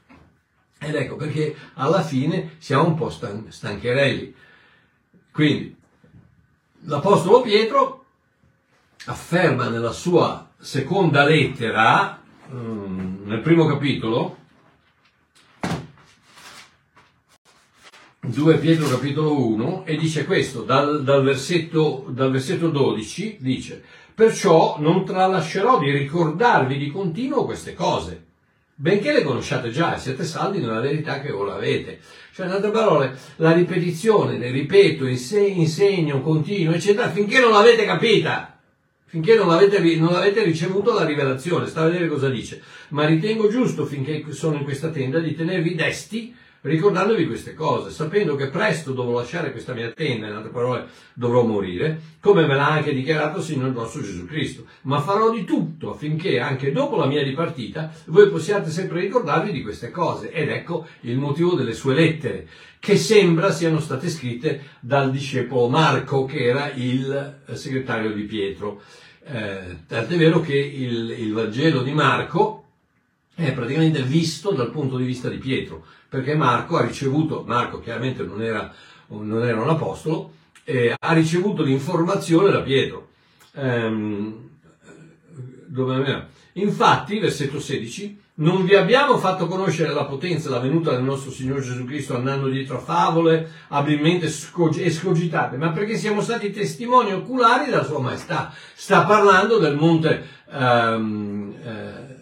Ed 0.78 0.94
ecco 0.96 1.14
perché 1.14 1.54
alla 1.74 2.02
fine 2.02 2.56
siamo 2.58 2.86
un 2.88 2.94
po' 2.96 3.10
stan- 3.10 3.46
stancherelli. 3.48 4.34
Quindi 5.30 5.76
l'Apostolo 6.86 7.42
Pietro 7.42 8.04
afferma 9.06 9.68
nella 9.68 9.92
sua 9.92 10.48
seconda 10.58 11.24
lettera, 11.24 12.20
mm, 12.52 12.95
nel 13.26 13.40
primo 13.40 13.66
capitolo, 13.66 14.36
2 18.20 18.58
Pietro 18.58 18.88
capitolo 18.88 19.46
1, 19.48 19.84
e 19.84 19.96
dice 19.96 20.24
questo, 20.24 20.62
dal, 20.62 21.02
dal 21.02 21.24
versetto, 21.24 22.06
dal 22.08 22.30
versetto 22.30 22.68
12, 22.68 23.38
dice, 23.40 23.82
perciò 24.14 24.76
non 24.78 25.04
tralascerò 25.04 25.78
di 25.78 25.90
ricordarvi 25.90 26.78
di 26.78 26.90
continuo 26.90 27.44
queste 27.44 27.74
cose, 27.74 28.26
benché 28.74 29.12
le 29.12 29.24
conosciate 29.24 29.70
già 29.70 29.96
e 29.96 29.98
siete 29.98 30.24
saldi 30.24 30.60
nella 30.60 30.80
verità 30.80 31.20
che 31.20 31.32
ora 31.32 31.54
avete. 31.54 31.98
Cioè, 32.32 32.46
in 32.46 32.52
altre 32.52 32.70
parole, 32.70 33.18
la 33.36 33.52
ripetizione, 33.52 34.38
ne 34.38 34.50
ripeto, 34.50 35.04
inse- 35.04 35.40
insegno, 35.40 36.20
continuo, 36.20 36.74
eccetera, 36.74 37.10
finché 37.10 37.40
non 37.40 37.50
l'avete 37.50 37.84
capita, 37.84 38.55
finché 39.06 39.34
non 39.34 39.50
avete, 39.50 39.80
non 39.96 40.14
avete 40.14 40.44
ricevuto 40.44 40.92
la 40.92 41.04
rivelazione. 41.04 41.66
Sta 41.66 41.82
a 41.82 41.86
vedere 41.86 42.08
cosa 42.08 42.28
dice. 42.28 42.62
Ma 42.90 43.06
ritengo 43.06 43.48
giusto, 43.48 43.86
finché 43.86 44.24
sono 44.30 44.56
in 44.56 44.64
questa 44.64 44.90
tenda, 44.90 45.18
di 45.18 45.34
tenervi 45.34 45.74
desti, 45.74 46.34
ricordandovi 46.62 47.26
queste 47.26 47.54
cose, 47.54 47.90
sapendo 47.90 48.34
che 48.34 48.48
presto 48.48 48.92
dovrò 48.92 49.18
lasciare 49.18 49.52
questa 49.52 49.72
mia 49.72 49.90
tenda, 49.92 50.26
in 50.26 50.34
altre 50.34 50.50
parole 50.50 50.86
dovrò 51.14 51.44
morire, 51.44 52.00
come 52.20 52.44
me 52.44 52.54
l'ha 52.56 52.68
anche 52.68 52.92
dichiarato 52.92 53.38
il 53.38 53.44
Signore 53.44 53.70
nostro 53.70 54.02
Gesù 54.02 54.26
Cristo. 54.26 54.64
Ma 54.82 55.00
farò 55.00 55.30
di 55.30 55.44
tutto 55.44 55.92
affinché 55.92 56.40
anche 56.40 56.72
dopo 56.72 56.96
la 56.96 57.06
mia 57.06 57.22
dipartita 57.22 57.92
voi 58.06 58.28
possiate 58.28 58.70
sempre 58.70 59.00
ricordarvi 59.00 59.52
di 59.52 59.62
queste 59.62 59.90
cose. 59.90 60.32
Ed 60.32 60.48
ecco 60.48 60.86
il 61.02 61.16
motivo 61.16 61.54
delle 61.54 61.74
sue 61.74 61.94
lettere, 61.94 62.48
che 62.86 62.96
sembra 62.96 63.50
siano 63.50 63.80
state 63.80 64.08
scritte 64.08 64.62
dal 64.78 65.10
discepolo 65.10 65.68
Marco, 65.68 66.24
che 66.24 66.44
era 66.44 66.70
il 66.72 67.40
eh, 67.44 67.56
segretario 67.56 68.12
di 68.12 68.22
Pietro. 68.22 68.80
Eh, 69.24 69.78
tant'è 69.88 70.16
vero 70.16 70.38
che 70.40 70.54
il, 70.54 71.10
il 71.18 71.32
Vangelo 71.32 71.82
di 71.82 71.90
Marco 71.90 72.66
è 73.34 73.52
praticamente 73.52 74.02
visto 74.02 74.52
dal 74.52 74.70
punto 74.70 74.96
di 74.98 75.04
vista 75.04 75.28
di 75.28 75.38
Pietro, 75.38 75.84
perché 76.08 76.36
Marco 76.36 76.76
ha 76.76 76.86
ricevuto, 76.86 77.42
Marco 77.44 77.80
chiaramente 77.80 78.22
non 78.22 78.40
era, 78.40 78.72
non 79.08 79.44
era 79.44 79.60
un 79.60 79.68
apostolo, 79.68 80.34
eh, 80.62 80.94
ha 80.96 81.12
ricevuto 81.12 81.64
l'informazione 81.64 82.52
da 82.52 82.62
Pietro. 82.62 83.08
Dove- 83.54 84.45
Infatti, 86.54 87.18
versetto 87.18 87.60
16, 87.60 88.18
non 88.38 88.64
vi 88.64 88.74
abbiamo 88.74 89.16
fatto 89.18 89.46
conoscere 89.46 89.92
la 89.92 90.04
potenza 90.04 90.50
la 90.50 90.58
venuta 90.58 90.90
del 90.90 91.02
nostro 91.02 91.30
Signore 91.30 91.60
Gesù 91.62 91.84
Cristo 91.84 92.16
andando 92.16 92.48
dietro 92.48 92.76
a 92.76 92.80
favole 92.80 93.50
abilmente 93.68 94.28
scogi- 94.28 94.82
escogitate, 94.82 95.56
ma 95.56 95.70
perché 95.70 95.96
siamo 95.96 96.20
stati 96.20 96.50
testimoni 96.50 97.12
oculari 97.12 97.70
della 97.70 97.84
Sua 97.84 97.98
Maestà. 98.00 98.52
Sta 98.74 99.04
parlando 99.04 99.58
del 99.58 99.76
monte 99.76 100.26
ehm, 100.50 101.54
eh, 101.62 102.16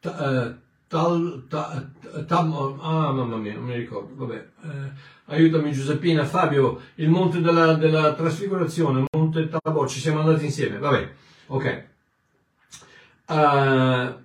ta- 0.00 0.46
eh, 0.46 0.54
tal, 0.86 1.44
ta- 1.48 1.90
tam- 2.26 2.78
ah 2.80 3.12
mamma 3.12 3.36
mia, 3.36 3.54
non 3.54 3.64
mi 3.64 3.74
ricordo, 3.74 4.14
vabbè, 4.14 4.46
eh, 4.64 4.90
aiutami 5.26 5.72
Giuseppina, 5.72 6.24
Fabio, 6.24 6.80
il 6.96 7.08
monte 7.08 7.40
della, 7.40 7.74
della 7.74 8.12
trasfigurazione, 8.14 9.04
monte 9.12 9.48
Tabor, 9.48 9.88
ci 9.88 9.98
siamo 9.98 10.20
andati 10.20 10.44
insieme, 10.44 10.78
vabbè, 10.78 11.10
ok. 11.46 11.84
Eh, 13.28 14.22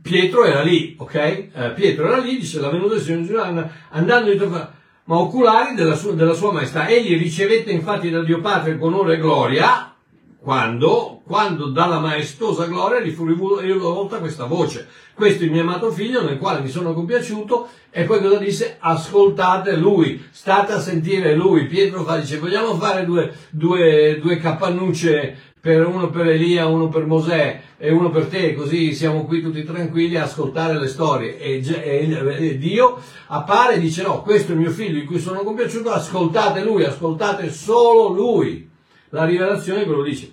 Pietro 0.00 0.44
era 0.44 0.62
lì, 0.62 0.94
ok? 0.98 1.14
Eh, 1.14 1.72
Pietro 1.74 2.06
era 2.06 2.18
lì, 2.18 2.36
dice 2.38 2.60
la 2.60 2.70
venuta 2.70 2.94
del 2.94 3.02
Signore 3.02 3.42
and- 3.42 3.70
andando 3.90 4.30
dietro 4.30 4.54
a- 4.54 4.72
ma 5.04 5.18
oculari 5.18 5.74
della 5.74 5.94
sua, 5.94 6.12
della 6.12 6.34
sua 6.34 6.52
maestà. 6.52 6.86
Egli 6.86 7.16
ricevette 7.18 7.70
infatti 7.70 8.10
da 8.10 8.22
Dio 8.22 8.40
Padre 8.40 8.78
con 8.78 8.92
onore 8.94 9.14
e 9.14 9.18
gloria, 9.18 9.92
quando, 10.40 11.20
quando 11.24 11.66
dalla 11.66 11.98
maestosa 11.98 12.66
gloria 12.66 13.00
gli 13.00 13.10
fu 13.10 13.26
rivolta 13.26 14.18
questa 14.18 14.44
voce. 14.44 14.86
Questo 15.14 15.42
è 15.42 15.46
il 15.46 15.52
mio 15.52 15.62
amato 15.62 15.90
figlio 15.90 16.22
nel 16.22 16.38
quale 16.38 16.60
mi 16.60 16.68
sono 16.68 16.94
compiaciuto 16.94 17.68
e 17.90 18.04
poi 18.04 18.20
cosa 18.20 18.36
disse? 18.38 18.76
Ascoltate 18.78 19.76
lui, 19.76 20.24
state 20.30 20.72
a 20.72 20.78
sentire 20.78 21.34
lui. 21.34 21.66
Pietro 21.66 22.04
fa, 22.04 22.18
dice 22.18 22.38
vogliamo 22.38 22.74
fare 22.76 23.04
due, 23.04 23.34
due, 23.50 24.20
due 24.20 24.36
cappannucce 24.36 25.47
per 25.68 25.86
uno 25.86 26.08
per 26.08 26.26
Elia, 26.28 26.64
uno 26.66 26.88
per 26.88 27.04
Mosè 27.04 27.60
e 27.76 27.90
uno 27.90 28.08
per 28.08 28.24
te, 28.28 28.54
così 28.54 28.94
siamo 28.94 29.26
qui 29.26 29.42
tutti 29.42 29.62
tranquilli 29.64 30.16
a 30.16 30.22
ascoltare 30.22 30.78
le 30.78 30.86
storie. 30.86 31.38
E, 31.38 31.62
e- 31.62 32.46
e 32.46 32.56
Dio 32.56 32.98
appare 33.26 33.74
e 33.74 33.78
dice 33.78 34.02
no, 34.02 34.22
questo 34.22 34.52
è 34.52 34.54
il 34.54 34.62
mio 34.62 34.70
figlio 34.70 34.98
in 34.98 35.04
cui 35.04 35.18
sono 35.18 35.40
compiaciuto, 35.40 35.90
ascoltate 35.90 36.64
lui, 36.64 36.84
ascoltate 36.84 37.50
solo 37.50 38.08
lui. 38.08 38.66
La 39.10 39.26
rivelazione 39.26 39.84
ve 39.84 39.92
lo 39.94 40.02
dice. 40.02 40.32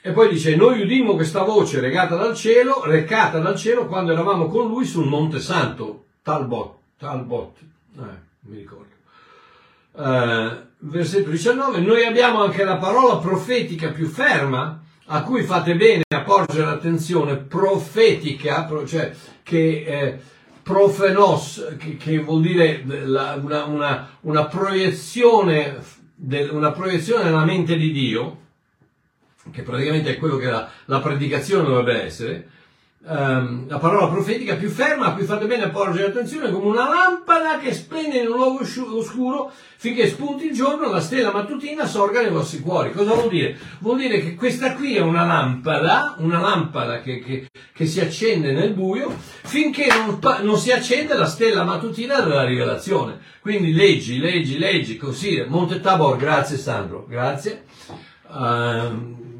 E 0.00 0.12
poi 0.12 0.30
dice, 0.30 0.56
noi 0.56 0.80
udimmo 0.80 1.14
questa 1.14 1.42
voce 1.42 1.78
regata 1.80 2.16
dal 2.16 2.34
cielo, 2.34 2.86
recata 2.86 3.40
dal 3.40 3.54
cielo 3.54 3.84
quando 3.84 4.12
eravamo 4.12 4.46
con 4.46 4.66
lui 4.68 4.86
sul 4.86 5.04
Monte 5.06 5.40
Santo, 5.40 6.04
Talbot, 6.22 6.74
Talbot, 6.96 7.58
eh, 7.98 8.02
mi 8.46 8.56
ricordo. 8.56 8.86
eh, 9.94 10.67
versetto 10.80 11.30
19, 11.30 11.80
noi 11.80 12.04
abbiamo 12.04 12.42
anche 12.42 12.64
la 12.64 12.76
parola 12.76 13.16
profetica 13.16 13.88
più 13.90 14.06
ferma, 14.06 14.82
a 15.10 15.22
cui 15.22 15.42
fate 15.42 15.74
bene 15.74 16.02
a 16.14 16.20
porgere 16.20 16.64
l'attenzione, 16.66 17.36
profetica, 17.36 18.64
pro- 18.64 18.86
cioè 18.86 19.12
che 19.42 19.84
eh, 19.86 20.18
profenos, 20.62 21.76
che, 21.78 21.96
che 21.96 22.18
vuol 22.18 22.42
dire 22.42 22.82
la- 22.84 23.38
una, 23.42 23.64
una- 23.64 24.08
una 24.22 24.44
proiezione, 24.46 25.78
del- 26.14 26.50
una 26.50 26.72
proiezione 26.72 27.24
nella 27.24 27.44
mente 27.44 27.76
di 27.76 27.90
Dio, 27.90 28.36
che 29.50 29.62
praticamente 29.62 30.10
è 30.10 30.18
quello 30.18 30.36
che 30.36 30.46
la, 30.50 30.68
la 30.86 31.00
predicazione 31.00 31.66
dovrebbe 31.66 32.02
essere, 32.04 32.48
ehm, 33.06 33.68
la 33.68 33.78
parola 33.78 34.08
profetica 34.08 34.56
più 34.56 34.68
ferma, 34.70 35.12
cui 35.12 35.24
fate 35.24 35.46
bene 35.46 35.64
a 35.64 35.68
porgere 35.70 36.08
attenzione, 36.08 36.50
come 36.50 36.66
una 36.66 36.88
lampada 36.88 37.58
che 37.58 37.72
splende 37.72 38.18
in 38.18 38.28
un 38.28 38.36
luogo 38.36 38.60
oscuro 38.96 39.50
finché 39.80 40.08
spunti 40.08 40.46
il 40.46 40.52
giorno, 40.54 40.90
la 40.90 41.00
stella 41.00 41.32
mattutina 41.32 41.86
sorga 41.86 42.20
nei 42.20 42.30
vostri 42.30 42.60
cuori. 42.60 42.90
Cosa 42.90 43.14
vuol 43.14 43.28
dire? 43.28 43.56
Vuol 43.78 43.98
dire 43.98 44.20
che 44.20 44.34
questa 44.34 44.74
qui 44.74 44.96
è 44.96 45.00
una 45.00 45.24
lampada, 45.24 46.16
una 46.18 46.40
lampada 46.40 47.00
che, 47.00 47.20
che- 47.20 47.48
che 47.72 47.86
si 47.86 48.00
accende 48.00 48.52
nel 48.52 48.72
buio, 48.72 49.14
finché 49.44 49.86
non, 49.86 50.18
non 50.42 50.58
si 50.58 50.72
accende 50.72 51.14
la 51.14 51.26
stella 51.26 51.62
mattutina 51.62 52.20
della 52.20 52.44
rivelazione. 52.44 53.20
Quindi 53.40 53.72
leggi, 53.72 54.18
leggi, 54.18 54.58
leggi, 54.58 54.96
così. 54.96 55.44
Monte 55.46 55.80
Tabor, 55.80 56.16
grazie 56.16 56.56
Sandro, 56.56 57.06
grazie. 57.08 57.64
Ehm, 58.34 59.37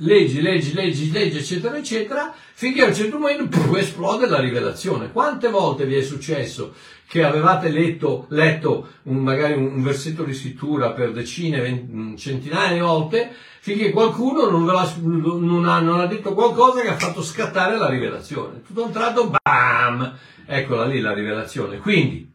leggi, 0.00 0.40
leggi, 0.40 0.72
leggi, 0.74 1.10
leggi, 1.10 1.38
eccetera, 1.38 1.76
eccetera, 1.76 2.34
finché 2.54 2.82
a 2.82 2.86
un 2.88 2.94
certo 2.94 3.18
momento 3.18 3.46
pff, 3.48 3.74
esplode 3.76 4.26
la 4.26 4.38
rivelazione. 4.40 5.10
Quante 5.12 5.48
volte 5.48 5.86
vi 5.86 5.96
è 5.96 6.02
successo 6.02 6.74
che 7.06 7.24
avevate 7.24 7.70
letto, 7.70 8.26
letto 8.30 8.88
un- 9.04 9.16
magari 9.22 9.54
un, 9.54 9.82
versetto 9.82 10.22
di 10.22 10.32
scrittura 10.32 10.92
per 10.92 11.12
decine, 11.12 11.60
ven- 11.60 12.14
centinaia 12.16 12.74
di 12.74 12.80
volte, 12.80 13.30
finché 13.60 13.90
qualcuno 13.90 14.48
non, 14.48 14.64
l'ha- 14.66 14.94
non 15.02 15.64
ha, 15.66 15.80
non 15.80 16.00
ha 16.00 16.06
detto 16.06 16.34
qualcosa 16.34 16.82
che 16.82 16.88
ha 16.88 16.96
fatto 16.96 17.22
scattare 17.22 17.76
la 17.76 17.88
rivelazione. 17.88 18.62
Tutto 18.62 18.84
un 18.84 18.92
tratto, 18.92 19.30
bam! 19.42 20.16
Eccola 20.46 20.86
lì 20.86 21.00
la 21.00 21.12
rivelazione. 21.12 21.78
Quindi, 21.78 22.29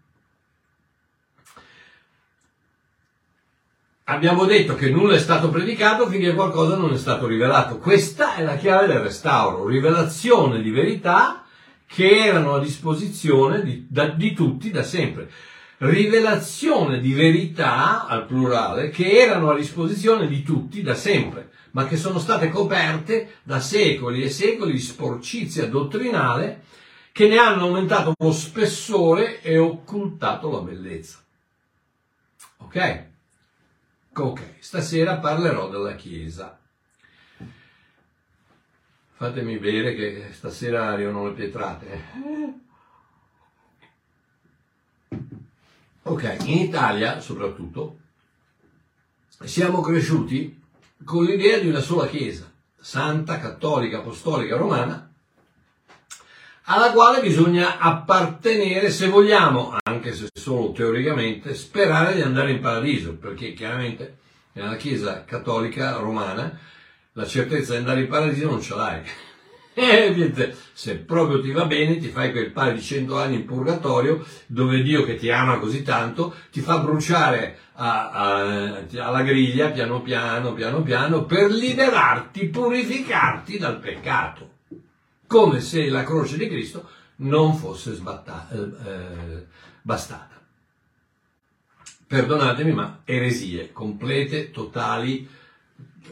Abbiamo 4.08 4.46
detto 4.46 4.76
che 4.76 4.92
nulla 4.92 5.16
è 5.16 5.20
stato 5.20 5.50
predicato 5.50 6.08
finché 6.08 6.36
qualcosa 6.36 6.76
non 6.76 6.94
è 6.94 6.98
stato 6.98 7.26
rivelato. 7.26 7.80
Questa 7.80 8.36
è 8.36 8.44
la 8.44 8.56
chiave 8.56 8.86
del 8.86 9.00
restauro, 9.00 9.68
rivelazione 9.68 10.62
di 10.62 10.70
verità 10.70 11.44
che 11.88 12.24
erano 12.24 12.54
a 12.54 12.60
disposizione 12.60 13.64
di, 13.64 13.88
da- 13.90 14.10
di 14.10 14.34
tutti 14.34 14.70
da 14.70 14.84
sempre. 14.84 15.32
Rivelazione 15.78 17.00
di 17.00 17.14
verità, 17.14 18.06
al 18.06 18.28
plurale, 18.28 18.92
che 18.92 19.10
erano 19.10 19.50
a 19.50 19.56
disposizione 19.56 20.28
di 20.28 20.44
tutti 20.44 20.84
da 20.84 20.94
sempre, 20.94 21.50
ma 21.72 21.88
che 21.88 21.98
sono 21.98 22.20
state 22.20 22.50
coperte 22.50 23.38
da 23.42 23.60
secoli 23.60 24.22
e 24.22 24.30
secoli 24.30 24.74
di 24.74 24.80
sporcizia 24.80 25.66
dottrinale 25.66 26.62
che 27.12 27.28
ne 27.28 27.38
hanno 27.38 27.64
aumentato 27.64 28.14
lo 28.16 28.32
spessore 28.32 29.42
e 29.42 29.58
occultato 29.58 30.52
la 30.52 30.60
bellezza. 30.60 31.18
Ok? 32.58 33.14
Ok, 34.18 34.42
stasera 34.60 35.18
parlerò 35.18 35.68
della 35.68 35.96
Chiesa. 35.96 36.58
Fatemi 39.12 39.58
bere 39.58 39.94
che 39.94 40.30
stasera 40.32 40.88
arrivano 40.88 41.28
le 41.28 41.34
pietrate. 41.34 42.04
Ok, 46.04 46.38
in 46.46 46.60
Italia 46.60 47.20
soprattutto 47.20 47.98
siamo 49.44 49.82
cresciuti 49.82 50.62
con 51.04 51.26
l'idea 51.26 51.60
di 51.60 51.68
una 51.68 51.82
sola 51.82 52.08
Chiesa, 52.08 52.50
santa, 52.80 53.38
cattolica, 53.38 53.98
apostolica, 53.98 54.56
romana, 54.56 55.12
alla 56.64 56.92
quale 56.94 57.20
bisogna 57.20 57.80
appartenere 57.80 58.90
se 58.92 59.10
vogliamo, 59.10 59.76
anche 59.96 60.14
se 60.14 60.28
solo 60.34 60.72
teoricamente, 60.72 61.56
sperare 61.56 62.16
di 62.16 62.22
andare 62.22 62.52
in 62.52 62.60
paradiso, 62.60 63.16
perché 63.16 63.54
chiaramente 63.54 64.18
nella 64.54 64.76
Chiesa 64.76 65.24
cattolica 65.26 65.96
romana 65.98 66.58
la 67.14 67.26
certezza 67.26 67.72
di 67.72 67.80
andare 67.80 68.02
in 68.02 68.08
paradiso 68.08 68.50
non 68.50 68.62
ce 68.62 68.76
l'hai. 68.76 69.02
Eh, 69.78 70.14
niente, 70.16 70.56
se 70.72 70.96
proprio 70.96 71.42
ti 71.42 71.52
va 71.52 71.66
bene, 71.66 71.98
ti 71.98 72.08
fai 72.08 72.32
quel 72.32 72.52
paio 72.52 72.72
di 72.72 72.82
cento 72.82 73.20
anni 73.20 73.36
in 73.36 73.46
purgatorio, 73.46 74.26
dove 74.46 74.82
Dio 74.82 75.04
che 75.04 75.18
ti 75.18 75.30
ama 75.30 75.60
così 75.60 75.84
tanto, 75.84 76.34
ti 76.50 76.62
fa 76.62 76.78
bruciare 76.80 77.58
a- 77.74 78.10
a- 78.10 78.84
alla 79.00 79.22
griglia 79.24 79.72
piano 79.72 80.02
piano, 80.02 80.54
piano 80.54 80.82
piano, 80.82 81.26
per 81.26 81.52
liberarti, 81.52 82.46
purificarti 82.46 83.58
dal 83.58 83.78
peccato 83.80 84.50
come 85.28 85.60
se 85.60 85.90
la 85.90 86.06
croce 86.06 86.38
di 86.38 86.48
Cristo 86.48 86.88
non 87.18 87.54
fosse 87.56 87.92
sbatta- 87.94 88.48
eh, 88.54 88.58
eh, 88.58 89.46
bastata. 89.86 90.42
Perdonatemi, 92.08 92.72
ma 92.74 93.02
eresie 93.06 93.72
complete, 93.72 94.50
totali. 94.50 95.28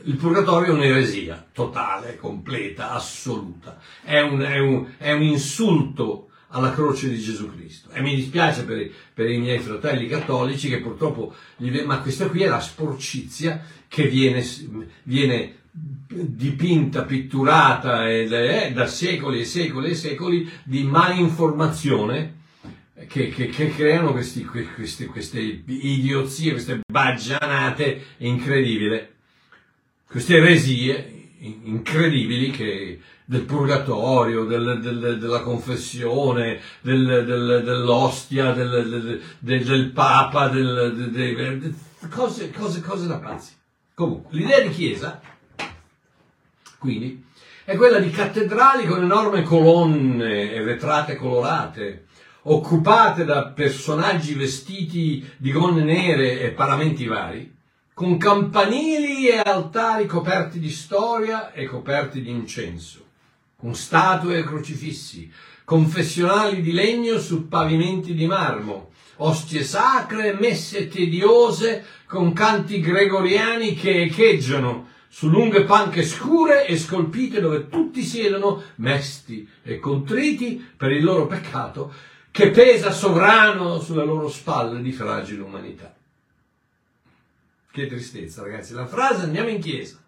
Il 0.03 0.15
purgatorio 0.15 0.73
è 0.73 0.75
un'eresia 0.75 1.47
totale, 1.51 2.17
completa, 2.17 2.91
assoluta. 2.91 3.79
È 4.03 4.19
un, 4.19 4.41
è 4.41 4.59
un- 4.59 4.93
è 4.97 5.12
un 5.12 5.23
insulto 5.23 6.29
alla 6.49 6.71
croce 6.71 7.09
di 7.09 7.19
Gesù 7.19 7.51
Cristo. 7.51 7.89
E 7.89 8.01
mi 8.01 8.13
dispiace 8.13 8.63
per, 8.63 8.91
per 9.12 9.27
i 9.29 9.39
miei 9.39 9.57
fratelli 9.59 10.07
cattolici 10.07 10.69
che 10.69 10.79
purtroppo, 10.79 11.33
gli 11.57 11.75
ma 11.81 11.99
questa 11.99 12.27
qui 12.27 12.43
è 12.43 12.47
la 12.47 12.59
sporcizia 12.59 13.59
che 13.88 14.07
viene, 14.07 14.45
viene 15.03 15.62
dipinta, 15.71 17.05
pitturata 17.05 18.07
è 18.07 18.71
da 18.71 18.86
secoli 18.86 19.39
e 19.39 19.45
secoli 19.45 19.89
e 19.89 19.95
secoli 19.95 20.47
di 20.63 20.83
malinformazione 20.83 22.41
che, 23.08 23.29
che- 23.29 23.47
che 23.47 23.69
creano 23.69 24.12
questi- 24.12 24.45
que- 24.45 24.71
questi- 24.73 25.06
queste 25.08 25.39
idiozie, 25.65 26.51
queste 26.51 26.79
baggianate 26.86 28.06
incredibili, 28.17 29.08
queste 30.08 30.38
eresie 30.38 31.32
in- 31.39 31.62
incredibili 31.63 32.51
che- 32.51 32.99
del 33.25 33.41
purgatorio, 33.43 34.43
del- 34.45 34.79
del- 34.82 35.17
della 35.17 35.39
confessione, 35.41 36.60
del- 36.82 37.23
del- 37.25 37.62
dell'ostia, 37.63 38.51
del, 38.51 39.91
papa, 39.91 40.49
cose, 42.10 42.51
cose, 42.51 42.82
cose 42.82 43.08
da 43.08 43.17
pazzi. 43.17 43.53
Comunque, 43.95 44.38
l'idea 44.38 44.60
di 44.62 44.69
chiesa 44.69 45.21
quindi, 46.79 47.23
è 47.63 47.75
quella 47.77 47.99
di 47.99 48.10
cattedrali 48.10 48.86
con 48.86 49.01
enormi 49.03 49.41
colonne 49.43 50.51
e 50.51 50.62
vetrate 50.62 51.15
colorate, 51.15 52.08
occupate 52.43 53.23
da 53.23 53.47
personaggi 53.47 54.34
vestiti 54.34 55.25
di 55.38 55.51
gonne 55.51 55.84
nere 55.84 56.39
e 56.41 56.49
paramenti 56.49 57.06
vari, 57.06 57.51
con 57.93 58.17
campanili 58.17 59.27
e 59.27 59.38
altari 59.38 60.06
coperti 60.06 60.60
di 60.60 60.69
storia 60.69 61.51
e 61.51 61.65
coperti 61.65 62.21
di 62.21 62.32
incenso, 62.32 63.06
con 63.56 63.75
statue 63.75 64.39
e 64.39 64.43
crocifissi, 64.43 65.32
confessionali 65.63 66.62
di 66.62 66.73
legno 66.73 67.19
su 67.19 67.47
pavimenti 67.47 68.13
di 68.13 68.25
marmo, 68.25 68.91
ostie 69.17 69.63
sacre, 69.63 70.34
messe 70.34 70.88
tediose 70.88 71.86
con 72.08 72.34
canti 72.34 72.82
gregoriani 72.82 73.73
che 73.73 74.01
echeggiano 74.01 74.89
su 75.08 75.29
lunghe 75.29 75.63
panche 75.63 76.03
scure 76.03 76.65
e 76.65 76.75
scolpite 76.75 77.39
dove 77.39 77.69
tutti 77.69 78.01
siedono 78.01 78.63
mesti 78.77 79.47
e 79.62 79.77
contriti 79.77 80.71
per 80.75 80.91
il 80.91 81.03
loro 81.03 81.27
peccato 81.27 81.93
che 82.33 82.49
pesa 82.49 82.89
sovrano 82.89 83.79
sulle 83.79 84.03
loro 84.03 84.27
spalle 84.27 84.81
di 84.81 84.91
fragile 84.91 85.43
umanità. 85.43 85.93
Che 87.69 87.85
tristezza, 87.85 88.41
ragazzi. 88.41 88.73
La 88.73 88.87
frase 88.87 89.25
andiamo 89.25 89.49
in 89.49 89.61
chiesa 89.61 90.01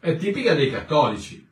è 0.00 0.16
tipica 0.16 0.54
dei 0.54 0.70
cattolici, 0.70 1.46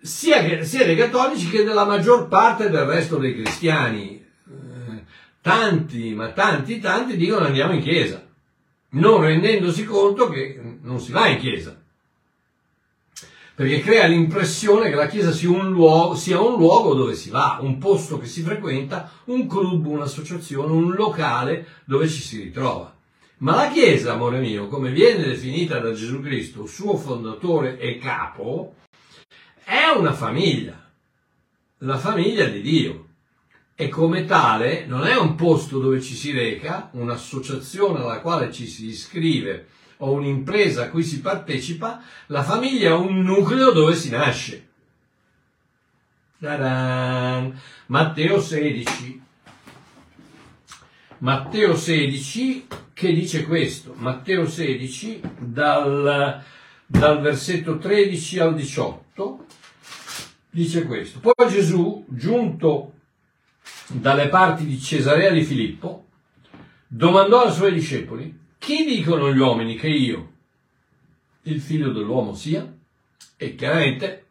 sia, 0.00 0.42
che- 0.42 0.64
sia 0.64 0.86
dei 0.86 0.96
cattolici 0.96 1.50
che 1.50 1.62
della 1.62 1.84
maggior 1.84 2.26
parte 2.28 2.70
del 2.70 2.86
resto 2.86 3.18
dei 3.18 3.34
cristiani. 3.34 4.24
Eh, 4.48 5.04
Tanti, 5.42 6.14
ma 6.14 6.30
tanti, 6.32 6.80
tanti 6.80 7.16
dicono 7.18 7.44
andiamo 7.44 7.74
in 7.74 7.82
chiesa, 7.82 8.26
non 8.92 9.20
rendendosi 9.20 9.84
conto 9.84 10.28
che 10.30 10.58
non 10.80 10.98
si 11.00 11.12
va 11.12 11.28
in 11.28 11.38
chiesa. 11.38 11.78
Perché 13.56 13.80
crea 13.80 14.06
l'impressione 14.06 14.90
che 14.90 14.96
la 14.96 15.06
chiesa 15.06 15.32
sia 15.32 15.48
un, 15.48 15.70
luogo, 15.70 16.14
sia 16.14 16.38
un 16.38 16.58
luogo 16.58 16.92
dove 16.92 17.14
si 17.14 17.30
va, 17.30 17.56
un 17.62 17.78
posto 17.78 18.18
che 18.18 18.26
si 18.26 18.42
frequenta, 18.42 19.10
un 19.24 19.46
club, 19.46 19.86
un'associazione, 19.86 20.70
un 20.70 20.90
locale 20.90 21.66
dove 21.86 22.06
ci 22.06 22.20
si 22.20 22.38
ritrova. 22.42 22.94
Ma 23.38 23.54
la 23.54 23.70
Chiesa, 23.70 24.12
amore 24.12 24.40
mio, 24.40 24.68
come 24.68 24.90
viene 24.90 25.24
definita 25.24 25.78
da 25.78 25.94
Gesù 25.94 26.20
Cristo, 26.20 26.66
suo 26.66 26.98
fondatore 26.98 27.78
e 27.78 27.96
capo, 27.96 28.74
è 29.64 29.86
una 29.96 30.12
famiglia, 30.12 30.90
la 31.78 31.96
famiglia 31.96 32.44
di 32.44 32.60
Dio. 32.60 33.04
e 33.78 33.88
come 33.88 34.24
tale 34.24 34.86
non 34.86 35.06
è 35.06 35.16
un 35.16 35.34
posto 35.34 35.78
dove 35.78 36.00
ci 36.02 36.14
si 36.14 36.30
reca, 36.32 36.90
un'associazione 36.92 38.00
alla 38.00 38.20
quale 38.20 38.50
ci 38.50 38.66
si 38.66 38.86
iscrive 38.86 39.66
o 39.98 40.12
un'impresa 40.12 40.84
a 40.84 40.88
cui 40.88 41.02
si 41.02 41.20
partecipa, 41.20 42.02
la 42.26 42.42
famiglia 42.42 42.90
è 42.90 42.94
un 42.94 43.22
nucleo 43.22 43.72
dove 43.72 43.94
si 43.94 44.10
nasce. 44.10 44.68
Ta-dan! 46.38 47.58
Matteo 47.86 48.40
16. 48.40 49.22
Matteo 51.18 51.74
16 51.74 52.66
che 52.92 53.12
dice 53.12 53.44
questo, 53.44 53.94
Matteo 53.96 54.46
16 54.46 55.20
dal, 55.38 56.42
dal 56.86 57.20
versetto 57.20 57.78
13 57.78 58.38
al 58.38 58.54
18 58.54 59.46
dice 60.50 60.84
questo. 60.84 61.20
Poi 61.20 61.48
Gesù, 61.50 62.04
giunto 62.08 62.92
dalle 63.88 64.28
parti 64.28 64.64
di 64.64 64.80
Cesarea 64.80 65.30
di 65.30 65.42
Filippo, 65.42 66.06
domandò 66.86 67.44
ai 67.44 67.52
suoi 67.52 67.72
discepoli, 67.72 68.44
chi 68.66 68.84
dicono 68.84 69.32
gli 69.32 69.38
uomini 69.38 69.76
che 69.76 69.86
io, 69.86 70.32
il 71.42 71.60
figlio 71.60 71.92
dell'uomo, 71.92 72.34
sia? 72.34 72.68
E 73.36 73.54
chiaramente, 73.54 74.26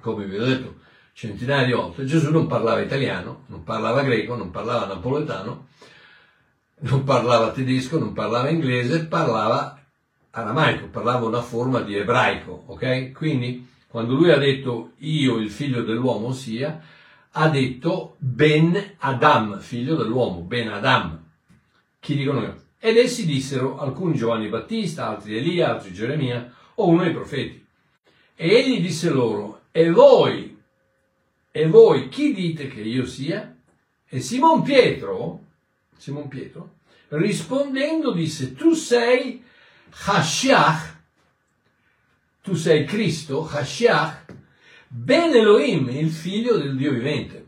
come 0.00 0.26
vi 0.26 0.36
ho 0.36 0.44
detto 0.44 0.80
centinaia 1.14 1.64
di 1.64 1.72
volte, 1.72 2.04
Gesù 2.04 2.30
non 2.30 2.46
parlava 2.46 2.82
italiano, 2.82 3.44
non 3.46 3.64
parlava 3.64 4.02
greco, 4.02 4.36
non 4.36 4.50
parlava 4.50 4.84
napoletano, 4.84 5.68
non 6.80 7.04
parlava 7.04 7.50
tedesco, 7.52 7.98
non 7.98 8.12
parlava 8.12 8.50
inglese, 8.50 9.06
parlava 9.06 9.82
aramaico, 10.28 10.88
parlava 10.88 11.26
una 11.26 11.40
forma 11.40 11.80
di 11.80 11.96
ebraico, 11.96 12.64
ok? 12.66 13.12
Quindi, 13.12 13.66
quando 13.88 14.12
lui 14.12 14.32
ha 14.32 14.36
detto 14.36 14.92
io, 14.98 15.38
il 15.38 15.50
figlio 15.50 15.80
dell'uomo, 15.80 16.30
sia, 16.32 16.78
ha 17.30 17.48
detto 17.48 18.16
Ben 18.18 18.96
Adam, 18.98 19.60
figlio 19.60 19.96
dell'uomo, 19.96 20.40
Ben 20.40 20.68
Adam. 20.68 21.22
Chi 22.00 22.16
dicono 22.16 22.42
io? 22.42 22.63
Ed 22.86 22.98
essi 22.98 23.24
dissero, 23.24 23.78
alcuni 23.78 24.14
Giovanni 24.14 24.50
Battista, 24.50 25.08
altri 25.08 25.38
Elia, 25.38 25.70
altri 25.70 25.90
Geremia, 25.90 26.54
o 26.74 26.86
uno 26.86 27.04
dei 27.04 27.14
profeti. 27.14 27.64
E 28.34 28.46
egli 28.46 28.78
disse 28.82 29.08
loro, 29.08 29.62
e 29.70 29.90
voi, 29.90 30.54
e 31.50 31.66
voi 31.66 32.10
chi 32.10 32.34
dite 32.34 32.68
che 32.68 32.82
io 32.82 33.06
sia? 33.06 33.56
E 34.06 34.20
Simon 34.20 34.60
Pietro, 34.60 35.46
Simon 35.96 36.28
Pietro, 36.28 36.74
rispondendo 37.08 38.12
disse, 38.12 38.52
tu 38.52 38.74
sei 38.74 39.42
Hashiach, 40.04 41.00
tu 42.42 42.52
sei 42.52 42.84
Cristo, 42.84 43.48
Hashiach, 43.50 44.26
Ben 44.88 45.34
Elohim, 45.34 45.88
il 45.88 46.10
figlio 46.10 46.58
del 46.58 46.76
Dio 46.76 46.90
vivente. 46.90 47.46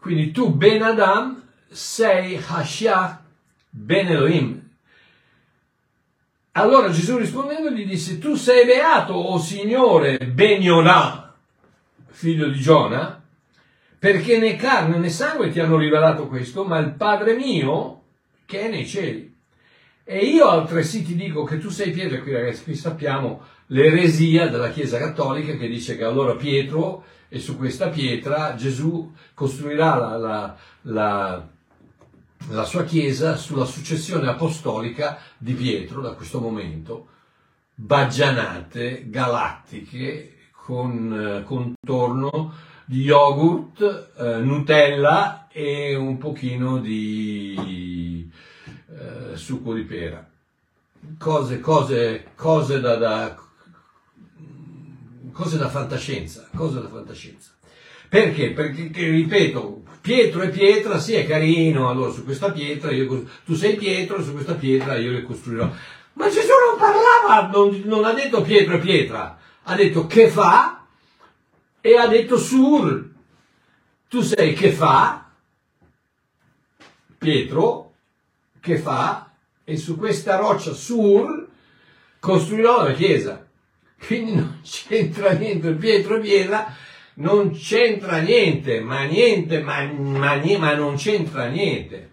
Quindi 0.00 0.32
tu, 0.32 0.50
Ben 0.50 0.82
Adam, 0.82 1.40
sei 1.68 2.42
Hashiach, 2.44 3.22
Ben 3.76 4.06
Elohim. 4.06 4.62
Allora 6.52 6.90
Gesù 6.90 7.16
rispondendo 7.16 7.70
gli 7.70 7.84
disse, 7.84 8.20
tu 8.20 8.36
sei 8.36 8.64
beato, 8.64 9.14
o 9.14 9.36
Signore, 9.38 10.18
Ben 10.18 10.62
Yonah, 10.62 11.34
figlio 12.06 12.48
di 12.48 12.60
Giona, 12.60 13.20
perché 13.98 14.38
né 14.38 14.54
carne 14.54 14.98
né 14.98 15.08
sangue 15.08 15.50
ti 15.50 15.58
hanno 15.58 15.76
rivelato 15.76 16.28
questo, 16.28 16.62
ma 16.62 16.78
il 16.78 16.92
Padre 16.92 17.34
mio 17.34 18.02
che 18.46 18.60
è 18.60 18.68
nei 18.68 18.86
cieli. 18.86 19.34
E 20.04 20.18
io 20.18 20.46
altresì 20.46 21.02
ti 21.02 21.16
dico 21.16 21.42
che 21.42 21.58
tu 21.58 21.68
sei 21.68 21.90
Pietro, 21.90 22.18
e 22.18 22.20
qui 22.20 22.32
ragazzi, 22.32 22.62
qui 22.62 22.76
sappiamo 22.76 23.42
l'eresia 23.68 24.46
della 24.46 24.70
Chiesa 24.70 24.98
Cattolica 24.98 25.56
che 25.56 25.66
dice 25.66 25.96
che 25.96 26.04
allora 26.04 26.36
Pietro 26.36 27.04
e 27.28 27.40
su 27.40 27.56
questa 27.56 27.88
pietra 27.88 28.54
Gesù 28.54 29.12
costruirà 29.34 29.96
la, 29.96 30.16
la, 30.16 30.56
la, 30.82 31.48
la 32.50 32.64
sua 32.64 32.84
Chiesa 32.84 33.36
sulla 33.36 33.64
successione 33.64 34.28
apostolica 34.28 35.18
di 35.38 35.54
Pietro 35.54 36.00
da 36.00 36.12
questo 36.12 36.40
momento, 36.40 37.08
baggianate, 37.74 39.08
galattiche, 39.08 40.34
con 40.52 41.12
eh, 41.12 41.44
contorno 41.44 42.52
di 42.86 43.02
yogurt, 43.02 44.12
eh, 44.18 44.38
Nutella 44.38 45.48
e 45.48 45.94
un 45.94 46.18
pochino 46.18 46.78
di 46.78 48.30
eh, 48.88 49.36
succo 49.36 49.74
di 49.74 49.82
pera. 49.82 50.26
Cose, 51.18 51.60
cose, 51.60 52.30
cose 52.34 52.80
da, 52.80 52.96
da, 52.96 53.36
cose 55.32 55.58
da 55.58 55.68
fantascienza, 55.68 56.48
cose 56.54 56.80
da 56.80 56.88
fantascienza. 56.88 57.53
Perché? 58.14 58.52
Perché, 58.52 58.90
ripeto, 58.92 59.82
Pietro 60.00 60.42
e 60.42 60.48
pietra, 60.50 61.00
sì 61.00 61.14
è 61.14 61.26
carino, 61.26 61.88
allora 61.88 62.12
su 62.12 62.22
questa 62.22 62.52
pietra, 62.52 62.92
io, 62.92 63.28
tu 63.44 63.54
sei 63.54 63.74
Pietro, 63.74 64.22
su 64.22 64.30
questa 64.30 64.54
pietra 64.54 64.96
io 64.96 65.10
le 65.10 65.24
costruirò. 65.24 65.68
Ma 66.12 66.28
Gesù 66.28 66.46
non 66.46 66.78
parlava, 66.78 67.50
non, 67.50 67.82
non 67.86 68.04
ha 68.04 68.12
detto 68.12 68.42
Pietro 68.42 68.76
e 68.76 68.78
pietra, 68.78 69.36
ha 69.64 69.74
detto 69.74 70.06
che 70.06 70.28
fa 70.28 70.86
e 71.80 71.96
ha 71.96 72.06
detto 72.06 72.38
sur. 72.38 73.04
Tu 74.08 74.20
sei 74.20 74.54
che 74.54 74.70
fa, 74.70 75.28
Pietro, 77.18 77.94
che 78.60 78.78
fa, 78.78 79.32
e 79.64 79.76
su 79.76 79.96
questa 79.96 80.36
roccia 80.36 80.72
sur 80.72 81.48
costruirò 82.20 82.84
la 82.84 82.92
chiesa. 82.92 83.44
Quindi 84.06 84.36
non 84.36 84.60
c'entra 84.62 85.32
niente, 85.32 85.72
Pietro 85.72 86.18
e 86.18 86.20
pietra 86.20 86.76
non 87.14 87.52
c'entra 87.52 88.18
niente, 88.18 88.80
ma 88.80 89.04
niente, 89.04 89.60
ma, 89.60 89.84
ma, 89.84 90.40
ma 90.58 90.74
non 90.74 90.96
c'entra 90.96 91.46
niente. 91.46 92.10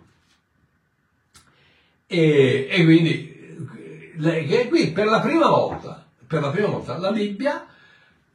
E, 2.07 2.67
e 2.69 2.83
quindi, 2.83 4.15
e 4.21 4.67
qui 4.67 4.91
per 4.91 5.07
la 5.07 5.21
prima 5.21 5.47
volta, 5.47 6.05
per 6.27 6.41
la 6.41 6.49
prima 6.49 6.67
volta 6.67 6.97
la 6.97 7.11
Bibbia 7.11 7.65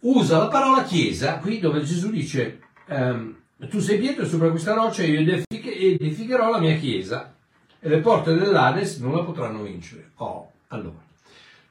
usa 0.00 0.38
la 0.38 0.48
parola 0.48 0.82
chiesa, 0.84 1.38
qui 1.38 1.58
dove 1.58 1.82
Gesù 1.82 2.10
dice, 2.10 2.60
ehm, 2.86 3.36
tu 3.68 3.78
sei 3.80 3.98
Pietro 3.98 4.26
sopra 4.26 4.50
questa 4.50 4.74
roccia 4.74 5.02
io 5.02 5.20
edificherò 5.20 6.50
la 6.50 6.58
mia 6.58 6.76
chiesa 6.76 7.34
e 7.78 7.88
le 7.88 7.98
porte 7.98 8.34
dell'Ades 8.34 8.98
non 8.98 9.14
la 9.14 9.22
potranno 9.22 9.62
vincere. 9.62 10.10
Oh, 10.16 10.50
allora, 10.68 11.02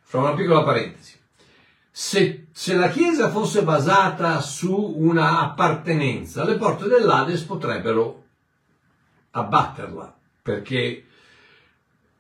fra 0.02 0.20
una 0.20 0.34
piccola 0.34 0.64
parentesi. 0.64 1.18
Se, 1.98 2.48
se, 2.52 2.76
la 2.76 2.90
Chiesa 2.90 3.30
fosse 3.30 3.64
basata 3.64 4.42
su 4.42 4.96
una 4.98 5.40
appartenenza, 5.40 6.44
le 6.44 6.56
porte 6.58 6.90
dell'Ades 6.90 7.44
potrebbero 7.44 8.24
abbatterla, 9.32 10.14
perché 10.42 11.06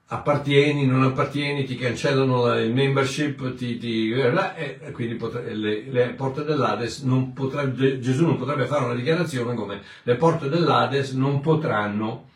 appartieni, 0.05 0.85
non 0.85 1.03
appartieni, 1.03 1.65
ti 1.65 1.75
cancellano 1.75 2.57
il 2.57 2.71
membership, 2.71 3.53
ti, 3.55 3.77
ti, 3.77 4.13
e 4.13 4.91
quindi 4.93 5.15
potre, 5.15 5.53
le, 5.53 5.91
le, 5.91 6.07
porte 6.13 6.45
dell'Ades 6.45 6.99
non 7.01 7.33
potrebbe, 7.33 7.99
Gesù 7.99 8.25
non 8.25 8.38
potrebbe 8.38 8.67
fare 8.67 8.85
una 8.85 8.95
dichiarazione 8.95 9.55
come 9.55 9.81
le 10.03 10.15
porte 10.15 10.47
dell'Ades 10.47 11.11
non 11.11 11.41
potranno 11.41 12.29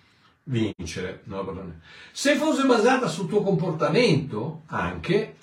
vincere. 0.43 1.21
No, 1.23 1.73
Se 2.12 2.36
fosse 2.36 2.65
basata 2.65 3.08
sul 3.08 3.30
tuo 3.30 3.41
comportamento 3.43 4.63
anche, 4.65 5.36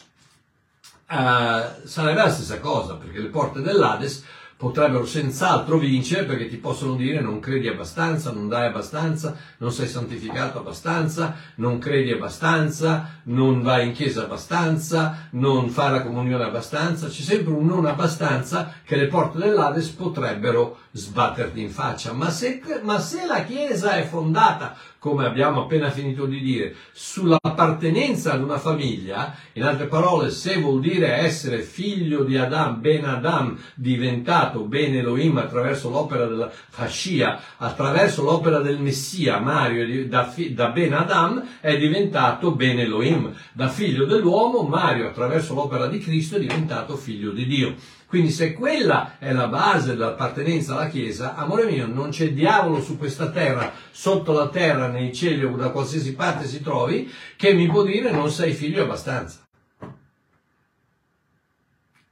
uh, 1.09 1.87
sarebbe 1.87 2.23
la 2.23 2.31
stessa 2.31 2.61
cosa, 2.61 2.95
perché 2.95 3.21
le 3.21 3.29
porte 3.29 3.61
dell'Ades 3.61 4.25
potrebbero 4.57 5.05
senz'altro 5.05 5.77
vincere 5.77 6.25
perché 6.25 6.49
ti 6.49 6.57
possono 6.57 6.97
dire 6.97 7.21
non 7.21 7.40
credi 7.40 7.69
abbastanza, 7.69 8.33
non 8.33 8.49
dai 8.49 8.66
abbastanza, 8.66 9.37
non 9.59 9.71
sei 9.71 9.87
santificato 9.87 10.59
abbastanza, 10.59 11.37
non 11.57 11.79
credi 11.79 12.11
abbastanza, 12.11 13.21
non 13.25 13.61
vai 13.61 13.88
in 13.88 13.92
chiesa 13.92 14.23
abbastanza, 14.23 15.29
non 15.33 15.69
fai 15.69 15.90
la 15.90 16.03
comunione 16.03 16.45
abbastanza, 16.45 17.09
c'è 17.09 17.21
sempre 17.21 17.53
un 17.53 17.66
non 17.66 17.85
abbastanza 17.85 18.73
che 18.83 18.97
le 18.97 19.09
porte 19.09 19.38
dell'Ades 19.38 19.88
potrebbero 19.88 20.79
sbatterti 20.96 21.61
in 21.61 21.70
faccia. 21.70 22.12
Ma 22.12 22.30
se, 22.30 22.61
ma 22.82 22.98
se 22.98 23.26
la 23.26 23.44
chiesa 23.44 23.96
è 23.96 24.04
fondata 24.04 24.76
come 24.98 25.24
abbiamo 25.24 25.62
appena 25.62 25.90
finito 25.90 26.26
di 26.26 26.40
dire, 26.40 26.74
sull'appartenenza 26.90 28.32
ad 28.32 28.42
una 28.42 28.59
famiglia, 28.59 29.37
in 29.52 29.62
altre 29.62 29.87
parole, 29.87 30.30
se 30.30 30.59
vuol 30.59 30.80
dire 30.80 31.18
essere 31.18 31.61
figlio 31.62 32.24
di 32.24 32.37
Adam, 32.37 32.80
Ben 32.80 33.04
Adam, 33.04 33.56
diventato 33.74 34.62
Ben 34.62 34.96
Elohim 34.96 35.37
attraverso 35.37 35.90
l'opera 35.90 36.26
della 36.26 36.50
Fascia, 36.50 37.40
attraverso 37.59 38.24
l'opera 38.24 38.59
del 38.59 38.80
Messia, 38.80 39.38
Mario, 39.38 40.09
da, 40.09 40.35
da 40.50 40.68
Ben 40.70 40.92
Adam, 40.92 41.47
è 41.61 41.76
diventato 41.78 42.51
Ben 42.51 42.80
Elohim. 42.80 43.32
Da 43.53 43.68
figlio 43.68 44.07
dell'uomo, 44.07 44.62
Mario, 44.62 45.07
attraverso 45.07 45.55
l'opera 45.55 45.86
di 45.86 45.99
Cristo, 46.01 46.34
è 46.34 46.40
diventato 46.40 46.97
figlio 46.97 47.30
di 47.30 47.47
Dio. 47.47 47.74
Quindi 48.07 48.30
se 48.30 48.52
quella 48.52 49.18
è 49.18 49.32
la 49.32 49.48
base 49.48 49.96
dell'appartenenza 49.96 50.74
alla 50.74 50.88
Chiesa, 50.88 51.34
amore 51.34 51.66
mio, 51.66 51.86
non 51.86 52.11
c'è 52.11 52.30
diavolo 52.32 52.80
su 52.80 52.96
questa 52.96 53.30
terra, 53.30 53.72
sotto 53.90 54.32
la 54.32 54.48
terra, 54.48 54.86
nei 54.86 55.12
cieli 55.12 55.44
o 55.44 55.57
da 55.57 55.70
qualsiasi 55.70 56.14
parte 56.14 56.46
si 56.46 56.62
trovi, 56.62 57.12
che 57.36 57.52
mi 57.52 57.66
può 57.66 57.82
dire 57.82 58.12
non 58.12 58.30
sei 58.30 58.52
figlio 58.52 58.84
abbastanza. 58.84 59.40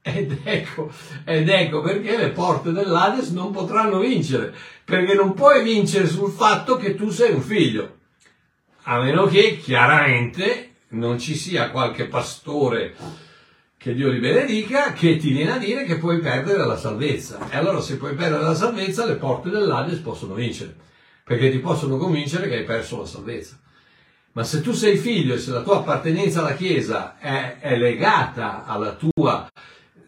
Ed 0.03 0.40
ecco, 0.42 0.92
ed 1.24 1.49
ecco 1.49 1.80
perché 1.80 2.16
le 2.18 2.30
porte 2.30 2.72
dell'Hades 2.72 3.30
non 3.30 3.53
potranno 3.53 4.01
vincere, 4.01 4.53
perché 4.84 5.14
non 5.14 5.32
puoi 5.32 5.62
vincere 5.62 6.09
sul 6.09 6.30
fatto 6.30 6.76
che 6.76 6.97
tu 6.97 7.09
sei 7.09 7.32
un 7.32 7.40
figlio, 7.40 7.99
a 8.82 9.01
meno 9.01 9.26
che 9.26 9.59
chiaramente 9.59 10.72
non 10.88 11.18
ci 11.18 11.34
sia 11.34 11.70
qualche 11.70 12.05
pastore 12.07 12.95
che 13.85 13.93
Dio 13.93 14.09
li 14.09 14.18
benedica, 14.18 14.95
che 14.95 15.18
ti 15.18 15.30
viene 15.30 15.53
a 15.53 15.59
dire 15.59 15.85
che 15.85 15.99
puoi 15.99 16.18
perdere 16.18 16.64
la 16.64 16.78
salvezza. 16.78 17.51
E 17.51 17.59
allora 17.59 17.82
se 17.82 17.99
puoi 17.99 18.14
perdere 18.14 18.43
la 18.43 18.55
salvezza, 18.55 19.05
le 19.05 19.16
porte 19.16 19.51
dell'Hades 19.51 19.99
possono 19.99 20.32
vincere, 20.32 20.74
perché 21.22 21.51
ti 21.51 21.59
possono 21.59 21.99
convincere 21.99 22.49
che 22.49 22.57
hai 22.57 22.64
perso 22.64 23.01
la 23.01 23.05
salvezza. 23.05 23.61
Ma 24.32 24.43
se 24.43 24.62
tu 24.62 24.72
sei 24.72 24.97
figlio 24.97 25.35
e 25.35 25.39
se 25.39 25.51
la 25.51 25.61
tua 25.61 25.80
appartenenza 25.80 26.41
alla 26.41 26.55
Chiesa 26.55 27.18
è, 27.18 27.59
è 27.61 27.76
legata 27.76 28.64
alla 28.64 28.95
tua 28.95 29.51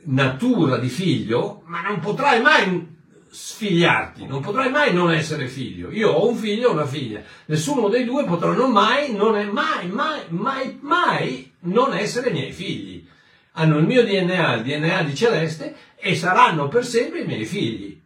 natura 0.04 0.78
di 0.78 0.88
figlio, 0.88 1.60
ma 1.66 1.82
non 1.82 2.00
potrai 2.00 2.40
mai 2.40 2.94
sfigliarti, 3.28 4.24
non 4.24 4.40
potrai 4.40 4.70
mai 4.70 4.94
non 4.94 5.12
essere 5.12 5.48
figlio. 5.48 5.90
Io 5.90 6.12
ho 6.12 6.26
un 6.30 6.36
figlio 6.36 6.70
e 6.70 6.72
una 6.72 6.86
figlia. 6.86 7.20
Nessuno 7.44 7.90
dei 7.90 8.06
due 8.06 8.24
potranno 8.24 8.68
mai, 8.68 9.14
non 9.14 9.36
è 9.36 9.44
mai, 9.44 9.86
mai, 9.88 10.22
mai, 10.28 10.78
mai 10.80 11.52
non 11.58 11.92
essere 11.92 12.30
miei 12.30 12.52
figli. 12.52 13.06
Hanno 13.58 13.78
il 13.78 13.86
mio 13.86 14.04
DNA, 14.04 14.54
il 14.56 14.62
DNA 14.62 15.02
di 15.02 15.14
Celeste 15.14 15.74
e 15.96 16.14
saranno 16.14 16.68
per 16.68 16.84
sempre 16.84 17.20
i 17.20 17.26
miei 17.26 17.46
figli. 17.46 17.98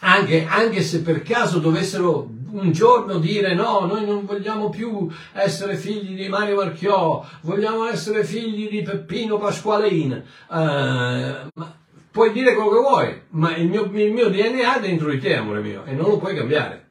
Anche, 0.00 0.46
anche 0.46 0.82
se 0.82 1.00
per 1.00 1.22
caso 1.22 1.58
dovessero 1.58 2.28
un 2.50 2.70
giorno 2.72 3.18
dire 3.18 3.54
no, 3.54 3.86
noi 3.86 4.04
non 4.04 4.26
vogliamo 4.26 4.68
più 4.68 5.08
essere 5.32 5.76
figli 5.76 6.14
di 6.14 6.28
Mario 6.28 6.56
Marchiò, 6.56 7.26
vogliamo 7.42 7.86
essere 7.86 8.24
figli 8.24 8.68
di 8.68 8.82
Peppino 8.82 9.38
Pasqualin. 9.38 10.12
Eh, 10.12 10.24
ma 10.48 11.76
puoi 12.10 12.32
dire 12.32 12.54
quello 12.54 12.70
che 12.70 12.78
vuoi, 12.78 13.22
ma 13.30 13.56
il 13.56 13.68
mio, 13.68 13.84
il 13.84 14.12
mio 14.12 14.28
DNA 14.28 14.76
è 14.76 14.80
dentro 14.80 15.10
di 15.10 15.18
te, 15.18 15.34
amore 15.34 15.60
mio, 15.60 15.84
e 15.86 15.92
non 15.92 16.10
lo 16.10 16.18
puoi 16.18 16.36
cambiare. 16.36 16.84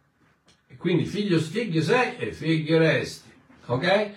Quindi 0.78 1.05
figlio, 1.05 1.39
figlio 1.39 1.82
sei 1.82 2.16
e 2.18 2.32
figlio 2.32 2.78
resti. 2.78 3.30
Ok? 3.68 4.11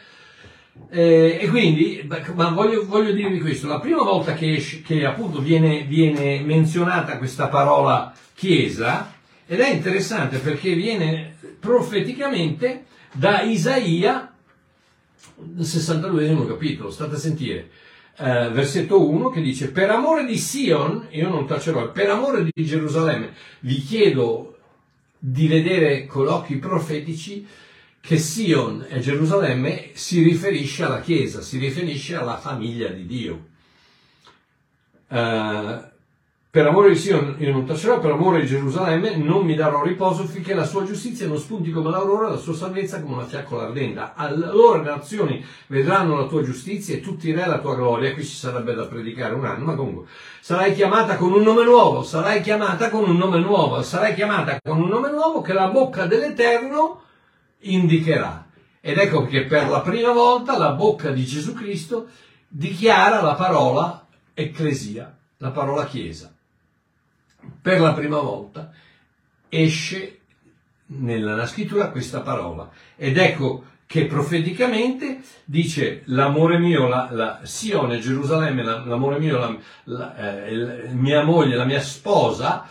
Eh, 0.90 1.38
e 1.42 1.48
quindi, 1.48 2.08
ma 2.34 2.50
voglio, 2.50 2.86
voglio, 2.86 3.12
dirvi 3.12 3.40
questo, 3.40 3.66
la 3.66 3.78
prima 3.78 4.02
volta 4.02 4.32
che, 4.34 4.82
che 4.84 5.04
appunto 5.04 5.40
viene, 5.40 5.84
viene, 5.84 6.40
menzionata 6.40 7.18
questa 7.18 7.48
parola 7.48 8.12
chiesa, 8.34 9.12
ed 9.46 9.60
è 9.60 9.70
interessante 9.70 10.38
perché 10.38 10.74
viene 10.74 11.36
profeticamente 11.58 12.84
da 13.12 13.42
Isaia, 13.42 14.32
62 15.60 16.46
capitolo, 16.46 16.90
state 16.90 17.16
a 17.16 17.18
sentire, 17.18 17.70
eh, 18.18 18.48
versetto 18.50 19.08
1 19.08 19.30
che 19.30 19.42
dice, 19.42 19.70
per 19.70 19.90
amore 19.90 20.24
di 20.24 20.36
Sion, 20.36 21.06
io 21.10 21.28
non 21.28 21.46
tacerò, 21.46 21.92
per 21.92 22.10
amore 22.10 22.48
di 22.52 22.64
Gerusalemme, 22.64 23.32
vi 23.60 23.78
chiedo 23.78 24.56
di 25.18 25.48
vedere 25.48 26.06
con 26.06 26.28
occhi 26.28 26.56
profetici 26.56 27.46
che 28.00 28.18
Sion 28.18 28.86
e 28.88 29.00
Gerusalemme 29.00 29.90
si 29.92 30.22
riferisce 30.22 30.84
alla 30.84 31.00
Chiesa, 31.00 31.40
si 31.40 31.58
riferisce 31.58 32.16
alla 32.16 32.38
famiglia 32.38 32.88
di 32.88 33.06
Dio. 33.06 33.46
Uh, 35.08 35.96
per 36.50 36.66
amore 36.66 36.88
di 36.88 36.96
Sion 36.96 37.36
io 37.38 37.52
non 37.52 37.66
tacerò, 37.66 38.00
per 38.00 38.12
amore 38.12 38.40
di 38.40 38.46
Gerusalemme 38.46 39.16
non 39.16 39.44
mi 39.44 39.54
darò 39.54 39.82
riposo 39.82 40.24
finché 40.24 40.54
la 40.54 40.64
sua 40.64 40.82
giustizia 40.82 41.26
non 41.26 41.36
spunti 41.36 41.70
come 41.70 41.90
l'aurora, 41.90 42.30
la 42.30 42.38
sua 42.38 42.54
salvezza 42.54 43.02
come 43.02 43.16
una 43.16 43.26
fiaccola 43.26 43.64
ardenda. 43.64 44.14
Allora 44.14 44.78
le 44.78 44.88
nazioni 44.88 45.44
vedranno 45.66 46.16
la 46.16 46.26
tua 46.26 46.42
giustizia 46.42 46.94
e 46.94 47.00
tutti 47.00 47.28
i 47.28 47.32
re 47.32 47.46
la 47.46 47.58
tua 47.58 47.74
gloria. 47.74 48.14
Qui 48.14 48.24
ci 48.24 48.34
sarebbe 48.34 48.74
da 48.74 48.86
predicare 48.86 49.34
un 49.34 49.44
anno, 49.44 49.66
ma 49.66 49.74
comunque 49.74 50.06
sarai 50.40 50.72
chiamata 50.72 51.16
con 51.16 51.32
un 51.32 51.42
nome 51.42 51.64
nuovo, 51.64 52.02
sarai 52.02 52.40
chiamata 52.40 52.88
con 52.88 53.06
un 53.06 53.18
nome 53.18 53.40
nuovo, 53.40 53.82
sarai 53.82 54.14
chiamata 54.14 54.58
con 54.62 54.80
un 54.80 54.88
nome 54.88 55.10
nuovo 55.10 55.42
che 55.42 55.52
la 55.52 55.68
bocca 55.68 56.06
dell'Eterno 56.06 57.02
indicherà. 57.60 58.46
Ed 58.80 58.98
ecco 58.98 59.26
che 59.26 59.44
per 59.44 59.68
la 59.68 59.80
prima 59.80 60.12
volta 60.12 60.56
la 60.56 60.72
bocca 60.72 61.10
di 61.10 61.24
Gesù 61.24 61.52
Cristo 61.52 62.08
dichiara 62.48 63.20
la 63.20 63.34
parola 63.34 64.06
ecclesia, 64.34 65.14
la 65.38 65.50
parola 65.50 65.84
chiesa. 65.86 66.32
Per 67.60 67.80
la 67.80 67.92
prima 67.92 68.20
volta 68.20 68.72
esce 69.48 70.20
nella 70.86 71.46
scrittura 71.46 71.90
questa 71.90 72.20
parola. 72.20 72.70
Ed 72.96 73.18
ecco 73.18 73.64
che 73.88 74.04
profeticamente 74.04 75.22
dice 75.44 76.02
l'amore 76.06 76.58
mio, 76.58 76.88
la, 76.88 77.08
la 77.10 77.40
Sione, 77.44 77.98
Gerusalemme, 77.98 78.62
la, 78.62 78.84
l'amore 78.84 79.18
mio, 79.18 79.60
la, 79.84 80.44
eh, 80.44 80.88
mia 80.92 81.24
moglie, 81.24 81.56
la 81.56 81.64
mia 81.64 81.80
sposa, 81.80 82.66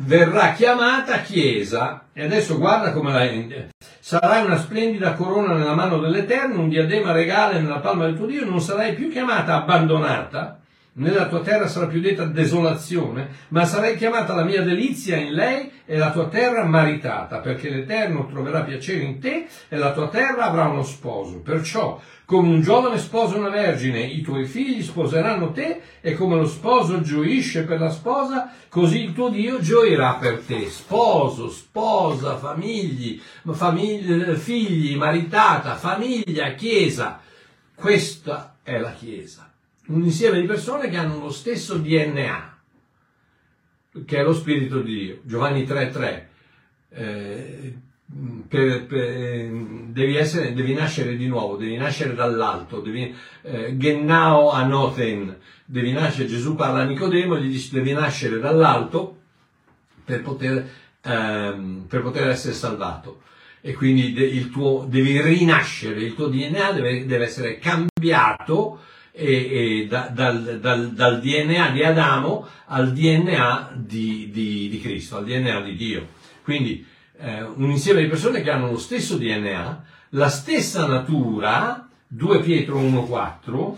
verrà 0.00 0.52
chiamata 0.52 1.20
Chiesa. 1.20 2.04
E 2.12 2.24
adesso 2.24 2.58
guarda 2.58 2.92
come 2.92 3.12
la... 3.12 3.66
Sarai 4.00 4.44
una 4.44 4.58
splendida 4.58 5.12
corona 5.12 5.54
nella 5.54 5.74
mano 5.74 5.98
dell'Eterno, 5.98 6.60
un 6.62 6.68
diadema 6.68 7.12
regale 7.12 7.60
nella 7.60 7.80
palma 7.80 8.04
del 8.04 8.16
tuo 8.16 8.26
Dio, 8.26 8.44
non 8.44 8.60
sarai 8.60 8.94
più 8.94 9.10
chiamata 9.10 9.54
abbandonata, 9.54 10.60
nella 10.98 11.28
tua 11.28 11.40
terra 11.40 11.68
sarà 11.68 11.86
più 11.86 12.00
detta 12.00 12.24
desolazione, 12.24 13.28
ma 13.48 13.64
sarai 13.64 13.96
chiamata 13.96 14.34
la 14.34 14.42
mia 14.42 14.62
delizia 14.62 15.16
in 15.16 15.32
lei 15.32 15.70
e 15.84 15.96
la 15.96 16.10
tua 16.10 16.28
terra 16.28 16.64
maritata, 16.64 17.38
perché 17.38 17.70
l'Eterno 17.70 18.26
troverà 18.26 18.62
piacere 18.62 19.04
in 19.04 19.20
te 19.20 19.46
e 19.68 19.76
la 19.76 19.92
tua 19.92 20.08
terra 20.08 20.44
avrà 20.44 20.66
uno 20.66 20.82
sposo. 20.82 21.38
Perciò, 21.38 22.00
come 22.24 22.48
un 22.48 22.60
giovane 22.60 22.98
sposa 22.98 23.36
una 23.36 23.48
vergine, 23.48 24.00
i 24.00 24.22
tuoi 24.22 24.44
figli 24.46 24.82
sposeranno 24.82 25.52
te 25.52 25.80
e 26.00 26.14
come 26.14 26.34
lo 26.34 26.46
sposo 26.46 27.00
gioisce 27.00 27.62
per 27.62 27.78
la 27.78 27.90
sposa, 27.90 28.52
così 28.68 29.04
il 29.04 29.12
tuo 29.12 29.28
Dio 29.28 29.60
gioirà 29.60 30.14
per 30.14 30.40
te. 30.40 30.68
Sposo, 30.68 31.48
sposa, 31.48 32.36
famigli, 32.36 33.20
famigli 33.52 34.34
figli, 34.34 34.96
maritata, 34.96 35.76
famiglia, 35.76 36.54
chiesa. 36.54 37.20
Questa 37.74 38.56
è 38.64 38.78
la 38.78 38.90
chiesa 38.90 39.47
un 39.88 40.02
insieme 40.02 40.40
di 40.40 40.46
persone 40.46 40.88
che 40.88 40.96
hanno 40.96 41.18
lo 41.18 41.30
stesso 41.30 41.78
DNA, 41.78 42.58
che 44.04 44.18
è 44.18 44.22
lo 44.22 44.32
Spirito 44.32 44.80
di 44.80 44.98
Dio. 44.98 45.20
Giovanni 45.22 45.64
3:3. 45.64 46.26
Eh, 46.90 47.74
per, 48.48 48.86
per, 48.86 49.50
devi, 49.88 50.16
essere, 50.16 50.54
devi, 50.54 50.72
nascere 50.72 51.14
di 51.14 51.26
nuovo, 51.26 51.56
devi 51.56 51.76
nascere 51.76 52.14
dall'alto, 52.14 52.80
devi, 52.80 53.14
eh, 53.42 53.76
Gennao 53.76 54.50
Anothen, 54.50 55.36
devi 55.66 55.92
nascere, 55.92 56.26
Gesù 56.26 56.54
parla 56.54 56.80
a 56.80 56.84
Nicodemo 56.84 57.36
e 57.36 57.42
gli 57.42 57.50
dice 57.50 57.74
devi 57.74 57.92
nascere 57.92 58.38
dall'alto 58.38 59.16
per 60.04 60.22
poter, 60.22 60.66
ehm, 61.02 61.84
per 61.86 62.00
poter 62.00 62.28
essere 62.28 62.54
salvato. 62.54 63.20
E 63.60 63.74
quindi 63.74 64.14
de, 64.14 64.48
tuo, 64.48 64.86
devi 64.88 65.20
rinascere, 65.20 66.00
il 66.00 66.14
tuo 66.14 66.28
DNA 66.28 66.72
deve, 66.72 67.04
deve 67.04 67.24
essere 67.24 67.58
cambiato 67.58 68.80
e, 69.18 69.80
e 69.80 69.86
da, 69.88 70.10
dal, 70.14 70.60
dal, 70.60 70.92
dal, 70.92 71.20
DNA 71.20 71.70
di 71.70 71.82
Adamo 71.82 72.46
al 72.66 72.92
DNA 72.92 73.72
di, 73.74 74.30
di, 74.32 74.68
di 74.68 74.80
Cristo, 74.80 75.16
al 75.16 75.24
DNA 75.24 75.60
di 75.62 75.74
Dio. 75.74 76.06
Quindi 76.44 76.86
eh, 77.18 77.42
un 77.42 77.68
insieme 77.68 78.02
di 78.02 78.06
persone 78.06 78.42
che 78.42 78.50
hanno 78.50 78.70
lo 78.70 78.78
stesso 78.78 79.16
DNA, 79.16 79.84
la 80.10 80.28
stessa 80.28 80.86
natura, 80.86 81.88
2 82.06 82.40
Pietro 82.42 82.80
1.4, 82.80 83.74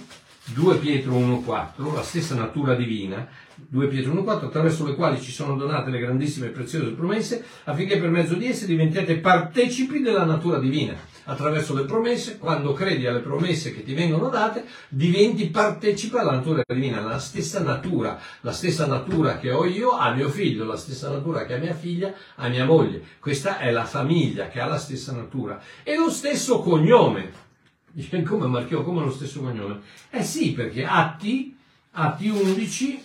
2 0.53 0.76
Pietro 0.76 1.14
1.4, 1.14 1.95
la 1.95 2.03
stessa 2.03 2.34
natura 2.34 2.74
divina, 2.74 3.26
2 3.55 3.88
Pietro 3.88 4.12
1.4, 4.12 4.45
attraverso 4.45 4.86
le 4.86 4.95
quali 4.95 5.18
ci 5.22 5.32
sono 5.32 5.57
donate 5.57 5.88
le 5.88 6.01
grandissime 6.01 6.49
e 6.49 6.51
preziose 6.51 6.91
promesse, 6.91 7.43
affinché 7.64 7.99
per 7.99 8.11
mezzo 8.11 8.34
di 8.34 8.47
esse 8.47 8.66
diventiate 8.66 9.16
partecipi 9.16 10.01
della 10.01 10.24
natura 10.24 10.59
divina 10.59 11.10
attraverso 11.25 11.75
le 11.75 11.85
promesse, 11.85 12.39
quando 12.39 12.73
credi 12.73 13.07
alle 13.07 13.21
promesse 13.21 13.75
che 13.75 13.83
ti 13.83 13.95
vengono 13.95 14.29
date, 14.29 14.64
diventi 14.89 15.49
partecipe 15.49 16.18
alla 16.18 16.33
natura 16.33 16.62
divina, 16.66 17.01
la 17.01 17.18
stessa 17.18 17.62
natura, 17.62 18.18
la 18.41 18.53
stessa 18.53 18.87
natura 18.87 19.39
che 19.39 19.51
ho 19.51 19.64
io 19.64 19.91
a 19.93 20.12
mio 20.12 20.29
figlio, 20.29 20.64
la 20.64 20.77
stessa 20.77 21.11
natura 21.11 21.45
che 21.47 21.55
ha 21.55 21.59
mia 21.59 21.75
figlia 21.75 22.12
a 22.37 22.49
mia 22.49 22.64
moglie. 22.64 23.03
Questa 23.18 23.59
è 23.59 23.71
la 23.71 23.85
famiglia 23.85 24.49
che 24.49 24.61
ha 24.61 24.66
la 24.66 24.79
stessa 24.79 25.12
natura 25.12 25.61
e 25.83 25.97
lo 25.97 26.11
stesso 26.11 26.61
cognome. 26.61 27.49
Dice 27.91 28.23
come 28.23 28.47
Marchio, 28.47 28.83
come 28.83 29.05
lo 29.05 29.11
stesso 29.11 29.41
cognome? 29.41 29.81
Eh 30.11 30.23
sì, 30.23 30.53
perché 30.53 30.85
Atti, 30.85 31.57
Atti 31.93 32.29
11, 32.29 33.03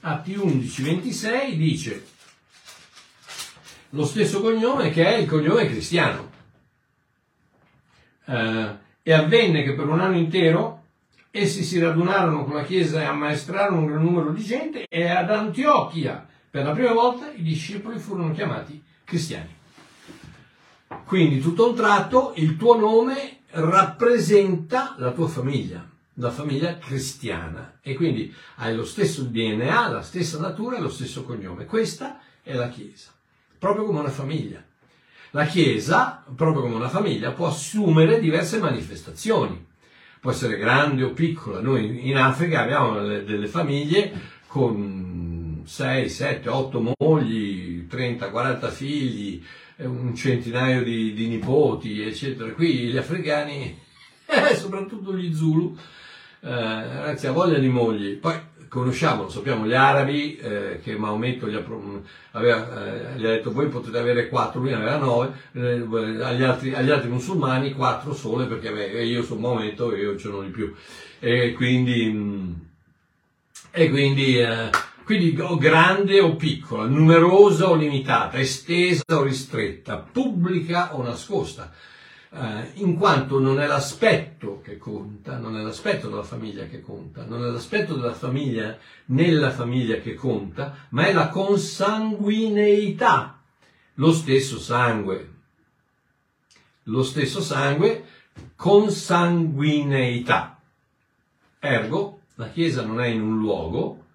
Atti 0.00 0.34
11, 0.34 0.82
26 0.82 1.56
dice 1.56 2.04
lo 3.94 4.04
stesso 4.04 4.40
cognome 4.40 4.90
che 4.90 5.06
è 5.06 5.18
il 5.18 5.28
cognome 5.28 5.66
cristiano. 5.66 6.32
Eh, 8.26 8.82
e 9.02 9.12
avvenne 9.12 9.62
che 9.62 9.74
per 9.74 9.88
un 9.88 10.00
anno 10.00 10.16
intero 10.16 10.82
essi 11.30 11.62
si 11.62 11.78
radunarono 11.78 12.44
con 12.44 12.54
la 12.54 12.62
Chiesa 12.62 13.00
e 13.00 13.04
ammaestrarono 13.04 13.80
un 13.80 13.86
gran 13.86 14.02
numero 14.02 14.30
di 14.30 14.42
gente 14.42 14.86
e 14.88 15.08
ad 15.08 15.30
Antiochia 15.30 16.26
per 16.48 16.64
la 16.64 16.72
prima 16.72 16.92
volta 16.92 17.30
i 17.32 17.42
discepoli 17.42 17.98
furono 17.98 18.32
chiamati 18.32 18.82
cristiani. 19.04 19.52
Quindi 21.04 21.40
tutto 21.40 21.68
un 21.68 21.74
tratto 21.74 22.32
il 22.36 22.56
tuo 22.56 22.78
nome 22.78 23.40
rappresenta 23.50 24.94
la 24.98 25.10
tua 25.10 25.28
famiglia. 25.28 25.86
la 26.18 26.30
famiglia 26.30 26.78
cristiana 26.78 27.78
e 27.82 27.94
quindi 27.94 28.32
hai 28.56 28.74
lo 28.76 28.84
stesso 28.84 29.24
DNA, 29.24 29.88
la 29.88 30.02
stessa 30.02 30.38
natura 30.38 30.76
e 30.76 30.80
lo 30.80 30.88
stesso 30.88 31.24
cognome. 31.24 31.64
Questa 31.66 32.20
è 32.42 32.54
la 32.54 32.68
Chiesa, 32.68 33.10
proprio 33.58 33.84
come 33.84 33.98
una 33.98 34.10
famiglia. 34.10 34.63
La 35.34 35.46
Chiesa, 35.46 36.22
proprio 36.36 36.62
come 36.62 36.76
una 36.76 36.88
famiglia, 36.88 37.32
può 37.32 37.48
assumere 37.48 38.20
diverse 38.20 38.58
manifestazioni. 38.58 39.66
Può 40.20 40.30
essere 40.30 40.56
grande 40.56 41.02
o 41.02 41.10
piccola. 41.10 41.60
Noi 41.60 42.08
in 42.08 42.16
Africa 42.16 42.60
abbiamo 42.60 43.00
delle, 43.02 43.48
famiglie 43.48 44.12
con 44.46 45.62
6, 45.64 46.08
7, 46.08 46.48
8 46.48 46.94
mogli, 46.96 47.88
30, 47.88 48.30
40 48.30 48.70
figli, 48.70 49.44
eh, 49.74 49.86
un 49.86 50.14
centinaio 50.14 50.84
di, 50.84 51.12
di 51.14 51.26
nipoti, 51.26 52.00
eccetera. 52.02 52.52
Qui 52.52 52.90
gli 52.90 52.96
africani, 52.96 53.76
soprattutto 54.54 55.16
gli 55.16 55.34
Zulu, 55.34 55.76
eh, 56.42 56.48
ragazzi, 56.48 57.26
ha 57.26 57.32
voglia 57.32 57.58
di 57.58 57.68
mogli. 57.68 58.12
Poi 58.18 58.36
conosciamo, 58.74 59.22
lo 59.22 59.28
sappiamo, 59.28 59.66
gli 59.66 59.72
arabi 59.72 60.36
eh, 60.36 60.80
che 60.82 60.96
Maometto 60.96 61.48
gli 61.48 61.54
ha, 61.54 61.60
pro- 61.60 62.02
aveva, 62.32 63.14
eh, 63.14 63.18
gli 63.18 63.24
ha 63.24 63.28
detto 63.28 63.52
voi 63.52 63.68
potete 63.68 63.96
avere 63.96 64.28
quattro, 64.28 64.58
lui 64.58 64.70
ne 64.70 64.76
aveva 64.76 64.96
nove, 64.96 65.32
eh, 65.52 65.86
agli, 66.24 66.42
altri, 66.42 66.74
agli 66.74 66.90
altri 66.90 67.08
musulmani 67.08 67.72
quattro 67.72 68.12
sole 68.12 68.46
perché 68.46 68.72
beh, 68.72 69.04
io 69.04 69.22
sono 69.22 69.40
Maometto 69.40 69.92
e 69.92 70.00
io 70.00 70.18
ce 70.18 70.28
n'ho 70.28 70.42
di 70.42 70.50
più. 70.50 70.74
E 71.20 71.52
quindi, 71.52 72.10
mh, 72.10 72.54
e 73.70 73.90
quindi, 73.90 74.40
eh, 74.40 74.70
quindi 75.04 75.40
o 75.40 75.56
grande 75.56 76.20
o 76.20 76.34
piccola, 76.34 76.86
numerosa 76.86 77.70
o 77.70 77.76
limitata, 77.76 78.38
estesa 78.38 79.04
o 79.06 79.22
ristretta, 79.22 79.98
pubblica 79.98 80.96
o 80.96 81.02
nascosta 81.04 81.72
eh, 82.34 82.72
in 82.74 82.96
quanto 82.96 83.38
non 83.38 83.60
è 83.60 83.66
l'aspetto 83.66 84.60
che 84.60 84.76
conta, 84.76 85.38
non 85.38 85.56
è 85.56 85.62
l'aspetto 85.62 86.08
della 86.08 86.24
famiglia 86.24 86.66
che 86.66 86.80
conta, 86.80 87.24
non 87.24 87.44
è 87.44 87.48
l'aspetto 87.48 87.94
della 87.94 88.12
famiglia 88.12 88.76
nella 89.06 89.52
famiglia 89.52 89.98
che 89.98 90.14
conta, 90.14 90.88
ma 90.90 91.06
è 91.06 91.12
la 91.12 91.28
consanguineità, 91.28 93.40
lo 93.94 94.12
stesso 94.12 94.58
sangue. 94.58 95.30
Lo 96.88 97.04
stesso 97.04 97.40
sangue, 97.40 98.04
consanguineità. 98.56 100.60
Ergo, 101.60 102.22
la 102.34 102.50
Chiesa 102.50 102.84
non 102.84 103.00
è 103.00 103.06
in 103.06 103.22
un 103.22 103.38
luogo, 103.38 104.06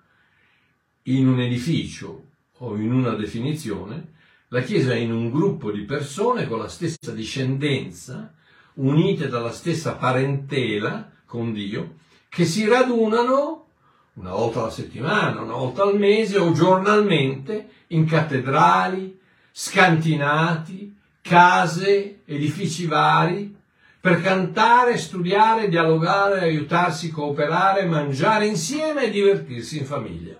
in 1.03 1.25
un 1.27 1.39
edificio 1.39 2.25
o 2.57 2.75
in 2.75 2.91
una 2.91 3.15
definizione, 3.15 4.17
la 4.49 4.61
Chiesa 4.61 4.93
è 4.93 4.97
in 4.97 5.11
un 5.11 5.29
gruppo 5.29 5.71
di 5.71 5.83
persone 5.83 6.47
con 6.47 6.57
la 6.57 6.67
stessa 6.67 7.11
discendenza, 7.11 8.33
unite 8.75 9.27
dalla 9.27 9.51
stessa 9.51 9.95
parentela 9.95 11.11
con 11.25 11.53
Dio, 11.53 11.97
che 12.29 12.45
si 12.45 12.67
radunano 12.67 13.65
una 14.13 14.31
volta 14.31 14.61
alla 14.61 14.71
settimana, 14.71 15.41
una 15.41 15.53
volta 15.53 15.83
al 15.83 15.97
mese 15.97 16.39
o 16.39 16.51
giornalmente 16.51 17.69
in 17.87 18.05
cattedrali, 18.05 19.19
scantinati, 19.51 20.97
case, 21.21 22.21
edifici 22.25 22.87
vari, 22.87 23.55
per 24.01 24.21
cantare, 24.21 24.97
studiare, 24.97 25.69
dialogare, 25.69 26.39
aiutarsi, 26.39 27.11
cooperare, 27.11 27.85
mangiare 27.85 28.47
insieme 28.47 29.05
e 29.05 29.09
divertirsi 29.11 29.77
in 29.77 29.85
famiglia. 29.85 30.35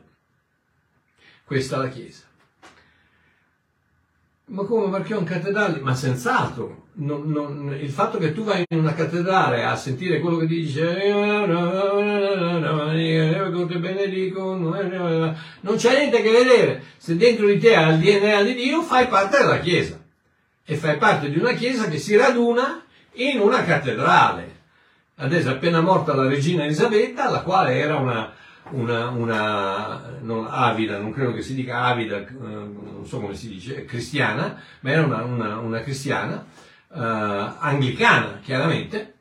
Questa 1.44 1.76
è 1.76 1.80
la 1.80 1.90
Chiesa. 1.90 2.29
Ma 4.52 4.64
come? 4.64 4.90
Perché 4.90 5.14
un 5.14 5.26
cattedrale? 5.26 5.80
Ma 5.80 5.94
senz'altro. 5.94 6.88
Non, 6.94 7.24
non, 7.28 7.78
il 7.80 7.92
fatto 7.92 8.18
che 8.18 8.34
tu 8.34 8.44
vai 8.44 8.66
in 8.68 8.80
una 8.80 8.94
cattedrale 8.94 9.64
a 9.64 9.76
sentire 9.76 10.20
quello 10.20 10.38
che 10.38 10.48
dice 10.48 11.08
non 15.62 15.76
c'è 15.76 15.98
niente 15.98 16.18
a 16.18 16.22
che 16.22 16.32
vedere. 16.32 16.84
Se 16.98 17.16
dentro 17.16 17.46
di 17.46 17.60
te 17.60 17.76
hai 17.76 17.94
il 17.94 18.00
DNA 18.00 18.42
di 18.44 18.56
Dio, 18.56 18.82
fai 18.82 19.08
parte 19.08 19.38
della 19.38 19.60
Chiesa. 19.60 20.00
E 20.66 20.76
fai 20.76 20.98
parte 20.98 21.30
di 21.30 21.38
una 21.38 21.54
Chiesa 21.54 21.88
che 21.88 22.00
si 22.00 22.16
raduna 22.16 22.84
in 23.14 23.40
una 23.40 23.64
cattedrale. 23.64 24.58
Adesso 25.18 25.50
è 25.50 25.52
appena 25.54 25.82
morta 25.82 26.16
la 26.16 26.28
regina 26.28 26.64
Elisabetta, 26.64 27.30
la 27.30 27.42
quale 27.42 27.78
era 27.78 27.98
una, 27.98 28.34
una, 28.72 29.10
una 29.10 30.18
non 30.22 30.48
avida, 30.50 30.98
non 30.98 31.12
credo 31.12 31.34
che 31.34 31.42
si 31.42 31.56
dica 31.56 31.84
avida, 31.84 32.18
eh, 32.18 32.26
non 32.32 33.04
so 33.06 33.20
come 33.20 33.36
si 33.36 33.50
dice, 33.50 33.86
cristiana, 33.86 34.62
ma 34.82 34.92
era 34.92 35.04
una, 35.04 35.24
una, 35.24 35.58
una 35.58 35.82
cristiana 35.82 36.46
eh, 36.94 37.00
anglicana, 37.00 38.40
chiaramente, 38.44 39.14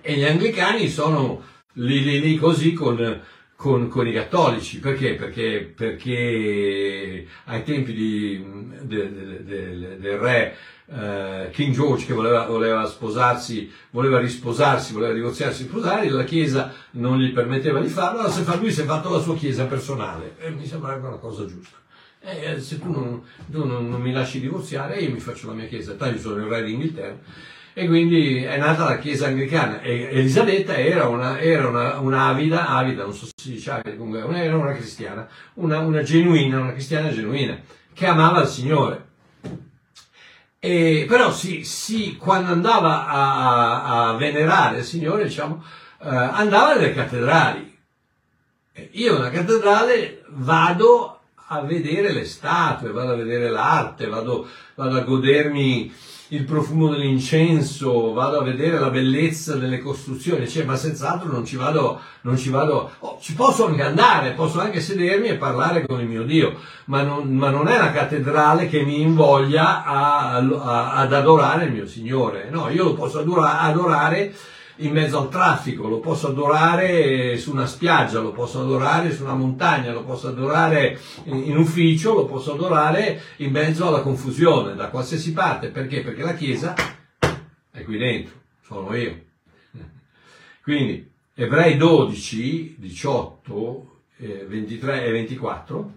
e 0.00 0.14
gli 0.14 0.24
anglicani 0.24 0.88
sono 0.88 1.42
lì 1.74 2.02
lì 2.02 2.20
lì 2.20 2.36
così 2.36 2.72
con, 2.72 3.20
con, 3.56 3.88
con 3.88 4.06
i 4.06 4.12
cattolici, 4.12 4.80
perché? 4.80 5.14
Perché, 5.14 5.72
perché 5.74 7.26
ai 7.44 7.62
tempi 7.62 7.92
di, 7.92 8.44
del, 8.82 9.42
del, 9.44 9.98
del 10.00 10.18
re 10.18 10.56
eh, 10.92 11.50
King 11.52 11.72
George 11.72 12.04
che 12.04 12.12
voleva, 12.12 12.46
voleva, 12.46 12.84
sposarsi, 12.86 13.70
voleva 13.90 14.18
risposarsi, 14.18 14.92
voleva 14.92 15.12
divorziarsi, 15.12 15.64
sposare, 15.64 16.08
la 16.08 16.24
Chiesa 16.24 16.72
non 16.92 17.18
gli 17.18 17.32
permetteva 17.32 17.80
di 17.80 17.88
farlo, 17.88 18.20
allora 18.20 18.32
se 18.32 18.42
fa, 18.42 18.56
lui 18.56 18.72
si 18.72 18.80
è 18.80 18.84
fatto 18.84 19.10
la 19.10 19.20
sua 19.20 19.36
Chiesa 19.36 19.66
personale 19.66 20.36
e 20.40 20.50
mi 20.50 20.66
sembra 20.66 20.94
una 20.96 21.16
cosa 21.16 21.46
giusta. 21.46 21.78
E 22.22 22.60
se 22.60 22.78
tu, 22.78 22.90
non, 22.90 23.22
tu 23.50 23.64
non, 23.64 23.88
non, 23.88 24.00
mi 24.00 24.12
lasci 24.12 24.40
divorziare, 24.40 24.98
io 24.98 25.10
mi 25.10 25.20
faccio 25.20 25.46
la 25.46 25.54
mia 25.54 25.66
Chiesa, 25.66 25.94
tanto 25.94 26.16
io 26.16 26.20
sono 26.20 26.42
il 26.42 26.48
re 26.48 26.62
d'Inghilterra. 26.64 27.18
E 27.72 27.86
quindi 27.86 28.42
è 28.42 28.58
nata 28.58 28.84
la 28.84 28.98
Chiesa 28.98 29.28
anglicana 29.28 29.80
e 29.80 30.08
Elisabetta 30.10 30.76
era, 30.76 31.06
una, 31.06 31.38
era 31.38 31.68
una, 31.68 31.98
un'avida, 32.00 32.66
avida, 32.66 33.04
non 33.04 33.14
so 33.14 33.26
se 33.26 33.32
si 33.40 33.52
dice 33.52 33.70
avida, 33.70 33.96
comunque 33.96 34.38
era 34.38 34.56
una 34.56 34.72
cristiana, 34.72 35.26
una, 35.54 35.78
una 35.78 36.02
genuina, 36.02 36.60
una 36.60 36.72
cristiana 36.72 37.10
genuina, 37.10 37.58
che 37.94 38.06
amava 38.06 38.42
il 38.42 38.48
Signore 38.48 39.09
e, 40.62 41.06
però 41.08 41.32
sì, 41.32 41.64
sì, 41.64 42.18
quando 42.18 42.52
andava 42.52 43.06
a, 43.06 44.10
a, 44.10 44.16
venerare 44.16 44.78
il 44.78 44.84
Signore, 44.84 45.24
diciamo, 45.24 45.64
eh, 46.02 46.08
andava 46.08 46.74
nelle 46.74 46.92
cattedrali. 46.92 47.78
Io 48.92 49.14
nella 49.14 49.30
cattedrale 49.30 50.22
vado 50.28 51.20
a 51.46 51.62
vedere 51.62 52.12
le 52.12 52.26
statue, 52.26 52.92
vado 52.92 53.12
a 53.12 53.16
vedere 53.16 53.48
l'arte, 53.48 54.06
vado, 54.06 54.48
vado 54.74 54.98
a 54.98 55.00
godermi 55.00 55.90
il 56.32 56.44
profumo 56.44 56.88
dell'incenso, 56.88 58.12
vado 58.12 58.38
a 58.38 58.44
vedere 58.44 58.78
la 58.78 58.90
bellezza 58.90 59.56
delle 59.56 59.80
costruzioni, 59.80 60.48
cioè, 60.48 60.64
ma 60.64 60.76
senz'altro 60.76 61.30
non 61.30 61.44
ci 61.44 61.56
vado, 61.56 62.00
non 62.22 62.36
ci 62.36 62.50
vado, 62.50 62.90
oh, 63.00 63.18
ci 63.20 63.34
posso 63.34 63.66
anche 63.66 63.82
andare, 63.82 64.32
posso 64.32 64.60
anche 64.60 64.80
sedermi 64.80 65.28
e 65.28 65.36
parlare 65.36 65.84
con 65.86 66.00
il 66.00 66.06
mio 66.06 66.22
Dio, 66.22 66.56
ma 66.86 67.02
non, 67.02 67.34
ma 67.34 67.50
non 67.50 67.66
è 67.66 67.76
una 67.76 67.90
cattedrale 67.90 68.68
che 68.68 68.82
mi 68.82 69.00
invoglia 69.00 69.84
a, 69.84 70.36
a, 70.36 70.92
ad 70.94 71.12
adorare 71.12 71.64
il 71.64 71.72
mio 71.72 71.86
Signore, 71.86 72.48
no, 72.50 72.68
io 72.68 72.84
lo 72.84 72.94
posso 72.94 73.18
adorare 73.18 74.32
in 74.80 74.92
mezzo 74.92 75.20
al 75.20 75.28
traffico, 75.28 75.88
lo 75.88 75.98
posso 75.98 76.28
adorare 76.28 77.36
su 77.38 77.50
una 77.50 77.66
spiaggia, 77.66 78.20
lo 78.20 78.32
posso 78.32 78.60
adorare 78.60 79.12
su 79.12 79.22
una 79.22 79.34
montagna, 79.34 79.92
lo 79.92 80.04
posso 80.04 80.28
adorare 80.28 80.98
in 81.24 81.56
ufficio, 81.56 82.14
lo 82.14 82.26
posso 82.26 82.54
adorare 82.54 83.20
in 83.36 83.50
mezzo 83.50 83.86
alla 83.86 84.00
confusione, 84.00 84.74
da 84.74 84.88
qualsiasi 84.88 85.32
parte. 85.32 85.68
Perché? 85.68 86.02
Perché 86.02 86.22
la 86.22 86.34
Chiesa 86.34 86.74
è 87.70 87.82
qui 87.82 87.98
dentro, 87.98 88.34
sono 88.62 88.94
io. 88.94 89.24
Quindi 90.62 91.10
Ebrei 91.34 91.76
12, 91.76 92.76
18, 92.78 94.02
23 94.16 95.04
e 95.04 95.10
24 95.10 95.92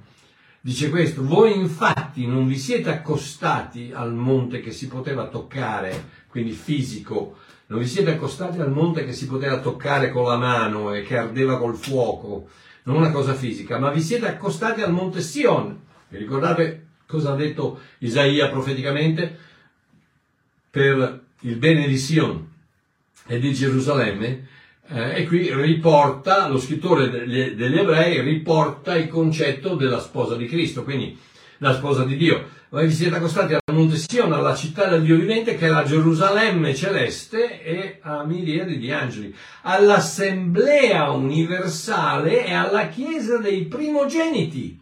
dice 0.61 0.89
questo, 0.89 1.25
voi 1.25 1.57
infatti 1.57 2.25
non 2.25 2.47
vi 2.47 2.57
siete 2.57 2.89
accostati 2.89 3.91
al 3.93 4.13
monte 4.13 4.61
che 4.61 4.71
si 4.71 4.87
poteva 4.87 5.27
toccare, 5.27 6.21
quindi 6.29 6.51
fisico, 6.51 7.39
non 7.67 7.79
vi 7.79 7.87
siete 7.87 8.11
accostati 8.11 8.59
al 8.59 8.71
monte 8.71 9.05
che 9.05 9.13
si 9.13 9.25
poteva 9.25 9.59
toccare 9.59 10.11
con 10.11 10.25
la 10.25 10.37
mano 10.37 10.93
e 10.93 11.03
che 11.03 11.17
ardeva 11.17 11.57
col 11.57 11.75
fuoco, 11.75 12.49
non 12.83 12.97
una 12.97 13.11
cosa 13.11 13.33
fisica, 13.33 13.79
ma 13.79 13.89
vi 13.89 14.01
siete 14.01 14.27
accostati 14.27 14.81
al 14.81 14.91
monte 14.91 15.21
Sion. 15.21 15.79
Vi 16.09 16.17
ricordate 16.17 16.87
cosa 17.05 17.31
ha 17.31 17.35
detto 17.35 17.79
Isaia 17.99 18.49
profeticamente? 18.49 19.37
Per 20.69 21.21
il 21.41 21.55
bene 21.57 21.87
di 21.87 21.97
Sion 21.97 22.47
e 23.27 23.39
di 23.39 23.53
Gerusalemme. 23.53 24.47
Eh, 24.85 25.21
e 25.21 25.27
qui 25.27 25.53
riporta, 25.53 26.49
lo 26.49 26.59
scrittore 26.59 27.09
degli, 27.09 27.77
ebrei 27.77 28.21
riporta 28.21 28.97
il 28.97 29.07
concetto 29.07 29.75
della 29.75 29.99
sposa 29.99 30.35
di 30.35 30.45
Cristo, 30.45 30.83
quindi 30.83 31.17
la 31.63 31.73
sposa 31.73 32.03
di 32.03 32.17
Dio. 32.17 32.49
Voi 32.69 32.87
vi 32.87 32.93
siete 32.93 33.15
accostati 33.15 33.53
al 33.53 33.61
Monte 33.73 33.95
Sion, 33.95 34.33
alla 34.33 34.53
città 34.53 34.87
del 34.87 35.03
Dio 35.03 35.15
vivente, 35.15 35.55
che 35.55 35.67
è 35.67 35.69
la 35.69 35.83
Gerusalemme 35.83 36.75
celeste 36.75 37.63
e 37.63 37.99
a 38.01 38.23
miriadi 38.23 38.77
di 38.77 38.91
angeli, 38.91 39.33
all'assemblea 39.61 41.09
universale 41.11 42.45
e 42.45 42.53
alla 42.53 42.87
chiesa 42.87 43.37
dei 43.37 43.63
primogeniti. 43.65 44.79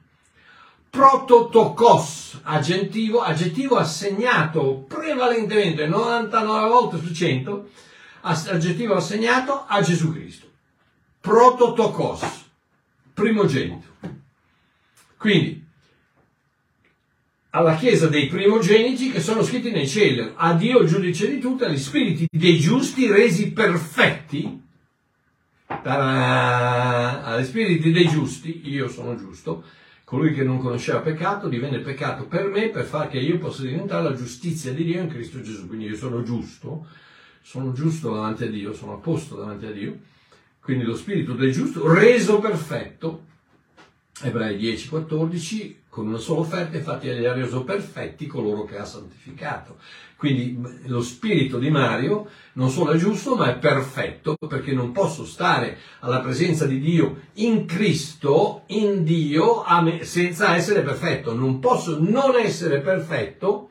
Prototokos, 0.89 2.39
aggettivo, 2.43 3.21
aggettivo 3.21 3.77
assegnato 3.77 4.83
prevalentemente 4.87 5.85
99 5.85 6.67
volte 6.67 6.97
su 6.97 7.13
100, 7.13 7.69
aggettivo 8.21 8.95
assegnato 8.95 9.65
a 9.67 9.81
Gesù 9.81 10.11
Cristo. 10.11 10.47
prototokos, 11.21 12.21
primogenito. 13.13 13.87
Quindi, 15.17 15.60
alla 17.51 17.75
chiesa 17.75 18.07
dei 18.07 18.27
primogeniti 18.27 19.11
che 19.11 19.19
sono 19.19 19.43
scritti 19.43 19.71
nei 19.71 19.87
cieli, 19.87 20.31
a 20.35 20.53
Dio 20.53 20.85
giudice 20.85 21.29
di 21.29 21.39
tutti, 21.39 21.63
agli 21.63 21.77
spiriti 21.77 22.27
dei 22.31 22.57
giusti 22.59 23.07
resi 23.07 23.51
perfetti, 23.51 24.59
Ta-da! 25.65 27.23
agli 27.23 27.43
spiriti 27.43 27.91
dei 27.91 28.07
giusti, 28.07 28.61
io 28.69 28.87
sono 28.87 29.15
giusto, 29.15 29.63
colui 30.05 30.33
che 30.33 30.43
non 30.43 30.59
conosceva 30.59 30.99
peccato 30.99 31.47
divenne 31.47 31.79
peccato 31.79 32.25
per 32.25 32.47
me 32.47 32.69
per 32.69 32.83
far 32.85 33.09
che 33.09 33.17
io 33.17 33.37
possa 33.37 33.63
diventare 33.63 34.03
la 34.03 34.13
giustizia 34.13 34.73
di 34.73 34.83
Dio 34.83 35.01
in 35.01 35.09
Cristo 35.09 35.41
Gesù, 35.41 35.67
quindi 35.67 35.85
io 35.85 35.95
sono 35.95 36.23
giusto, 36.23 36.85
sono 37.41 37.73
giusto 37.73 38.13
davanti 38.13 38.43
a 38.43 38.49
Dio, 38.49 38.73
sono 38.73 38.93
a 38.93 38.97
posto 38.97 39.35
davanti 39.35 39.65
a 39.65 39.71
Dio, 39.71 39.99
quindi 40.61 40.85
lo 40.85 40.95
spirito 40.95 41.33
del 41.33 41.51
giusto 41.51 41.91
reso 41.91 42.39
perfetto, 42.39 43.25
Ebrei 44.23 44.57
10, 44.57 44.89
14, 44.89 45.81
con 45.89 46.07
una 46.07 46.17
sola 46.17 46.41
offerta 46.41 46.77
infatti 46.77 47.09
egli 47.09 47.25
ha 47.25 47.33
reso 47.33 47.63
perfetti 47.63 48.27
coloro 48.27 48.65
che 48.65 48.77
ha 48.77 48.85
santificato. 48.85 49.77
Quindi 50.15 50.61
lo 50.85 51.01
spirito 51.01 51.57
di 51.57 51.71
Mario 51.71 52.27
non 52.53 52.69
solo 52.69 52.91
è 52.91 52.97
giusto 52.97 53.35
ma 53.35 53.49
è 53.49 53.57
perfetto 53.57 54.35
perché 54.47 54.73
non 54.73 54.91
posso 54.91 55.25
stare 55.25 55.79
alla 55.99 56.19
presenza 56.19 56.67
di 56.67 56.79
Dio 56.79 57.21
in 57.35 57.65
Cristo, 57.65 58.63
in 58.67 59.03
Dio, 59.03 59.63
senza 60.01 60.55
essere 60.55 60.81
perfetto. 60.81 61.33
Non 61.33 61.59
posso 61.59 61.97
non 61.99 62.35
essere 62.35 62.81
perfetto 62.81 63.70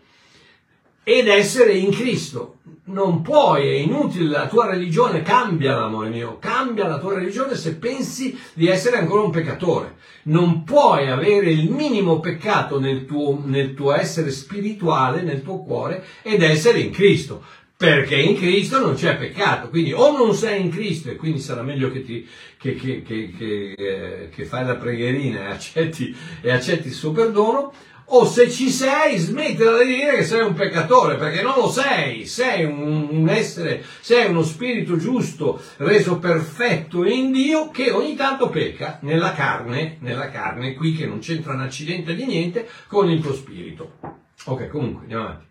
ed 1.11 1.27
essere 1.27 1.73
in 1.73 1.91
Cristo. 1.91 2.59
Non 2.85 3.21
puoi, 3.21 3.67
è 3.67 3.73
inutile, 3.73 4.29
la 4.29 4.47
tua 4.47 4.67
religione 4.67 5.23
cambia, 5.23 5.83
amore 5.83 6.09
mio, 6.09 6.39
cambia 6.39 6.87
la 6.87 6.99
tua 6.99 7.15
religione 7.15 7.57
se 7.57 7.77
pensi 7.77 8.39
di 8.55 8.69
essere 8.69 8.99
ancora 8.99 9.23
un 9.23 9.31
peccatore. 9.31 9.97
Non 10.25 10.63
puoi 10.63 11.09
avere 11.09 11.51
il 11.51 11.71
minimo 11.71 12.21
peccato 12.21 12.79
nel 12.79 13.07
tuo, 13.07 13.43
nel 13.45 13.75
tuo 13.75 13.93
essere 13.93 14.31
spirituale, 14.31 15.23
nel 15.23 15.43
tuo 15.43 15.63
cuore, 15.63 16.05
ed 16.23 16.43
essere 16.43 16.79
in 16.79 16.91
Cristo. 16.93 17.43
Perché 17.77 18.17
in 18.17 18.37
Cristo 18.37 18.79
non 18.79 18.95
c'è 18.95 19.17
peccato, 19.17 19.69
quindi 19.71 19.93
o 19.93 20.17
non 20.17 20.35
sei 20.35 20.61
in 20.61 20.71
Cristo 20.71 21.11
e 21.11 21.17
quindi 21.17 21.41
sarà 21.41 21.63
meglio 21.63 21.91
che, 21.91 22.05
ti, 22.05 22.29
che, 22.59 22.75
che, 22.75 23.03
che, 23.03 24.31
eh, 24.37 24.45
fai 24.45 24.67
la 24.67 24.77
preghierina 24.77 25.41
e 25.41 25.51
accetti, 25.51 26.15
e 26.43 26.51
accetti 26.51 26.89
il 26.89 26.93
suo 26.93 27.13
perdono, 27.13 27.73
o 28.13 28.25
se 28.25 28.51
ci 28.51 28.71
sei, 28.71 29.19
smettila 29.19 29.83
di 29.83 29.95
dire 29.95 30.17
che 30.17 30.25
sei 30.25 30.43
un 30.43 30.55
peccatore, 30.55 31.17
perché 31.17 31.43
non 31.43 31.55
lo 31.57 31.69
sei, 31.69 32.27
sei 32.27 32.65
un, 32.65 33.09
un 33.11 33.29
essere, 33.29 33.85
sei 34.01 34.29
uno 34.29 34.43
spirito 34.43 34.97
giusto, 34.97 35.61
reso 35.77 36.19
perfetto 36.19 37.05
in 37.05 37.31
Dio, 37.31 37.71
che 37.71 37.91
ogni 37.91 38.17
tanto 38.17 38.49
pecca 38.49 38.99
nella 39.03 39.33
carne, 39.33 39.99
nella 40.01 40.29
carne, 40.29 40.75
qui 40.75 40.95
che 40.95 41.07
non 41.07 41.21
c'entra 41.21 41.53
un 41.53 41.61
accidente 41.61 42.15
di 42.15 42.27
niente, 42.27 42.69
con 42.89 43.09
il 43.09 43.21
tuo 43.21 43.35
spirito. 43.35 43.99
Ok, 44.47 44.69
comunque, 44.69 45.03
andiamo 45.03 45.25
avanti. 45.25 45.47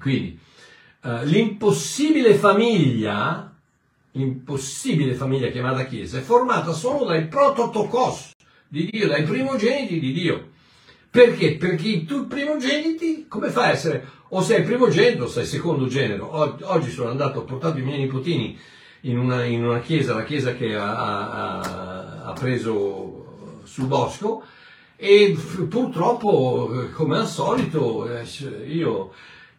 Quindi, 0.00 0.38
eh, 1.04 1.26
l'impossibile 1.26 2.34
famiglia, 2.34 3.54
l'impossibile 4.12 5.14
famiglia 5.14 5.48
chiamata 5.48 5.84
Chiesa, 5.84 6.18
è 6.18 6.22
formata 6.22 6.72
solo 6.72 7.04
dai 7.04 7.26
prototokos 7.26 8.32
di 8.66 8.88
Dio, 8.90 9.06
dai 9.06 9.22
primogeniti 9.22 10.00
di 10.00 10.12
Dio. 10.12 10.52
Perché? 11.14 11.54
Perché 11.54 12.04
tu 12.04 12.26
primogeniti, 12.26 13.26
come 13.28 13.48
fai 13.48 13.68
a 13.68 13.70
essere? 13.70 14.04
O 14.30 14.42
sei 14.42 14.64
primogenito 14.64 15.22
o 15.22 15.28
sei 15.28 15.46
secondo 15.46 15.86
genero. 15.86 16.28
Oggi 16.34 16.90
sono 16.90 17.08
andato, 17.10 17.38
ho 17.38 17.44
portato 17.44 17.78
i 17.78 17.82
miei 17.82 18.00
nipotini 18.00 18.58
in 19.02 19.18
una, 19.18 19.44
in 19.44 19.64
una 19.64 19.78
chiesa, 19.78 20.12
la 20.16 20.24
chiesa 20.24 20.54
che 20.54 20.74
ha, 20.74 21.60
ha- 21.60 22.24
ha 22.24 22.32
preso 22.32 23.60
sul 23.62 23.86
bosco, 23.86 24.42
e 24.96 25.36
purtroppo, 25.68 26.82
eh, 26.82 26.90
come 26.90 27.18
al 27.18 27.28
solito, 27.28 28.08
eh, 28.12 28.24
io, 28.66 29.12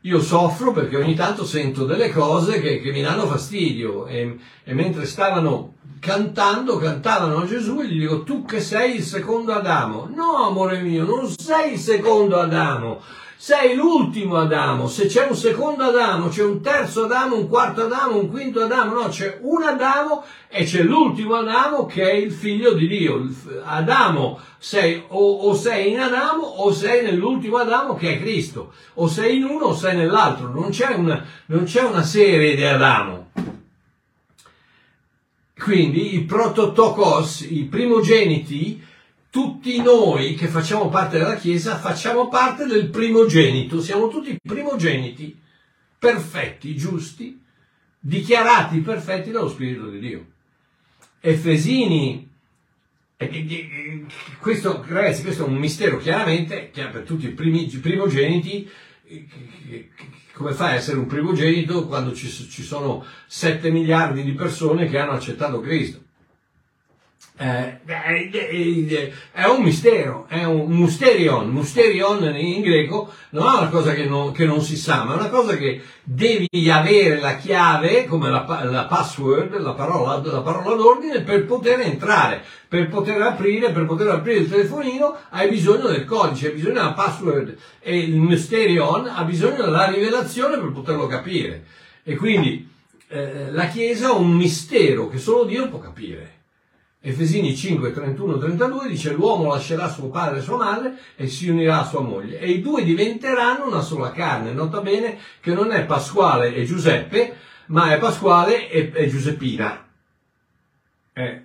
io 0.06 0.22
soffro 0.22 0.72
perché 0.72 0.98
ogni 0.98 1.16
tanto 1.16 1.46
sento 1.46 1.84
delle 1.86 2.12
cose 2.12 2.62
che, 2.62 2.80
che 2.80 2.92
mi 2.92 3.02
danno 3.02 3.26
fastidio 3.26 4.06
e, 4.06 4.38
e 4.64 4.74
mentre 4.74 5.06
stavano 5.06 5.74
cantando, 6.00 6.78
cantavano 6.78 7.38
a 7.38 7.46
Gesù 7.46 7.80
e 7.82 7.88
gli 7.88 8.00
dico 8.02 8.22
tu 8.22 8.46
che 8.46 8.62
sei 8.62 8.98
il 8.98 9.02
secondo 9.02 9.54
Adamo. 9.54 10.08
No, 10.14 10.46
amore 10.46 10.82
mio, 10.82 11.06
non 11.06 11.28
sei 11.28 11.74
il 11.74 11.80
secondo 11.80 12.40
Adamo, 12.40 13.02
sei 13.46 13.76
l'ultimo 13.76 14.38
Adamo. 14.38 14.88
Se 14.88 15.06
c'è 15.06 15.28
un 15.28 15.36
secondo 15.36 15.84
Adamo, 15.84 16.30
c'è 16.30 16.44
un 16.44 16.62
terzo 16.62 17.04
Adamo, 17.04 17.38
un 17.38 17.48
quarto 17.48 17.84
Adamo, 17.84 18.18
un 18.18 18.32
quinto 18.32 18.64
Adamo, 18.64 19.00
no, 19.00 19.08
c'è 19.10 19.38
un 19.42 19.62
Adamo 19.62 20.24
e 20.48 20.64
c'è 20.64 20.82
l'ultimo 20.82 21.36
Adamo 21.36 21.86
che 21.86 22.10
è 22.10 22.14
il 22.14 22.32
figlio 22.32 22.74
di 22.74 22.88
Dio. 22.88 23.24
Adamo, 23.64 24.40
sei 24.58 25.04
o, 25.10 25.34
o 25.48 25.54
sei 25.54 25.92
in 25.92 26.00
Adamo 26.00 26.42
o 26.42 26.74
sei 26.74 27.04
nell'ultimo 27.04 27.58
Adamo 27.58 27.94
che 27.94 28.16
è 28.16 28.20
Cristo. 28.20 28.74
O 28.96 29.08
sei 29.08 29.36
in 29.36 29.44
uno 29.44 29.66
o 29.66 29.76
sei 29.76 29.96
nell'altro. 29.96 30.52
Non 30.52 30.72
c'è 30.72 30.96
una, 30.96 31.24
non 31.46 31.66
c'è 31.66 31.84
una 31.84 32.02
serie 32.02 32.56
di 32.56 32.66
Adamo. 32.66 33.30
Quindi 35.56 36.16
i 36.16 36.24
prototokos, 36.24 37.46
i 37.48 37.66
primogeniti, 37.66 38.82
tutti 39.36 39.82
noi 39.82 40.34
che 40.36 40.48
facciamo 40.48 40.88
parte 40.88 41.18
della 41.18 41.36
Chiesa 41.36 41.78
facciamo 41.78 42.30
parte 42.30 42.66
del 42.68 42.88
primogenito, 42.88 43.82
siamo 43.82 44.08
tutti 44.08 44.40
primogeniti, 44.42 45.38
perfetti, 46.00 46.74
giusti, 46.78 47.44
dichiarati 48.00 48.80
perfetti 48.80 49.32
dallo 49.32 49.50
Spirito 49.50 49.90
di 49.90 50.00
Dio. 50.00 50.26
Efesini, 51.20 52.32
e- 53.18 53.26
e- 53.26 53.46
e- 53.50 54.06
questo, 54.40 54.82
ragazzi, 54.88 55.24
questo 55.24 55.44
è 55.44 55.50
un 55.50 55.58
mistero 55.58 55.98
chiaramente, 55.98 56.70
che 56.72 56.88
per 56.88 57.04
tutti 57.04 57.26
i 57.26 57.32
primogeniti, 57.32 58.70
eh, 59.06 59.90
come 60.32 60.54
fai 60.54 60.72
a 60.72 60.76
essere 60.76 60.98
un 60.98 61.08
primogenito 61.08 61.88
quando 61.88 62.14
ci, 62.14 62.30
ci 62.30 62.64
sono 62.64 63.04
7 63.28 63.70
miliardi 63.70 64.24
di 64.24 64.32
persone 64.32 64.88
che 64.88 64.98
hanno 64.98 65.12
accettato 65.12 65.60
Cristo? 65.60 66.05
Eh, 67.38 67.80
eh, 67.86 68.30
eh, 68.32 69.14
è 69.34 69.44
un 69.44 69.62
mistero, 69.62 70.26
è 70.30 70.46
un 70.46 70.72
musterion, 70.72 71.50
musterion 71.50 72.24
in 72.34 72.62
greco 72.62 73.12
non 73.32 73.54
è 73.54 73.58
una 73.58 73.68
cosa 73.68 73.94
che 73.94 74.06
non, 74.06 74.32
che 74.32 74.46
non 74.46 74.62
si 74.62 74.78
sa, 74.78 75.04
ma 75.04 75.16
è 75.16 75.18
una 75.18 75.28
cosa 75.28 75.58
che 75.58 75.82
devi 76.02 76.48
avere 76.72 77.20
la 77.20 77.36
chiave, 77.36 78.06
come 78.06 78.30
la, 78.30 78.46
la 78.64 78.86
password, 78.86 79.60
la 79.60 79.74
parola, 79.74 80.22
la 80.24 80.40
parola 80.40 80.76
d'ordine, 80.78 81.24
per 81.24 81.46
poter 81.46 81.82
entrare, 81.82 82.42
per 82.70 82.88
poter 82.88 83.22
aprire, 83.22 83.72
per 83.72 83.86
poter 83.86 84.08
aprire 84.08 84.40
il 84.40 84.50
telefonino, 84.50 85.18
hai 85.32 85.50
bisogno 85.50 85.88
del 85.88 86.06
codice, 86.06 86.48
hai 86.48 86.54
bisogno 86.54 86.76
della 86.76 86.94
password 86.94 87.58
e 87.82 87.98
il 87.98 88.16
mysterion 88.16 89.12
ha 89.14 89.24
bisogno 89.26 89.66
della 89.66 89.88
rivelazione 89.88 90.58
per 90.58 90.72
poterlo 90.72 91.06
capire. 91.08 91.66
E 92.02 92.16
quindi 92.16 92.66
eh, 93.10 93.52
la 93.52 93.68
Chiesa 93.68 94.12
è 94.12 94.14
un 94.14 94.32
mistero 94.32 95.10
che 95.10 95.18
solo 95.18 95.44
Dio 95.44 95.68
può 95.68 95.80
capire. 95.80 96.36
Efesini 97.08 97.56
5, 97.56 97.92
31, 97.92 98.40
32 98.40 98.88
dice 98.88 99.14
l'uomo 99.14 99.52
lascerà 99.52 99.88
suo 99.88 100.10
padre 100.10 100.40
e 100.40 100.42
sua 100.42 100.58
madre 100.58 100.98
e 101.16 101.28
si 101.28 101.48
unirà 101.48 101.82
a 101.82 101.86
sua 101.86 102.00
moglie 102.00 102.40
e 102.40 102.50
i 102.50 102.62
due 102.62 102.84
diventeranno 102.84 103.68
una 103.68 103.82
sola 103.82 104.12
carne. 104.12 104.54
Nota 104.54 104.82
bene 104.82 105.20
che 105.40 105.54
non 105.54 105.72
è 105.72 105.86
Pasquale 105.86 106.56
e 106.56 106.64
Giuseppe, 106.64 107.36
ma 107.68 107.94
è 107.94 108.00
Pasquale 108.00 108.72
e, 108.72 108.92
e 108.92 109.08
Giuseppina. 109.08 109.88
È 111.14 111.42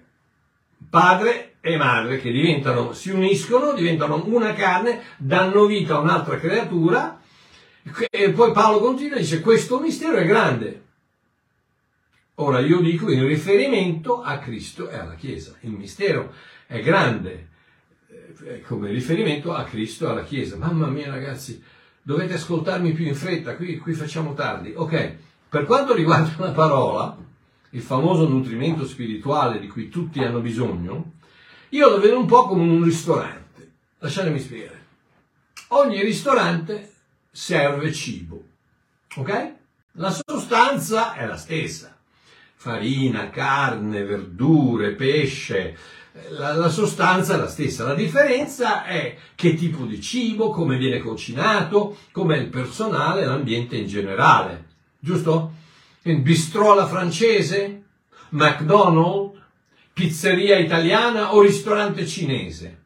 padre 0.88 1.56
e 1.60 1.76
madre 1.76 2.22
che 2.22 2.32
diventano, 2.32 2.94
si 2.94 3.10
uniscono, 3.10 3.74
diventano 3.74 4.22
una 4.28 4.54
carne, 4.54 5.02
danno 5.18 5.66
vita 5.66 5.96
a 5.96 5.98
un'altra 5.98 6.38
creatura 6.38 7.20
e 8.10 8.30
poi 8.30 8.52
Paolo 8.52 8.78
continua 8.78 9.16
e 9.16 9.20
dice 9.20 9.42
questo 9.42 9.78
mistero 9.78 10.16
è 10.16 10.24
grande. 10.24 10.84
Ora 12.42 12.60
io 12.60 12.80
dico 12.80 13.10
in 13.12 13.26
riferimento 13.26 14.22
a 14.22 14.38
Cristo 14.38 14.88
e 14.88 14.96
alla 14.96 15.14
Chiesa. 15.14 15.56
Il 15.60 15.72
mistero 15.72 16.32
è 16.66 16.80
grande 16.80 17.48
eh, 18.44 18.62
come 18.62 18.90
riferimento 18.90 19.52
a 19.52 19.64
Cristo 19.64 20.06
e 20.06 20.10
alla 20.10 20.22
Chiesa. 20.22 20.56
Mamma 20.56 20.86
mia 20.86 21.10
ragazzi, 21.10 21.62
dovete 22.00 22.34
ascoltarmi 22.34 22.92
più 22.92 23.04
in 23.06 23.14
fretta, 23.14 23.56
qui, 23.56 23.76
qui 23.76 23.92
facciamo 23.92 24.32
tardi. 24.32 24.72
Ok, 24.74 25.16
per 25.50 25.66
quanto 25.66 25.92
riguarda 25.92 26.32
la 26.38 26.52
parola, 26.52 27.14
il 27.70 27.82
famoso 27.82 28.26
nutrimento 28.26 28.86
spirituale 28.86 29.60
di 29.60 29.68
cui 29.68 29.90
tutti 29.90 30.20
hanno 30.20 30.40
bisogno, 30.40 31.12
io 31.68 31.90
lo 31.90 32.00
vedo 32.00 32.18
un 32.18 32.26
po' 32.26 32.46
come 32.46 32.62
un 32.62 32.82
ristorante. 32.82 33.70
Lasciatemi 33.98 34.40
spiegare. 34.40 34.86
Ogni 35.68 36.00
ristorante 36.00 36.90
serve 37.30 37.92
cibo, 37.92 38.42
ok? 39.16 39.52
La 39.92 40.10
sostanza 40.10 41.12
è 41.12 41.26
la 41.26 41.36
stessa 41.36 41.98
farina, 42.60 43.30
carne, 43.30 44.04
verdure, 44.04 44.90
pesce, 44.90 45.78
la, 46.32 46.52
la, 46.52 46.68
sostanza 46.68 47.32
è 47.32 47.38
la 47.38 47.48
stessa. 47.48 47.84
La 47.84 47.94
differenza 47.94 48.84
è 48.84 49.16
che 49.34 49.54
tipo 49.54 49.86
di 49.86 49.98
cibo, 49.98 50.50
come 50.50 50.76
viene 50.76 51.00
cucinato, 51.00 51.96
com'è 52.12 52.36
il 52.36 52.48
personale, 52.48 53.24
l'ambiente 53.24 53.76
in 53.76 53.86
generale. 53.86 54.66
Giusto? 54.98 55.52
Il 56.02 56.22
alla 56.54 56.86
francese, 56.86 57.82
McDonald's, 58.30 59.38
pizzeria 59.94 60.58
italiana 60.58 61.34
o 61.34 61.40
ristorante 61.40 62.06
cinese. 62.06 62.82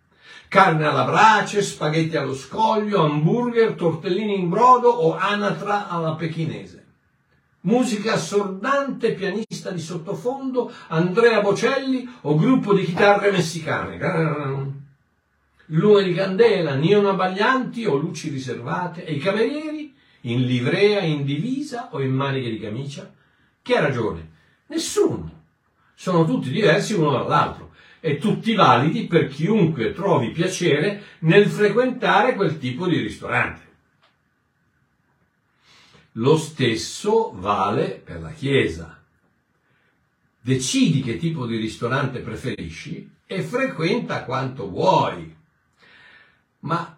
Carne 0.47 0.87
alla 0.87 1.03
brace, 1.03 1.63
spaghetti 1.63 2.17
allo 2.17 2.37
scoglio, 2.37 3.03
hamburger, 3.03 3.73
tortellini 3.73 4.39
in 4.39 4.49
brodo 4.49 4.89
o 4.89 5.17
anatra 5.17 5.89
alla 5.89 6.15
pechinese. 6.15 6.84
Musica 7.67 8.13
assordante, 8.13 9.15
pianista 9.15 9.71
di 9.71 9.81
sottofondo, 9.81 10.71
Andrea 10.89 11.41
Bocelli 11.41 12.07
o 12.23 12.37
gruppo 12.37 12.75
di 12.75 12.85
chitarre 12.85 13.31
messicane. 13.31 14.83
Lume 15.69 16.03
di 16.03 16.13
candela, 16.13 16.75
neon 16.75 17.07
abbaglianti 17.07 17.87
o 17.87 17.97
luci 17.97 18.29
riservate. 18.29 19.07
E 19.07 19.15
i 19.15 19.19
camerieri 19.19 19.95
in 20.23 20.43
livrea, 20.43 21.01
in 21.01 21.25
divisa 21.25 21.89
o 21.93 22.03
in 22.03 22.13
maniche 22.13 22.51
di 22.51 22.61
camicia? 22.61 23.11
Chi 23.63 23.73
ha 23.73 23.81
ragione? 23.81 24.29
Nessuno. 24.67 25.33
Sono 25.95 26.27
tutti 26.27 26.51
diversi 26.51 26.93
uno 26.93 27.13
dall'altro 27.13 27.71
e 27.99 28.19
tutti 28.19 28.53
validi 28.53 29.07
per 29.07 29.29
chiunque 29.29 29.95
trovi 29.95 30.33
piacere 30.33 31.03
nel 31.21 31.47
frequentare 31.47 32.35
quel 32.35 32.59
tipo 32.59 32.87
di 32.87 32.99
ristorante. 32.99 33.64
Lo 36.17 36.37
stesso 36.37 37.33
vale 37.35 38.01
per 38.05 38.21
la 38.21 38.31
Chiesa. 38.31 39.03
Decidi 40.41 41.01
che 41.01 41.17
tipo 41.17 41.45
di 41.45 41.57
ristorante 41.57 42.21
preferisci 42.21 43.11
e 43.27 43.43
frequenta 43.43 44.25
quanto 44.25 44.69
vuoi. 44.69 45.35
Ma 46.61 46.97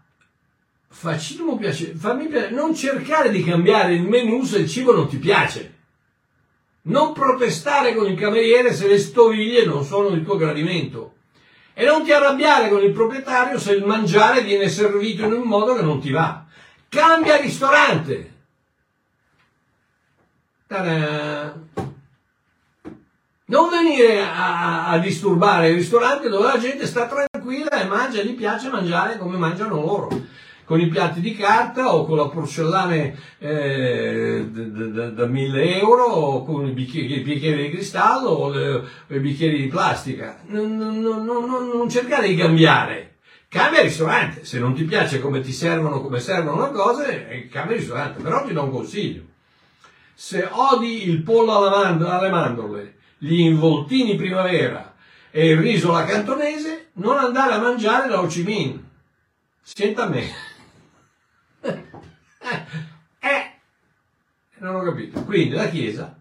facci 0.89 1.39
piacere, 1.59 1.95
fammi 1.95 2.27
piacere, 2.27 2.55
non 2.55 2.75
cercare 2.75 3.31
di 3.31 3.43
cambiare 3.43 3.95
il 3.95 4.03
menù 4.03 4.45
se 4.45 4.59
il 4.59 4.69
cibo 4.69 4.93
non 4.93 5.09
ti 5.09 5.17
piace. 5.17 5.75
Non 6.83 7.15
protestare 7.15 7.95
con 7.95 8.11
il 8.11 8.19
cameriere 8.19 8.75
se 8.75 8.87
le 8.87 8.99
stoviglie 8.99 9.65
non 9.65 9.83
sono 9.85 10.09
il 10.09 10.25
tuo 10.25 10.37
gradimento. 10.37 11.15
E 11.73 11.87
non 11.87 12.05
ti 12.05 12.13
arrabbiare 12.13 12.69
con 12.69 12.83
il 12.83 12.93
proprietario 12.93 13.59
se 13.59 13.73
il 13.73 13.85
mangiare 13.85 14.43
viene 14.43 14.69
servito 14.69 15.25
in 15.25 15.33
un 15.33 15.49
modo 15.49 15.75
che 15.75 15.83
non 15.83 16.01
ti 16.01 16.11
va. 16.11 16.45
Cambia 16.91 17.37
ristorante. 17.37 18.35
Ta-da! 20.69 21.55
Non 23.49 23.71
venire 23.71 24.21
a, 24.23 24.89
a, 24.89 24.99
disturbare 24.99 25.69
il 25.69 25.77
ristorante 25.77 26.29
dove 26.29 26.49
la 26.49 26.59
gente 26.59 26.85
sta 26.85 27.07
tranquilla 27.07 27.81
e 27.81 27.87
mangia, 27.87 28.21
gli 28.23 28.35
piace 28.35 28.69
mangiare 28.69 29.17
come 29.19 29.37
mangiano 29.37 29.77
loro, 29.77 30.09
con 30.65 30.81
i 30.81 30.89
piatti 30.89 31.21
di 31.21 31.37
carta 31.37 31.95
o 31.95 32.05
con 32.05 32.17
la 32.17 32.27
porcellane 32.27 33.17
eh, 33.39 34.45
da 34.51 35.27
1000 35.27 35.79
euro 35.79 36.03
o 36.03 36.45
con 36.45 36.67
i 36.67 36.73
bicchieri, 36.73 37.21
i 37.21 37.21
bicchieri 37.21 37.63
di 37.63 37.71
cristallo 37.71 38.31
o, 38.31 38.51
le, 38.51 38.83
i 39.07 39.21
bicchieri 39.21 39.63
di 39.63 39.69
plastica. 39.69 40.41
Non, 40.47 40.77
non, 40.77 41.01
non, 41.01 41.69
non 41.69 41.89
cercare 41.89 42.27
di 42.27 42.35
cambiare. 42.35 43.19
Cambia 43.47 43.83
ristorante, 43.83 44.45
se 44.45 44.59
non 44.59 44.75
ti 44.75 44.83
piace 44.83 45.21
come 45.21 45.41
ti 45.41 45.53
servono, 45.53 46.01
come 46.01 46.19
servono 46.19 46.67
le 46.67 46.73
cose, 46.73 47.29
eh, 47.29 47.47
cambia 47.47 47.77
ristorante, 47.77 48.21
però 48.21 48.45
ti 48.45 48.53
do 48.53 48.65
un 48.65 48.73
consiglio 48.73 49.35
se 50.19 50.49
odi 50.51 51.11
il 51.11 51.23
pollo 51.23 51.59
alle 51.59 52.31
mandorle, 52.31 52.97
gli 53.19 53.41
involtini 53.41 54.17
primavera 54.17 54.95
e 55.31 55.51
il 55.51 55.59
riso 55.59 55.95
alla 55.95 56.07
cantonese, 56.07 56.89
non 56.95 57.19
andare 57.19 57.53
a 57.53 57.61
mangiare 57.61 58.09
da 58.09 58.23
Ho 58.23 58.27
Chi 58.27 58.43
Minh. 58.43 58.83
Senta 59.61 60.05
a 60.05 60.09
me. 60.09 60.31
eh, 61.61 63.59
non 64.57 64.77
ho 64.77 64.83
capito. 64.83 65.23
Quindi 65.25 65.55
la 65.55 65.69
Chiesa 65.69 66.19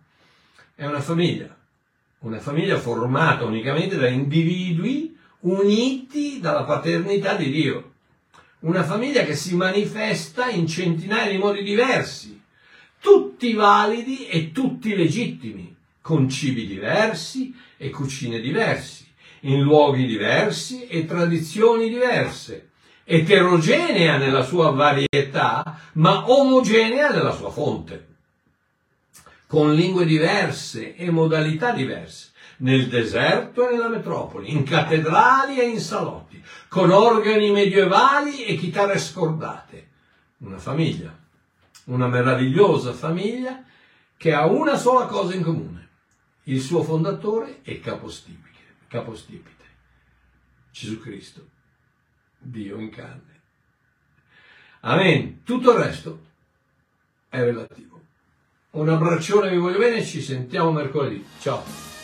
è 0.76 0.86
una 0.86 1.00
famiglia, 1.00 1.56
una 2.20 2.42
famiglia 2.42 2.78
formata 2.78 3.46
unicamente 3.46 3.96
da 3.96 4.10
individui 4.10 5.18
uniti 5.40 6.42
dalla 6.42 6.66
paternità 6.66 7.36
di 7.36 7.50
Dio. 7.50 7.94
Una 8.60 8.84
famiglia 8.84 9.24
che 9.24 9.36
si 9.36 9.56
manifesta 9.56 10.50
in 10.50 10.68
centinaia 10.68 11.32
di 11.32 11.38
modi 11.38 11.64
diversi 11.64 12.44
tutti 13.06 13.54
validi 13.54 14.28
e 14.28 14.52
tutti 14.52 14.96
legittimi, 14.96 15.76
con 16.02 16.28
cibi 16.28 16.66
diversi 16.66 17.56
e 17.78 17.92
cucine 17.92 18.40
diversi, 18.40 19.06
in 19.42 19.62
luoghi 19.62 20.08
diversi 20.08 20.88
e 20.88 21.06
tradizioni 21.06 21.88
diverse, 21.88 22.70
eterogenea 23.04 24.18
nella 24.18 24.42
sua 24.42 24.72
varietà, 24.72 25.80
ma 25.94 26.28
omogenea 26.32 27.12
nella 27.12 27.32
sua 27.32 27.52
fonte, 27.52 28.08
con 29.46 29.76
lingue 29.76 30.06
diverse 30.06 30.96
e 30.96 31.12
modalità 31.12 31.74
diverse, 31.74 32.32
nel 32.58 32.88
deserto 32.88 33.70
e 33.70 33.74
nella 33.74 33.90
metropoli, 33.90 34.52
in 34.52 34.64
cattedrali 34.64 35.60
e 35.60 35.68
in 35.68 35.80
salotti, 35.80 36.44
con 36.68 36.90
organi 36.90 37.52
medievali 37.52 38.46
e 38.46 38.56
chitarre 38.56 38.98
scordate. 38.98 39.90
Una 40.40 40.58
famiglia 40.58 41.24
una 41.86 42.08
meravigliosa 42.08 42.94
famiglia 42.94 43.64
che 44.18 44.34
ha 44.34 44.46
una 44.46 44.78
sola 44.78 45.06
cosa 45.06 45.36
in 45.36 45.44
comune, 45.44 45.90
il 46.44 46.62
suo 46.62 46.84
fondatore 46.84 47.62
e 47.64 47.80
capostipite, 47.80 48.60
capostipite 48.88 49.64
Gesù 50.72 51.00
Cristo, 51.00 51.50
Dio 52.38 52.80
in 52.80 52.90
carne. 52.90 53.42
Amen. 54.82 55.44
Tutto 55.44 55.72
il 55.72 55.84
resto 55.84 56.20
è 57.30 57.40
relativo. 57.40 58.02
Un 58.72 58.90
abbraccione, 58.90 59.50
vi 59.50 59.58
voglio 59.58 59.80
bene, 59.80 60.04
ci 60.04 60.22
sentiamo 60.22 60.72
mercoledì. 60.72 61.26
Ciao. 61.40 61.95